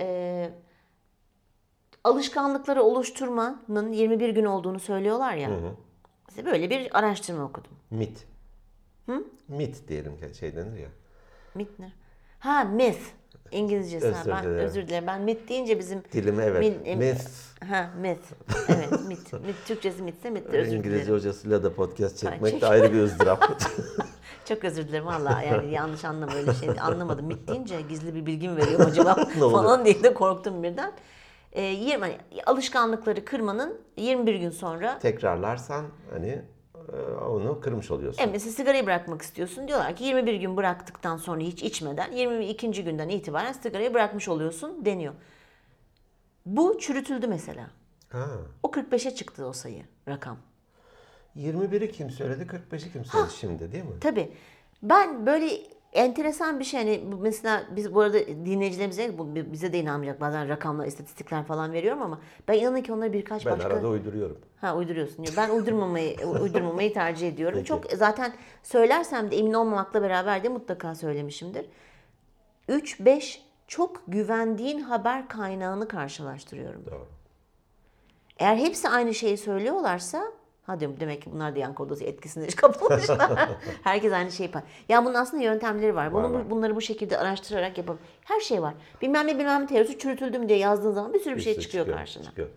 E, 0.00 0.50
alışkanlıkları 2.04 2.82
oluşturmanın 2.82 3.92
21 3.92 4.28
gün 4.28 4.44
olduğunu 4.44 4.80
söylüyorlar 4.80 5.34
ya. 5.34 5.50
Mesela 6.28 6.52
böyle 6.52 6.70
bir 6.70 6.98
araştırma 6.98 7.44
okudum. 7.44 7.72
Mit. 7.90 8.26
Mit 9.48 9.88
diyelim 9.88 10.18
şey 10.40 10.56
denir 10.56 10.78
ya. 10.78 10.88
Myth 11.54 11.78
ne? 11.78 11.92
Ha 12.38 12.64
myth. 12.64 13.00
İngilizcesi. 13.50 14.08
ha. 14.12 14.20
Özür 14.20 14.30
ben 14.32 14.42
dilerim. 14.44 14.64
özür 14.64 14.88
dilerim. 14.88 15.06
Ben 15.06 15.20
myth 15.22 15.48
deyince 15.48 15.78
bizim 15.78 16.02
Dilime 16.12 16.44
evet. 16.44 16.62
Min- 16.64 16.84
em- 16.84 16.98
Myth. 16.98 17.24
Ha 17.68 17.90
myth. 18.00 18.22
Evet 18.68 18.90
myth. 19.08 19.32
myth. 19.32 19.66
Türkçesi 19.66 20.02
mythse 20.02 20.30
myth'tir. 20.30 20.58
Özür 20.58 20.76
İngilizce 20.76 20.98
dilerim. 21.02 21.14
hocasıyla 21.14 21.62
da 21.62 21.74
podcast 21.74 22.16
çekmek 22.18 22.52
çek- 22.52 22.60
de 22.62 22.66
ayrı 22.66 22.92
bir 22.92 23.02
ızdırap. 23.02 23.60
Çok 24.44 24.64
özür 24.64 24.88
dilerim 24.88 25.06
valla 25.06 25.42
yani 25.42 25.70
yanlış 25.70 26.04
anlama 26.04 26.34
öyle 26.34 26.54
şey 26.54 26.68
anlamadım. 26.80 27.26
Myth 27.26 27.48
deyince 27.48 27.80
gizli 27.80 28.14
bir 28.14 28.26
bilgi 28.26 28.48
mi 28.48 28.56
veriyorum 28.56 28.86
acaba 28.90 29.14
falan 29.40 29.84
diye 29.84 30.02
de 30.02 30.14
korktum 30.14 30.62
birden. 30.62 30.92
Ee, 31.52 31.62
20, 31.62 32.00
hani 32.00 32.16
alışkanlıkları 32.46 33.24
kırmanın 33.24 33.80
21 33.96 34.34
gün 34.34 34.50
sonra 34.50 34.98
Tekrarlarsan 34.98 35.84
hani 36.12 36.28
e, 36.28 36.42
onu 37.30 37.60
kırmış 37.60 37.90
oluyorsun. 37.90 38.22
E 38.22 38.26
mesela 38.26 38.52
sigarayı 38.52 38.86
bırakmak 38.86 39.22
istiyorsun. 39.22 39.68
Diyorlar 39.68 39.96
ki 39.96 40.04
21 40.04 40.34
gün 40.34 40.56
bıraktıktan 40.56 41.16
sonra 41.16 41.40
hiç 41.40 41.62
içmeden 41.62 42.12
22. 42.12 42.84
günden 42.84 43.08
itibaren 43.08 43.52
sigarayı 43.52 43.94
bırakmış 43.94 44.28
oluyorsun 44.28 44.84
deniyor. 44.84 45.14
Bu 46.46 46.78
çürütüldü 46.78 47.26
mesela. 47.26 47.66
Ha. 48.08 48.26
O 48.62 48.68
45'e 48.68 49.14
çıktı 49.14 49.46
o 49.46 49.52
sayı, 49.52 49.82
rakam. 50.08 50.36
21'i 51.36 51.92
kim 51.92 52.10
söyledi, 52.10 52.42
45'i 52.42 52.92
kim 52.92 53.04
söyledi 53.04 53.32
şimdi 53.40 53.72
değil 53.72 53.84
mi? 53.84 54.00
Tabii. 54.00 54.32
Ben 54.82 55.26
böyle 55.26 55.60
enteresan 55.92 56.60
bir 56.60 56.64
şey 56.64 56.80
hani 56.80 57.16
mesela 57.20 57.62
biz 57.76 57.94
bu 57.94 58.00
arada 58.00 58.26
dinleyicilerimize 58.26 59.18
bu 59.18 59.34
bize 59.34 59.72
de 59.72 59.78
inanmayacak 59.78 60.20
bazen 60.20 60.48
rakamlar, 60.48 60.86
istatistikler 60.86 61.44
falan 61.44 61.72
veriyorum 61.72 62.02
ama 62.02 62.20
ben 62.48 62.54
inanın 62.54 62.82
ki 62.82 62.92
onları 62.92 63.12
birkaç 63.12 63.46
Ben 63.46 63.52
başka 63.52 63.68
arada 63.68 63.88
uyduruyorum. 63.88 64.38
Ha 64.60 64.76
uyduruyorsun. 64.76 65.24
Ben 65.36 65.50
uydurmamayı 65.50 66.16
uydurmamayı 66.42 66.94
tercih 66.94 67.28
ediyorum. 67.28 67.58
Peki. 67.58 67.68
Çok 67.68 67.84
zaten 67.92 68.32
söylersem 68.62 69.30
de 69.30 69.36
emin 69.36 69.52
olmamakla 69.52 70.02
beraber 70.02 70.44
de 70.44 70.48
mutlaka 70.48 70.94
söylemişimdir. 70.94 71.66
3 72.68 73.00
5 73.00 73.42
çok 73.66 74.02
güvendiğin 74.08 74.80
haber 74.80 75.28
kaynağını 75.28 75.88
karşılaştırıyorum. 75.88 76.86
Doğru. 76.86 77.06
Eğer 78.38 78.56
hepsi 78.56 78.88
aynı 78.88 79.14
şeyi 79.14 79.36
söylüyorlarsa 79.36 80.32
hadi 80.62 81.00
demek 81.00 81.22
ki 81.22 81.30
bunlar 81.32 81.54
da 81.54 81.58
yankı 81.58 81.82
odası 81.82 82.04
etkisine 82.04 82.46
kapılmışlar. 82.56 83.48
Herkes 83.82 84.12
aynı 84.12 84.30
şeyi 84.32 84.46
yapar. 84.46 84.62
Ya 84.88 85.04
bunun 85.04 85.14
aslında 85.14 85.42
yöntemleri 85.42 85.94
var. 85.94 86.12
Bunu, 86.12 86.32
Var. 86.32 86.50
Bunları 86.50 86.76
bu 86.76 86.80
şekilde 86.80 87.18
araştırarak 87.18 87.78
yapalım. 87.78 88.00
Her 88.24 88.40
şey 88.40 88.62
var. 88.62 88.74
Bilmem 89.02 89.26
ne 89.26 89.38
bilmem 89.38 89.62
ne 89.62 89.66
teorisi 89.66 89.98
çürütüldü 89.98 90.38
mü 90.38 90.48
diye 90.48 90.58
yazdığın 90.58 90.92
zaman 90.92 91.12
bir 91.14 91.20
sürü 91.20 91.32
bir, 91.32 91.38
Bir 91.38 91.42
şey 91.42 91.54
sürü 91.54 91.62
çıkıyor, 91.62 91.86
karşına. 91.86 92.24
çıkıyor. 92.24 92.48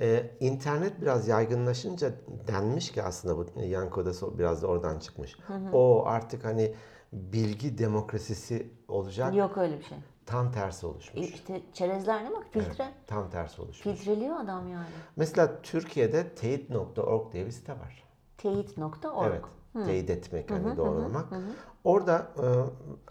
Ee, 0.00 0.30
internet 0.40 1.00
biraz 1.00 1.28
yaygınlaşınca 1.28 2.10
denmiş 2.48 2.92
ki 2.92 3.02
aslında 3.02 3.36
bu 3.36 3.46
yankı 3.60 4.00
odası 4.00 4.38
biraz 4.38 4.62
da 4.62 4.66
oradan 4.66 4.98
çıkmış. 4.98 5.36
O 5.72 6.04
artık 6.06 6.44
hani 6.44 6.74
bilgi 7.12 7.78
demokrasisi 7.78 8.66
olacak. 8.88 9.34
Yok 9.34 9.58
öyle 9.58 9.78
bir 9.78 9.84
şey. 9.84 9.98
Tam 10.26 10.52
tersi 10.52 10.86
oluşmuş. 10.86 11.28
İşte 11.28 11.60
çerezler 11.72 12.24
ne 12.24 12.30
bak 12.32 12.46
filtre. 12.50 12.92
Tam 13.06 13.30
tersi 13.30 13.62
oluşmuş. 13.62 13.96
Filtreliyor 13.96 14.36
adam 14.36 14.68
yani. 14.68 14.86
Mesela 15.16 15.62
Türkiye'de 15.62 16.28
teyit.org 16.34 17.32
diye 17.32 17.46
bir 17.46 17.50
site 17.50 17.72
var. 17.72 18.04
Teyit.org. 18.38 19.44
Evet. 19.74 19.86
Teyit 19.86 20.10
etmek 20.10 20.50
hani 20.50 20.76
doğrulamak. 20.76 21.26
Orada 21.84 22.30
e, 22.38 22.46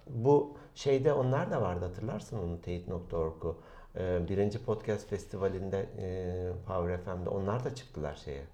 bu 0.10 0.58
şeyde 0.76 1.14
onlar 1.14 1.52
da 1.52 1.62
vardı 1.62 1.86
hatırlarsın 1.86 2.38
onu 2.38 2.62
teyit.org'u. 2.62 3.58
E, 3.96 4.30
birinci 4.30 4.66
podcast 4.66 5.10
festivalinde 5.10 5.90
e, 5.98 6.66
Power 6.68 6.98
FM'de 6.98 7.30
onlar 7.30 7.64
da 7.64 7.76
çıktılar 7.76 8.16
şeye. 8.16 8.46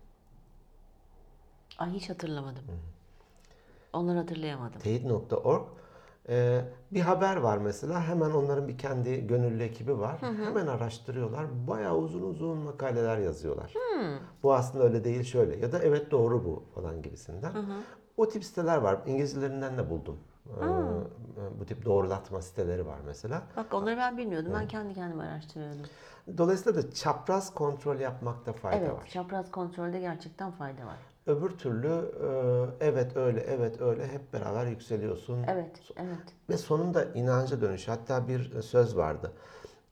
Ay 1.78 1.90
hiç 1.92 2.10
hatırlamadım. 2.10 2.64
Onları 3.94 4.18
hatırlayamadım. 4.18 4.80
Teyit.org 4.80 5.79
e, 6.30 6.62
bir 6.92 7.02
haber 7.02 7.36
var 7.38 7.58
mesela 7.58 8.04
hemen 8.08 8.32
onların 8.32 8.68
bir 8.68 8.78
kendi 8.78 9.28
gönüllü 9.28 9.64
ekibi 9.64 10.00
var. 10.00 10.22
Hemen 10.22 10.68
araştırıyorlar. 10.68 11.46
Bayağı 11.68 11.98
uzun 11.98 12.22
uzun 12.22 12.58
makaleler 12.58 13.18
yazıyorlar. 13.18 13.74
Bu 14.44 14.54
aslında 14.54 14.84
öyle 14.84 15.04
değil 15.04 15.24
şöyle 15.24 15.58
ya 15.58 15.72
da 15.72 15.80
evet 15.80 16.12
doğru 16.12 16.46
bu 16.46 16.64
falan 16.76 17.02
gibisinden. 17.02 17.52
O 18.18 18.28
tip 18.28 18.44
siteler 18.44 18.78
var. 18.78 19.00
İngilizcelerinden 19.08 19.78
de 19.78 19.90
buldum. 19.90 20.18
E, 20.48 20.66
bu 21.60 21.66
tip 21.66 21.86
doğrulatma 21.86 22.42
siteleri 22.42 22.86
var 22.88 22.98
mesela. 23.06 23.42
Bak 23.58 23.74
onları 23.74 23.98
ben 23.98 24.18
bilmiyordum. 24.18 24.52
Ben 24.56 24.68
kendi 24.68 24.94
kendime 24.94 25.24
araştırıyordum. 25.24 25.82
Dolayısıyla 26.38 26.84
da 26.84 26.92
çapraz 26.92 27.54
kontrol 27.54 28.00
yapmakta 28.00 28.54
fayda 28.54 28.78
Evet, 28.78 28.92
var. 28.94 29.08
çapraz 29.14 29.52
kontrolde 29.52 30.00
gerçekten 30.00 30.52
fayda 30.52 30.86
var. 30.86 30.98
Öbür 31.28 31.50
türlü 31.50 31.88
e, 31.90 32.86
evet 32.86 33.18
öyle 33.18 33.40
evet 33.40 33.82
öyle 33.82 34.08
hep 34.08 34.34
beraber 34.34 34.66
yükseliyorsun. 34.66 35.44
Evet, 35.48 35.82
evet. 35.98 36.34
Ve 36.50 36.58
sonunda 36.58 37.04
inanca 37.04 37.62
dönüş. 37.62 37.88
Hatta 37.88 38.28
bir 38.28 38.62
söz 38.62 38.98
vardı. 38.98 39.32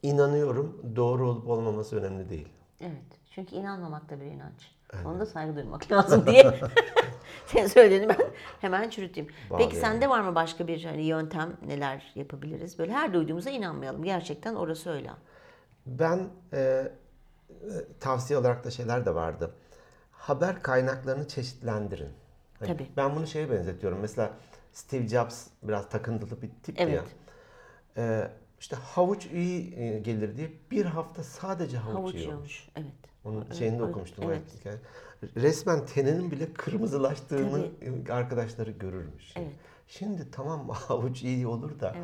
İnanıyorum 0.03 0.81
doğru 0.95 1.29
olup 1.29 1.47
olmaması 1.49 1.95
önemli 1.99 2.29
değil. 2.29 2.47
Evet. 2.81 3.19
Çünkü 3.31 3.55
inanmamak 3.55 4.09
da 4.09 4.21
bir 4.21 4.25
inanç. 4.25 4.71
Ona 5.05 5.19
da 5.19 5.25
saygı 5.25 5.55
duymak 5.55 5.91
lazım 5.91 6.25
diye. 6.25 6.59
Sen 7.45 7.67
söylediğini 7.67 8.09
ben 8.09 8.17
hemen 8.61 8.89
çürüteyim. 8.89 9.29
Peki 9.29 9.49
Bağlayalım. 9.51 9.81
sende 9.81 10.09
var 10.09 10.21
mı 10.21 10.35
başka 10.35 10.67
bir 10.67 10.83
hani 10.83 11.03
yöntem 11.05 11.57
neler 11.67 12.11
yapabiliriz? 12.15 12.79
Böyle 12.79 12.91
her 12.93 13.13
duyduğumuza 13.13 13.49
inanmayalım. 13.49 14.03
Gerçekten 14.03 14.55
orası 14.55 14.89
öyle. 14.89 15.09
Ben 15.85 16.19
e, 16.53 16.59
e, 16.59 16.91
tavsiye 17.99 18.39
olarak 18.39 18.63
da 18.63 18.71
şeyler 18.71 19.05
de 19.05 19.15
vardı. 19.15 19.51
Haber 20.17 20.63
kaynaklarını 20.63 21.27
çeşitlendirin. 21.27 22.09
Hani 22.59 22.67
Tabii. 22.67 22.87
Ben 22.97 23.15
bunu 23.15 23.27
şeye 23.27 23.51
benzetiyorum. 23.51 23.99
Mesela 23.99 24.33
Steve 24.73 25.07
Jobs 25.07 25.47
biraz 25.63 25.89
takıntılı 25.89 26.41
bir 26.41 26.49
tip 26.63 26.79
ya. 26.79 26.87
Evet. 26.87 27.03
E, 27.97 28.31
işte 28.59 28.75
havuç 28.75 29.25
iyi 29.25 29.75
e, 29.75 29.99
gelir 29.99 30.37
diye 30.37 30.51
bir 30.71 30.85
hafta 30.85 31.23
sadece 31.23 31.77
havuç, 31.77 31.97
Havuç 31.97 32.15
yiyormuş. 32.15 32.67
yiyormuş. 32.67 32.69
Evet. 32.75 33.07
Onun 33.25 33.51
şeyini 33.51 33.79
de 33.79 33.83
evet, 33.83 33.89
okumuştum. 33.89 34.23
evet. 34.27 34.41
hikaye. 34.59 34.77
Resmen 35.35 35.85
teninin 35.85 36.31
bile 36.31 36.53
kırmızılaştığını 36.53 37.67
arkadaşları 38.09 38.71
görürmüş. 38.71 39.33
Evet. 39.35 39.53
Şimdi 39.87 40.31
tamam 40.31 40.69
havuç 40.73 41.23
iyi 41.23 41.47
olur 41.47 41.79
da 41.79 41.95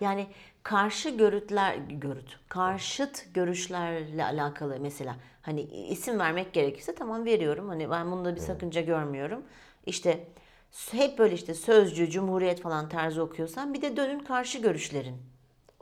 Yani 0.00 0.26
karşı 0.62 1.10
görütler 1.10 1.74
görüt, 1.76 2.38
karşıt 2.48 3.34
görüşlerle 3.34 4.24
alakalı 4.24 4.76
mesela 4.80 5.16
hani 5.42 5.60
isim 5.62 6.18
vermek 6.18 6.52
gerekirse 6.52 6.94
tamam 6.94 7.24
veriyorum. 7.24 7.68
Hani 7.68 7.90
ben 7.90 8.10
bunda 8.10 8.34
bir 8.34 8.40
sakınca 8.40 8.80
görmüyorum. 8.80 9.42
İşte 9.86 10.26
hep 10.90 11.18
böyle 11.18 11.34
işte 11.34 11.54
sözcü, 11.54 12.10
cumhuriyet 12.10 12.60
falan 12.60 12.88
tarzı 12.88 13.22
okuyorsan 13.22 13.74
bir 13.74 13.82
de 13.82 13.96
dönün 13.96 14.18
karşı 14.20 14.58
görüşlerin. 14.58 15.16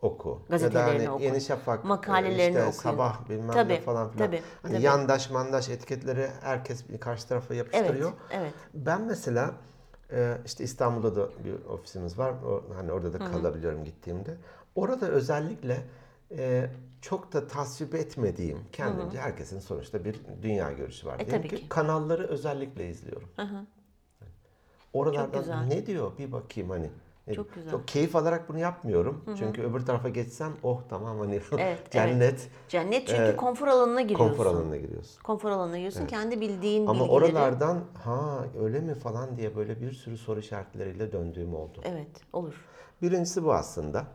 oku. 0.02 0.28
Ya 0.28 0.38
da 0.38 0.48
Gazetelerini 0.48 0.88
hani 1.06 1.10
oku. 1.10 1.22
Yeni 1.24 1.40
Şafak, 1.40 1.84
Makalelerini 1.84 2.38
işte 2.38 2.58
okuyun. 2.58 2.72
sabah 2.72 3.28
bilmem 3.28 3.48
ne 3.48 3.52
Tabii, 3.52 3.80
falan 3.80 4.10
filan. 4.10 4.26
tabii, 4.26 4.42
hani 4.62 4.72
tabii. 4.72 4.82
yandaş 4.82 5.30
mandaş 5.30 5.68
etiketleri 5.68 6.30
herkes 6.40 6.88
bir 6.88 7.00
karşı 7.00 7.28
tarafa 7.28 7.54
Evet, 7.54 7.58
yapıştırıyor. 7.58 8.12
evet. 8.30 8.52
Ben 8.74 9.02
mesela 9.02 9.54
e, 10.12 10.38
işte 10.46 10.64
İstanbul'da 10.64 11.16
da 11.16 11.28
bir 11.44 11.64
ofisimiz 11.64 12.18
var. 12.18 12.30
O, 12.32 12.64
hani 12.74 12.92
orada 12.92 13.12
da 13.12 13.18
kalabiliyorum 13.18 13.84
gittiğimde. 13.84 14.36
Orada 14.74 15.08
özellikle 15.08 15.82
e, 16.30 16.70
çok 17.00 17.32
da 17.32 17.46
tasvip 17.46 17.94
etmediğim 17.94 18.58
kendimce 18.72 19.18
herkesin 19.20 19.60
sonuçta 19.60 20.04
bir 20.04 20.20
dünya 20.42 20.72
görüşü 20.72 21.06
var. 21.06 21.20
E, 21.20 21.26
Diyelim 21.26 21.48
ki, 21.48 21.56
ki. 21.56 21.68
kanalları 21.68 22.26
özellikle 22.26 22.88
izliyorum. 22.90 23.28
Çok 23.36 23.46
Oralardan 24.92 25.70
ne 25.70 25.86
diyor 25.86 26.12
bir 26.18 26.32
bakayım 26.32 26.70
hani 26.70 26.90
Çok 27.34 27.54
güzel. 27.54 27.70
Çok 27.70 27.88
keyif 27.88 28.16
alarak 28.16 28.48
bunu 28.48 28.58
yapmıyorum. 28.58 29.24
Çünkü 29.38 29.62
öbür 29.62 29.80
tarafa 29.86 30.08
geçsem 30.08 30.52
oh 30.62 30.82
tamam 30.88 31.18
hani 31.18 31.40
Evet, 31.58 31.92
cennet. 31.92 32.50
Cennet 32.68 33.06
çünkü 33.06 33.22
Evet. 33.22 33.36
konfor 33.36 33.68
alanına 33.68 34.00
giriyorsun. 34.02 34.28
Konfor 34.36 34.46
alanına 34.46 34.76
giriyorsun. 34.76 35.22
Konfor 35.22 35.50
alanına 35.50 35.76
giriyorsun. 35.76 36.06
Kendi 36.06 36.40
bildiğin 36.40 36.86
Ama 36.86 36.92
bilgileri. 36.92 37.10
oralardan 37.10 37.84
ha 38.04 38.44
öyle 38.60 38.80
mi 38.80 38.94
falan 38.94 39.36
diye 39.36 39.56
böyle 39.56 39.80
bir 39.80 39.92
sürü 39.92 40.16
soru 40.18 40.40
işaretleriyle 40.40 41.12
döndüğüm 41.12 41.54
oldu. 41.54 41.80
Evet 41.84 42.20
olur. 42.32 42.64
Birincisi 43.02 43.44
bu 43.44 43.54
aslında. 43.54 44.06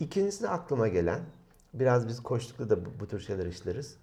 İkincisi 0.00 0.42
de 0.42 0.48
aklıma 0.48 0.88
gelen, 0.88 1.20
biraz 1.74 2.08
biz 2.08 2.22
koştukta 2.22 2.70
da 2.70 2.84
bu, 2.84 2.88
bu 3.00 3.08
tür 3.08 3.20
şeyler 3.20 3.46
işleriz. 3.46 3.96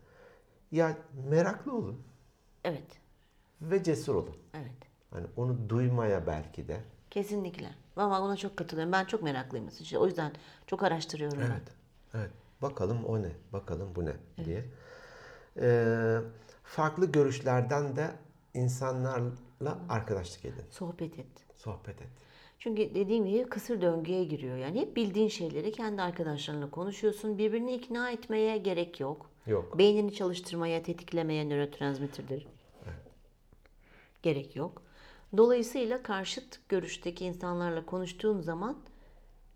Ya 0.71 0.97
meraklı 1.29 1.75
olun 1.75 2.01
Evet. 2.63 2.87
ve 3.61 3.83
cesur 3.83 4.15
olun. 4.15 4.35
Evet. 4.53 4.71
Hani 5.11 5.25
onu 5.35 5.69
duymaya 5.69 6.27
belki 6.27 6.67
de. 6.67 6.77
Kesinlikle. 7.11 7.69
Ama 7.95 8.21
buna 8.21 8.37
çok 8.37 8.57
katılıyorum. 8.57 8.91
Ben 8.91 9.05
çok 9.05 9.23
meraklıyım. 9.23 9.69
İşte 9.81 9.97
o 9.97 10.05
yüzden 10.07 10.31
çok 10.67 10.83
araştırıyorum 10.83 11.39
ben. 11.39 11.45
Evet. 11.45 11.67
Evet. 12.13 12.31
Bakalım 12.61 13.05
o 13.05 13.21
ne? 13.21 13.31
Bakalım 13.53 13.95
bu 13.95 14.05
ne? 14.05 14.13
diye. 14.45 14.65
Ee, 15.61 16.17
farklı 16.63 17.11
görüşlerden 17.11 17.95
de 17.95 18.11
insanlarla 18.53 19.79
arkadaşlık 19.89 20.45
edin. 20.45 20.63
Sohbet 20.69 21.19
et. 21.19 21.27
Sohbet 21.55 22.01
et. 22.01 22.09
Çünkü 22.59 22.95
dediğim 22.95 23.25
gibi 23.25 23.49
kısır 23.49 23.81
döngüye 23.81 24.23
giriyor. 24.23 24.57
Yani 24.57 24.81
hep 24.81 24.95
bildiğin 24.95 25.29
şeyleri 25.29 25.71
kendi 25.71 26.01
arkadaşlarınla 26.01 26.71
konuşuyorsun. 26.71 27.37
Birbirini 27.37 27.73
ikna 27.73 28.11
etmeye 28.11 28.57
gerek 28.57 28.99
yok. 28.99 29.29
Yok. 29.47 29.77
Beynini 29.77 30.13
çalıştırmaya, 30.13 30.83
tetiklemeye 30.83 31.49
nörotransmitterleri 31.49 32.45
gerek 34.23 34.55
yok. 34.55 34.81
Dolayısıyla 35.37 36.03
karşıt 36.03 36.59
görüşteki 36.69 37.25
insanlarla 37.25 37.85
konuştuğum 37.85 38.43
zaman 38.43 38.77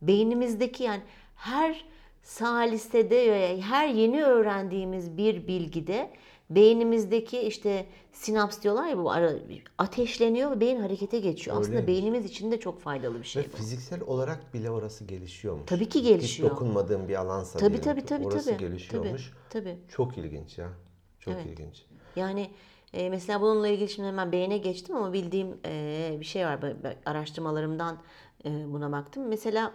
beynimizdeki 0.01 0.83
yani 0.83 1.01
her 1.35 1.85
salisede 2.23 3.31
ve 3.31 3.61
her 3.61 3.87
yeni 3.87 4.23
öğrendiğimiz 4.23 5.17
bir 5.17 5.47
bilgide 5.47 6.11
beynimizdeki 6.49 7.39
işte 7.39 7.85
sinaps 8.11 8.61
diyorlar 8.61 8.87
ya 8.87 8.97
bu 8.97 9.11
ara, 9.11 9.33
ateşleniyor 9.77 10.51
ve 10.51 10.59
beyin 10.59 10.79
harekete 10.81 11.19
geçiyor. 11.19 11.57
Aslında 11.57 11.77
Öyleymiş. 11.77 11.87
beynimiz 11.87 12.25
için 12.25 12.51
de 12.51 12.59
çok 12.59 12.81
faydalı 12.81 13.13
bir 13.15 13.19
Ve 13.19 13.23
şey 13.23 13.45
bu. 13.53 13.57
fiziksel 13.57 14.01
olarak 14.01 14.53
bile 14.53 14.69
orası 14.71 15.03
gelişiyormuş. 15.05 15.63
Tabii 15.65 15.89
ki 15.89 16.01
gelişiyor. 16.01 16.49
Hiç 16.49 16.53
dokunmadığım 16.55 17.07
bir 17.07 17.15
alansa 17.15 17.59
Tabii 17.59 17.69
diyelim 17.83 17.83
tabii 17.83 18.05
tabii 18.05 18.25
orası 18.25 18.49
tabii. 18.49 18.59
gelişiyormuş. 18.59 19.31
Tabii, 19.49 19.63
tabii. 19.63 19.77
Çok 19.89 20.17
ilginç 20.17 20.57
ya. 20.57 20.69
Çok 21.19 21.33
Evet. 21.33 21.45
ilginç. 21.45 21.85
Yani 22.15 22.49
e, 22.95 23.09
mesela 23.09 23.41
bununla 23.41 23.67
ilgili 23.67 23.89
şimdi 23.89 24.07
hemen 24.07 24.31
beyne 24.31 24.57
geçtim 24.57 24.95
ama 24.95 25.13
bildiğim 25.13 25.57
e, 25.65 26.17
bir 26.19 26.25
şey 26.25 26.45
var. 26.45 26.61
Ben- 26.61 26.95
araştırmalarımdan 27.05 27.97
e, 28.45 28.73
buna 28.73 28.91
baktım. 28.91 29.27
Mesela 29.27 29.71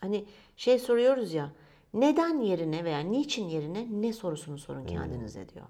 hani 0.00 0.24
şey 0.56 0.78
soruyoruz 0.78 1.32
ya 1.34 1.50
neden 1.94 2.40
yerine 2.40 2.84
veya 2.84 2.98
niçin 2.98 3.48
yerine 3.48 3.86
ne 3.90 4.12
sorusunu 4.12 4.58
sorun 4.58 4.86
kendinize 4.86 5.48
diyor. 5.48 5.66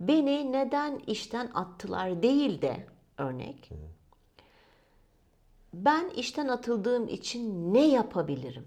Beni 0.00 0.52
neden 0.52 0.98
işten 1.06 1.50
attılar 1.54 2.22
değil 2.22 2.62
de 2.62 2.86
örnek. 3.18 3.70
Ben 5.74 6.08
işten 6.10 6.48
atıldığım 6.48 7.08
için 7.08 7.74
ne 7.74 7.86
yapabilirim? 7.88 8.64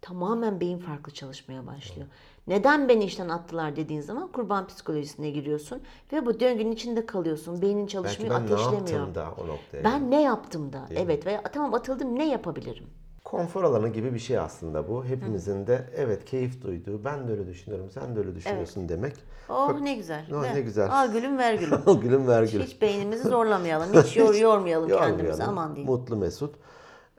Tamamen 0.00 0.60
beyin 0.60 0.78
farklı 0.78 1.12
çalışmaya 1.12 1.66
başlıyor. 1.66 2.08
Neden 2.46 2.88
beni 2.88 3.04
işten 3.04 3.28
attılar 3.28 3.76
dediğin 3.76 4.00
zaman 4.00 4.28
kurban 4.32 4.66
psikolojisine 4.66 5.30
giriyorsun 5.30 5.82
ve 6.12 6.26
bu 6.26 6.40
döngünün 6.40 6.72
içinde 6.72 7.06
kalıyorsun. 7.06 7.62
Beynin 7.62 7.78
Belki 7.78 7.92
çalışmıyor, 7.92 8.34
ben 8.34 8.46
ne 8.46 8.54
ateşlemiyor. 8.54 8.98
yaptım 8.98 9.14
da 9.14 9.30
o 9.42 9.46
noktaya. 9.48 9.84
Ben 9.84 10.10
ne 10.10 10.22
yaptım 10.22 10.72
da? 10.72 10.86
Evet 10.94 11.26
veya 11.26 11.42
tamam 11.42 11.74
atıldım 11.74 12.18
ne 12.18 12.28
yapabilirim? 12.28 12.86
Konfor 13.24 13.64
alanı 13.64 13.88
gibi 13.88 14.14
bir 14.14 14.18
şey 14.18 14.38
aslında 14.38 14.88
bu. 14.88 15.04
Hepimizin 15.04 15.66
de 15.66 15.90
evet 15.96 16.24
keyif 16.24 16.62
duyduğu, 16.62 17.04
ben 17.04 17.28
de 17.28 17.32
öyle 17.32 17.46
düşünüyorum, 17.46 17.90
sen 17.90 18.16
de 18.16 18.18
öyle 18.18 18.34
düşünüyorsun 18.34 18.88
demek. 18.88 19.14
Oh 19.48 19.80
ne 19.80 19.94
güzel. 19.94 20.26
Oh, 20.34 20.54
ne 20.54 20.60
güzel. 20.60 20.88
Al 20.92 21.12
gülüm 21.12 21.38
ver 21.38 21.54
gülüm. 21.54 21.78
Al 21.86 22.00
gülüm 22.00 22.28
ver 22.28 22.42
gülüm. 22.42 22.66
Hiç 22.66 22.82
beynimizi 22.82 23.28
zorlamayalım. 23.28 23.92
Hiç 24.02 24.16
yor, 24.16 24.34
yormayalım 24.34 24.88
kendimizi. 24.88 25.22
Yormayalım. 25.22 25.58
Aman 25.58 25.76
diyeyim. 25.76 25.92
Mutlu 25.92 26.16
mesut. 26.16 26.54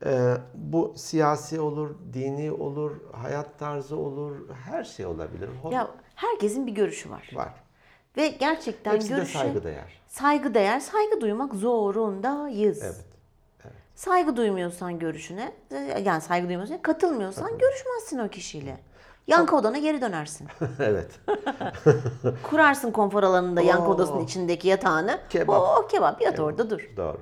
Ee, 0.06 0.34
bu 0.54 0.93
siyasi 0.95 1.60
olur, 1.60 1.95
dini 2.14 2.51
olur, 2.51 2.91
hayat 3.12 3.60
tarzı 3.60 3.97
olur, 3.97 4.36
her 4.66 4.84
şey 4.84 5.06
olabilir. 5.06 5.49
Hobi 5.62 5.74
Ya 5.76 5.88
herkesin 6.16 6.68
bir 6.68 6.72
görüşü 6.72 7.10
var. 7.10 7.30
var. 7.34 7.54
Ve 8.18 8.28
gerçekten 8.28 8.93
Hepsi 8.93 9.10
de 9.10 9.16
görüşe 9.16 9.38
saygıdeğer. 9.39 10.01
saygı 10.08 10.54
değer, 10.54 10.80
saygı 10.80 11.22
duymak 11.22 11.54
zorundayız. 11.54 12.82
Evet. 12.84 13.06
Saygı 13.95 14.38
duymuyorsan 14.38 14.99
görüşüne, 14.99 15.54
yani 16.04 16.22
saygı 16.22 16.47
duymuyorsan, 16.47 16.82
katılmıyorsan 16.82 17.58
görüşmezsin 17.58 18.20
o 18.20 18.30
kişiyle. 18.30 18.78
Yankı 19.28 19.56
odana 19.56 19.78
geri 19.78 20.01
dönersin. 20.01 20.47
evet. 20.80 21.20
Kurarsın 22.43 22.91
konfor 22.91 23.24
alanında 23.24 23.62
yankı 23.62 23.88
Oo. 23.88 23.93
odasının 23.93 24.20
içindeki 24.24 24.68
yatağını. 24.68 25.20
Kebap. 25.30 25.84
O 25.84 25.88
kebap 25.88 26.22
yat 26.22 26.39
orada 26.39 26.70
dur. 26.70 26.89
Doğru. 26.97 27.18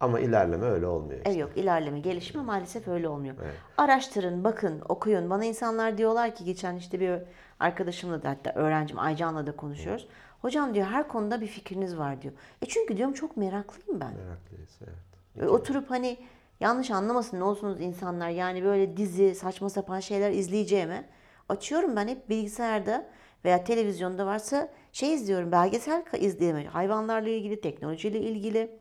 Ama 0.00 0.20
ilerleme 0.20 0.66
öyle 0.66 0.86
olmuyor. 0.86 1.20
E 1.24 1.32
yok 1.32 1.56
ilerleme, 1.56 2.00
gelişme 2.00 2.42
maalesef 2.42 2.88
öyle 2.88 3.08
olmuyor. 3.08 3.34
Evet. 3.42 3.54
Araştırın, 3.78 4.44
bakın, 4.44 4.82
okuyun. 4.88 5.30
Bana 5.30 5.44
insanlar 5.44 5.98
diyorlar 5.98 6.34
ki 6.34 6.44
geçen 6.44 6.76
işte 6.76 7.00
bir 7.00 7.18
arkadaşımla 7.60 8.22
da 8.22 8.30
hatta 8.30 8.52
öğrencim 8.54 8.98
Aycan'la 8.98 9.46
da 9.46 9.56
konuşuyoruz. 9.56 10.08
Hocam 10.42 10.74
diyor 10.74 10.86
her 10.86 11.08
konuda 11.08 11.40
bir 11.40 11.46
fikriniz 11.46 11.98
var 11.98 12.22
diyor. 12.22 12.34
E 12.62 12.66
çünkü 12.66 12.96
diyorum 12.96 13.14
çok 13.14 13.36
meraklıyım 13.36 14.00
ben. 14.00 14.14
Meraklıyız. 14.14 14.78
Evet. 14.82 14.94
Ve 15.36 15.48
oturup 15.48 15.90
hani 15.90 16.16
yanlış 16.60 16.90
anlamasın 16.90 17.40
ne 17.40 17.44
olsunuz 17.44 17.80
insanlar 17.80 18.28
yani 18.28 18.64
böyle 18.64 18.96
dizi 18.96 19.34
saçma 19.34 19.70
sapan 19.70 20.00
şeyler 20.00 20.30
izleyeceğime 20.30 21.04
açıyorum 21.48 21.96
ben 21.96 22.08
hep 22.08 22.28
bilgisayarda 22.28 23.06
veya 23.44 23.64
televizyonda 23.64 24.26
varsa 24.26 24.68
şey 24.92 25.14
izliyorum 25.14 25.52
belgesel 25.52 26.02
izleyemem. 26.18 26.66
Hayvanlarla 26.66 27.28
ilgili, 27.28 27.60
teknolojiyle 27.60 28.20
ilgili. 28.20 28.79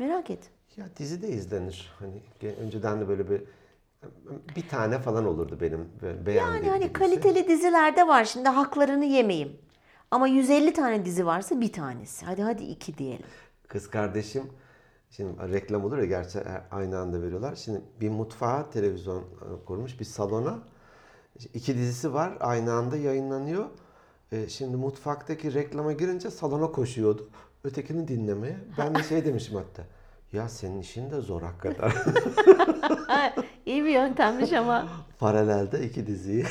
Merak 0.00 0.30
et. 0.30 0.50
Ya 0.76 0.84
dizi 0.96 1.22
de 1.22 1.28
izlenir. 1.28 1.92
Hani 1.98 2.22
önceden 2.60 3.00
de 3.00 3.08
böyle 3.08 3.30
bir 3.30 3.42
bir 4.56 4.68
tane 4.68 4.98
falan 4.98 5.26
olurdu 5.26 5.58
benim 5.60 5.88
böyle 6.02 6.26
beğendiğim 6.26 6.64
Yani 6.64 6.68
hani 6.68 6.92
kaliteli 6.92 7.48
dizilerde 7.48 8.08
var 8.08 8.24
şimdi 8.24 8.48
haklarını 8.48 9.04
yemeyeyim. 9.04 9.58
Ama 10.10 10.28
150 10.28 10.72
tane 10.72 11.04
dizi 11.04 11.26
varsa 11.26 11.60
bir 11.60 11.72
tanesi. 11.72 12.26
Hadi 12.26 12.42
hadi 12.42 12.64
iki 12.64 12.98
diyelim. 12.98 13.26
Kız 13.68 13.90
kardeşim 13.90 14.42
şimdi 15.10 15.52
reklam 15.52 15.84
olur 15.84 15.98
ya 15.98 16.04
gerçi 16.04 16.38
aynı 16.70 16.98
anda 16.98 17.22
veriyorlar. 17.22 17.54
Şimdi 17.56 17.80
bir 18.00 18.08
mutfağa 18.10 18.70
televizyon 18.70 19.20
e, 19.20 19.64
kurmuş 19.66 20.00
bir 20.00 20.04
salona 20.04 20.58
iki 21.54 21.76
dizisi 21.76 22.14
var 22.14 22.36
aynı 22.40 22.72
anda 22.72 22.96
yayınlanıyor. 22.96 23.64
E, 24.32 24.48
Şimdi 24.48 24.76
mutfaktaki 24.76 25.54
reklama 25.54 25.92
girince 25.92 26.30
salona 26.30 26.72
koşuyordu. 26.72 27.30
Ötekini 27.64 28.08
dinlemeye. 28.08 28.56
Ben 28.78 28.94
de 28.94 29.02
şey 29.02 29.24
demişim 29.24 29.56
hatta. 29.56 29.82
Ya 30.32 30.48
senin 30.48 30.80
işin 30.80 31.10
de 31.10 31.20
zor 31.20 31.42
hakikaten. 31.42 31.90
İyi 33.66 33.84
bir 33.84 33.90
yöntemmiş 33.90 34.52
ama. 34.52 34.86
Paralelde 35.18 35.84
iki 35.84 36.06
diziyi. 36.06 36.44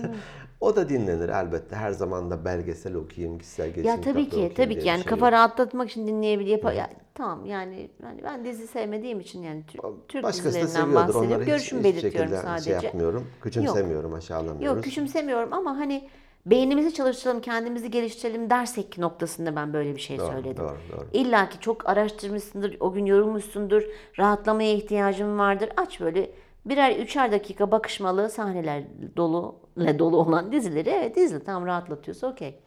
o 0.60 0.76
da 0.76 0.88
dinlenir 0.88 1.28
elbette. 1.28 1.76
Her 1.76 1.90
zaman 1.90 2.30
da 2.30 2.44
belgesel 2.44 2.94
okuyayım, 2.94 3.38
kişisel 3.38 3.66
gelişim 3.70 3.90
Ya 3.90 4.00
tabii 4.00 4.28
ki, 4.28 4.52
tabii 4.56 4.78
ki 4.78 4.88
yani 4.88 5.00
şey 5.02 5.06
kafa 5.10 5.26
yok. 5.26 5.32
rahatlatmak 5.32 5.90
için 5.90 6.06
dinleyebilir. 6.06 6.58
Yapa- 6.58 6.74
ya, 6.74 6.90
tamam 7.14 7.46
yani, 7.46 7.90
yani 8.02 8.20
ben 8.24 8.44
dizi 8.44 8.66
sevmediğim 8.66 9.20
için 9.20 9.42
yani 9.42 9.62
Türk, 9.66 9.82
Türk 10.08 10.24
Başkası 10.24 10.48
dizilerinden 10.48 10.94
bahsediyorum. 10.94 11.26
Onları 11.32 11.44
Görüşümü 11.44 11.84
belirtiyorum 11.84 12.20
şekilde 12.20 12.42
sadece. 12.42 12.64
şey 12.64 12.74
yapmıyorum. 12.74 13.26
Küçümsemiyorum, 13.42 14.14
aşağılamıyoruz. 14.14 14.76
Yok 14.76 14.84
küçümsemiyorum 14.84 15.52
ama 15.52 15.76
hani 15.78 16.08
beynimizi 16.46 16.94
çalıştıralım, 16.94 17.40
kendimizi 17.40 17.90
geliştirelim 17.90 18.50
dersek 18.50 18.98
noktasında 18.98 19.56
ben 19.56 19.72
böyle 19.72 19.94
bir 19.94 20.00
şey 20.00 20.18
Doğru, 20.18 20.26
söyledim. 20.26 20.56
doğru, 20.64 20.78
doğru. 20.92 21.06
İlla 21.12 21.48
ki 21.48 21.60
çok 21.60 21.88
araştırmışsındır, 21.88 22.76
o 22.80 22.92
gün 22.92 23.06
yorulmuşsundur, 23.06 23.82
rahatlamaya 24.18 24.72
ihtiyacın 24.74 25.38
vardır. 25.38 25.68
Aç 25.76 26.00
böyle 26.00 26.30
birer 26.66 26.96
üçer 26.96 27.32
dakika 27.32 27.70
bakışmalı 27.70 28.30
sahneler 28.30 28.84
dolu 29.16 29.56
ile 29.76 29.98
dolu 29.98 30.16
olan 30.16 30.52
dizileri 30.52 30.88
evet 30.88 31.16
izle 31.16 31.44
tam 31.44 31.66
rahatlatıyorsa 31.66 32.26
okey. 32.26 32.58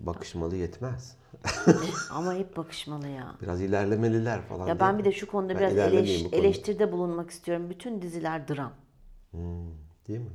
Bakışmalı 0.00 0.56
yetmez. 0.56 1.16
Ama 2.10 2.34
hep 2.34 2.56
bakışmalı 2.56 3.08
ya. 3.08 3.34
Biraz 3.42 3.60
ilerlemeliler 3.62 4.42
falan. 4.42 4.66
Ya 4.66 4.80
ben 4.80 4.98
bir 4.98 5.04
de 5.04 5.12
şu 5.12 5.26
konuda 5.26 5.54
Ben 5.54 5.58
biraz 5.58 5.72
eleş- 5.72 6.20
bu 6.24 6.30
konuda. 6.30 6.36
eleştiride 6.36 6.92
bulunmak 6.92 7.30
istiyorum. 7.30 7.70
Bütün 7.70 8.02
diziler 8.02 8.48
dram. 8.48 8.72
Hmm, 9.30 9.40
değil 10.08 10.20
mi? 10.20 10.30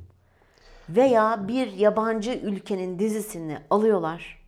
Veya 0.96 1.48
bir 1.48 1.72
yabancı 1.72 2.32
ülkenin 2.32 2.98
dizisini 2.98 3.58
alıyorlar. 3.70 4.40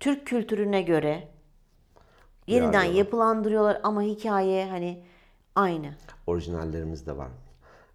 Türk 0.00 0.26
kültürüne 0.26 0.82
göre 0.82 1.28
yeniden 2.46 2.68
Uyarlıyorlar. 2.70 2.98
yapılandırıyorlar 2.98 3.80
ama 3.82 4.02
hikaye 4.02 4.66
hani 4.66 5.02
aynı. 5.54 5.94
Orijinallerimiz 6.26 7.06
de 7.06 7.16
var. 7.16 7.28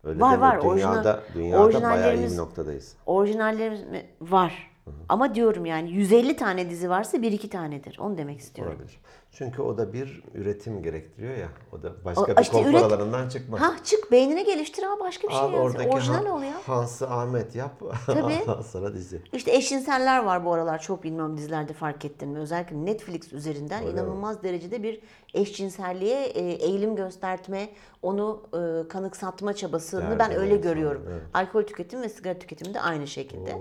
Öyle 0.03 0.20
Var, 0.20 0.38
var. 0.38 0.62
Dünyada, 0.62 1.24
Orijinal- 1.24 1.34
dünyada 1.34 1.82
bayağı 1.84 2.18
iyi 2.18 2.32
bir 2.32 2.38
noktadayız. 2.38 2.95
Orijinallerimiz 3.06 3.84
mi? 3.84 4.06
var. 4.22 4.72
Ama 5.10 5.36
diyorum 5.36 5.66
yani 5.66 5.92
150 5.92 6.36
tane 6.36 6.70
dizi 6.70 6.90
varsa 6.90 7.22
bir 7.22 7.32
iki 7.32 7.50
tanedir. 7.50 7.98
Onu 8.00 8.18
demek 8.18 8.40
istiyorum. 8.40 8.74
Olabilir. 8.76 9.00
Çünkü 9.32 9.62
o 9.62 9.78
da 9.78 9.94
bir 9.94 10.24
üretim 10.34 10.84
gerektiriyor 10.84 11.38
ya. 11.38 11.48
O 11.74 11.84
da 11.84 11.94
başka 12.06 12.22
O- 12.22 12.28
bir 12.28 12.42
işte 12.42 12.58
konfor 12.58 12.70
üret- 12.70 12.84
alanından 12.84 13.30
çıkma. 13.30 13.62
Ha 13.62 13.76
çık 13.84 14.12
beynine 14.12 14.44
geliştir 14.44 14.84
ha 14.84 15.00
başka 15.00 15.28
bir 15.28 15.34
şey 15.34 15.42
yaz. 15.52 15.76
Orijinal 15.94 16.26
ol 16.26 16.42
ya. 16.44 16.54
Hans'ı 16.66 17.10
Ahmet 17.10 17.56
yap. 17.56 17.72
Tabii. 18.06 18.44
Sana 18.72 18.94
dizi. 18.94 19.22
İşte 19.34 19.56
eşcinseller 19.56 20.24
var 20.24 20.46
bu 20.46 20.54
aralar 20.54 20.82
çok 20.82 21.04
bilmiyorum 21.04 21.38
dizilerde 21.38 21.74
fark 21.74 22.06
ettin 22.06 22.30
mi? 22.30 22.40
Özellikle 22.40 22.86
Netflix 22.86 23.34
üzerinden 23.34 23.84
inanılmaz 23.84 24.44
derecede 24.44 24.84
bir 24.84 25.02
eşcinselliğe 25.34 26.26
e, 26.26 26.42
eğilim 26.52 26.96
gösterme, 26.96 27.70
onu 28.02 28.42
e, 28.54 28.88
kanıksatma 28.88 29.54
çabasını 29.54 30.02
ben 30.12 30.20
Derdine 30.20 30.38
öyle 30.38 30.56
görüyorum. 30.58 31.02
evet. 31.10 31.22
Alkol 31.34 31.64
tüketimi 31.64 32.02
ve 32.02 32.10
sigara 32.10 32.40
tüketimi 32.40 32.74
de 32.74 32.82
aynı 32.82 33.08
şekilde. 33.08 33.58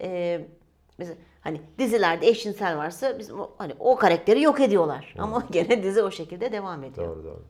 E, 0.00 0.40
mesela 0.98 1.16
hani 1.40 1.60
dizilerde 1.78 2.28
eşcinsel 2.28 2.76
varsa 2.76 3.18
biz 3.18 3.30
o, 3.30 3.50
hani 3.58 3.74
o 3.78 3.96
karakteri 3.96 4.42
yok 4.42 4.60
ediyorlar. 4.60 5.14
Ama 5.18 5.46
gene 5.50 5.82
dizi 5.82 6.02
o 6.02 6.10
şekilde 6.10 6.52
devam 6.52 6.84
ediyor. 6.84 7.08
Doğru 7.08 7.24
doğru. 7.24 7.42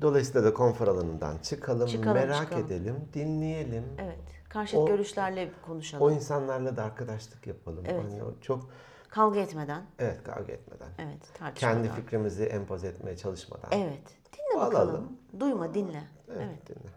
Dolayısıyla 0.00 0.44
da 0.44 0.54
konfor 0.54 0.88
alanından 0.88 1.38
çıkalım, 1.38 1.86
Çıkalım, 1.88 2.14
merak 2.16 2.40
çıkalım. 2.42 2.66
edelim, 2.66 2.96
dinleyelim. 3.14 3.84
Evet. 3.98 4.18
Karşıt 4.48 4.78
O- 4.78 4.86
görüşlerle 4.86 5.50
konuşalım. 5.66 6.04
O 6.04 6.10
insanlarla 6.10 6.76
da 6.76 6.84
arkadaşlık 6.84 7.46
yapalım. 7.46 7.84
Evet. 7.88 8.04
Hani 8.10 8.22
o 8.22 8.34
çok 8.40 8.70
Kavga 9.08 9.40
etmeden. 9.40 9.82
evet 9.98 10.22
kavga 10.24 10.52
etmeden. 10.52 10.88
Evet. 10.98 11.34
Tartışmadan. 11.38 11.74
Kendi 11.82 11.88
fikrimizi 12.00 12.44
empoze 12.44 12.88
etmeye 12.88 13.16
çalışmadan. 13.16 13.68
Evet. 13.72 14.02
Dinle 14.32 14.60
Alalım. 14.62 14.72
bakalım. 14.74 15.12
Duyma 15.40 15.74
dinle. 15.74 16.02
Evet, 16.28 16.40
evet. 16.40 16.68
dinle. 16.68 16.90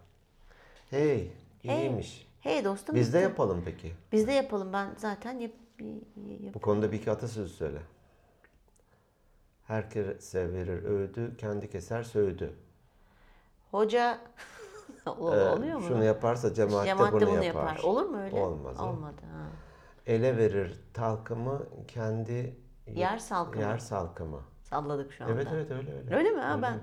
Hey, 0.90 1.30
iyiymiş. 1.62 2.18
Hey 2.18 2.33
dostum. 2.44 2.94
Biz 2.94 3.12
de 3.12 3.18
bitti. 3.18 3.22
yapalım 3.24 3.62
peki. 3.64 3.92
Biz 4.12 4.26
de 4.26 4.32
yapalım. 4.32 4.72
Ben 4.72 4.88
zaten 4.96 5.38
yap, 5.38 5.52
yap- 5.80 6.54
Bu 6.54 6.58
konuda 6.60 6.92
bir 6.92 6.96
iki 6.98 7.10
atasözü 7.10 7.54
söyle. 7.54 7.78
Herkese 9.66 10.52
verir 10.52 10.84
öğüdü, 10.84 11.36
kendi 11.36 11.70
keser 11.70 12.02
söğüdü. 12.02 12.52
Hoca 13.70 14.18
Ee, 15.06 15.10
oluyor 15.10 15.76
mu? 15.78 15.82
Şunu 15.88 16.04
yaparsa 16.04 16.54
cemaat, 16.54 16.84
Cemaat 16.86 17.12
de 17.12 17.20
de 17.20 17.26
bunu, 17.26 17.30
bunu 17.36 17.44
yapar. 17.44 17.66
yapar. 17.66 17.82
Olur 17.84 18.04
mu 18.04 18.20
öyle? 18.20 18.36
Olmaz. 18.36 18.80
Olmadı. 18.80 19.22
Ha. 19.32 19.46
Ele 20.06 20.36
verir 20.36 20.80
talkımı, 20.94 21.62
kendi 21.88 22.56
Yer 22.86 23.18
salkımı. 23.18 23.64
yer 23.64 23.78
salkımı. 23.78 24.40
Salladık 24.62 25.12
şu 25.12 25.24
anda. 25.24 25.34
Evet 25.34 25.46
evet 25.54 25.70
öyle 25.70 25.98
öyle. 25.98 26.16
Öyle 26.16 26.30
mi? 26.30 26.40
Ha, 26.40 26.62
ben 26.62 26.78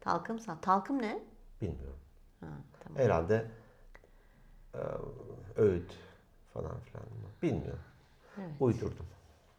talkım 0.00 0.38
sal. 0.38 0.54
Talkım 0.62 1.02
ne? 1.02 1.22
Bilmiyorum. 1.60 1.98
Ha, 2.40 2.46
tamam. 2.84 2.98
Herhalde 3.02 3.50
öğüt 5.56 5.92
falan 6.54 6.80
filan. 6.80 7.06
Bilmiyorum. 7.42 7.82
Uydurdum. 8.60 9.06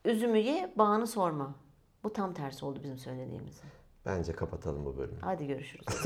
Üzümü 0.06 0.38
ye, 0.38 0.74
bağını 0.76 1.08
sorma. 1.08 1.56
Bu 2.04 2.14
tam 2.14 2.34
tersi 2.34 2.66
oldu 2.66 2.80
bizim 2.84 2.98
söylediğimizin. 2.98 3.66
Bence 4.06 4.34
kapatalım 4.34 4.86
bu 4.86 4.98
bölümü. 4.98 5.20
Hadi 5.22 5.48
görüşürüz. 5.48 5.86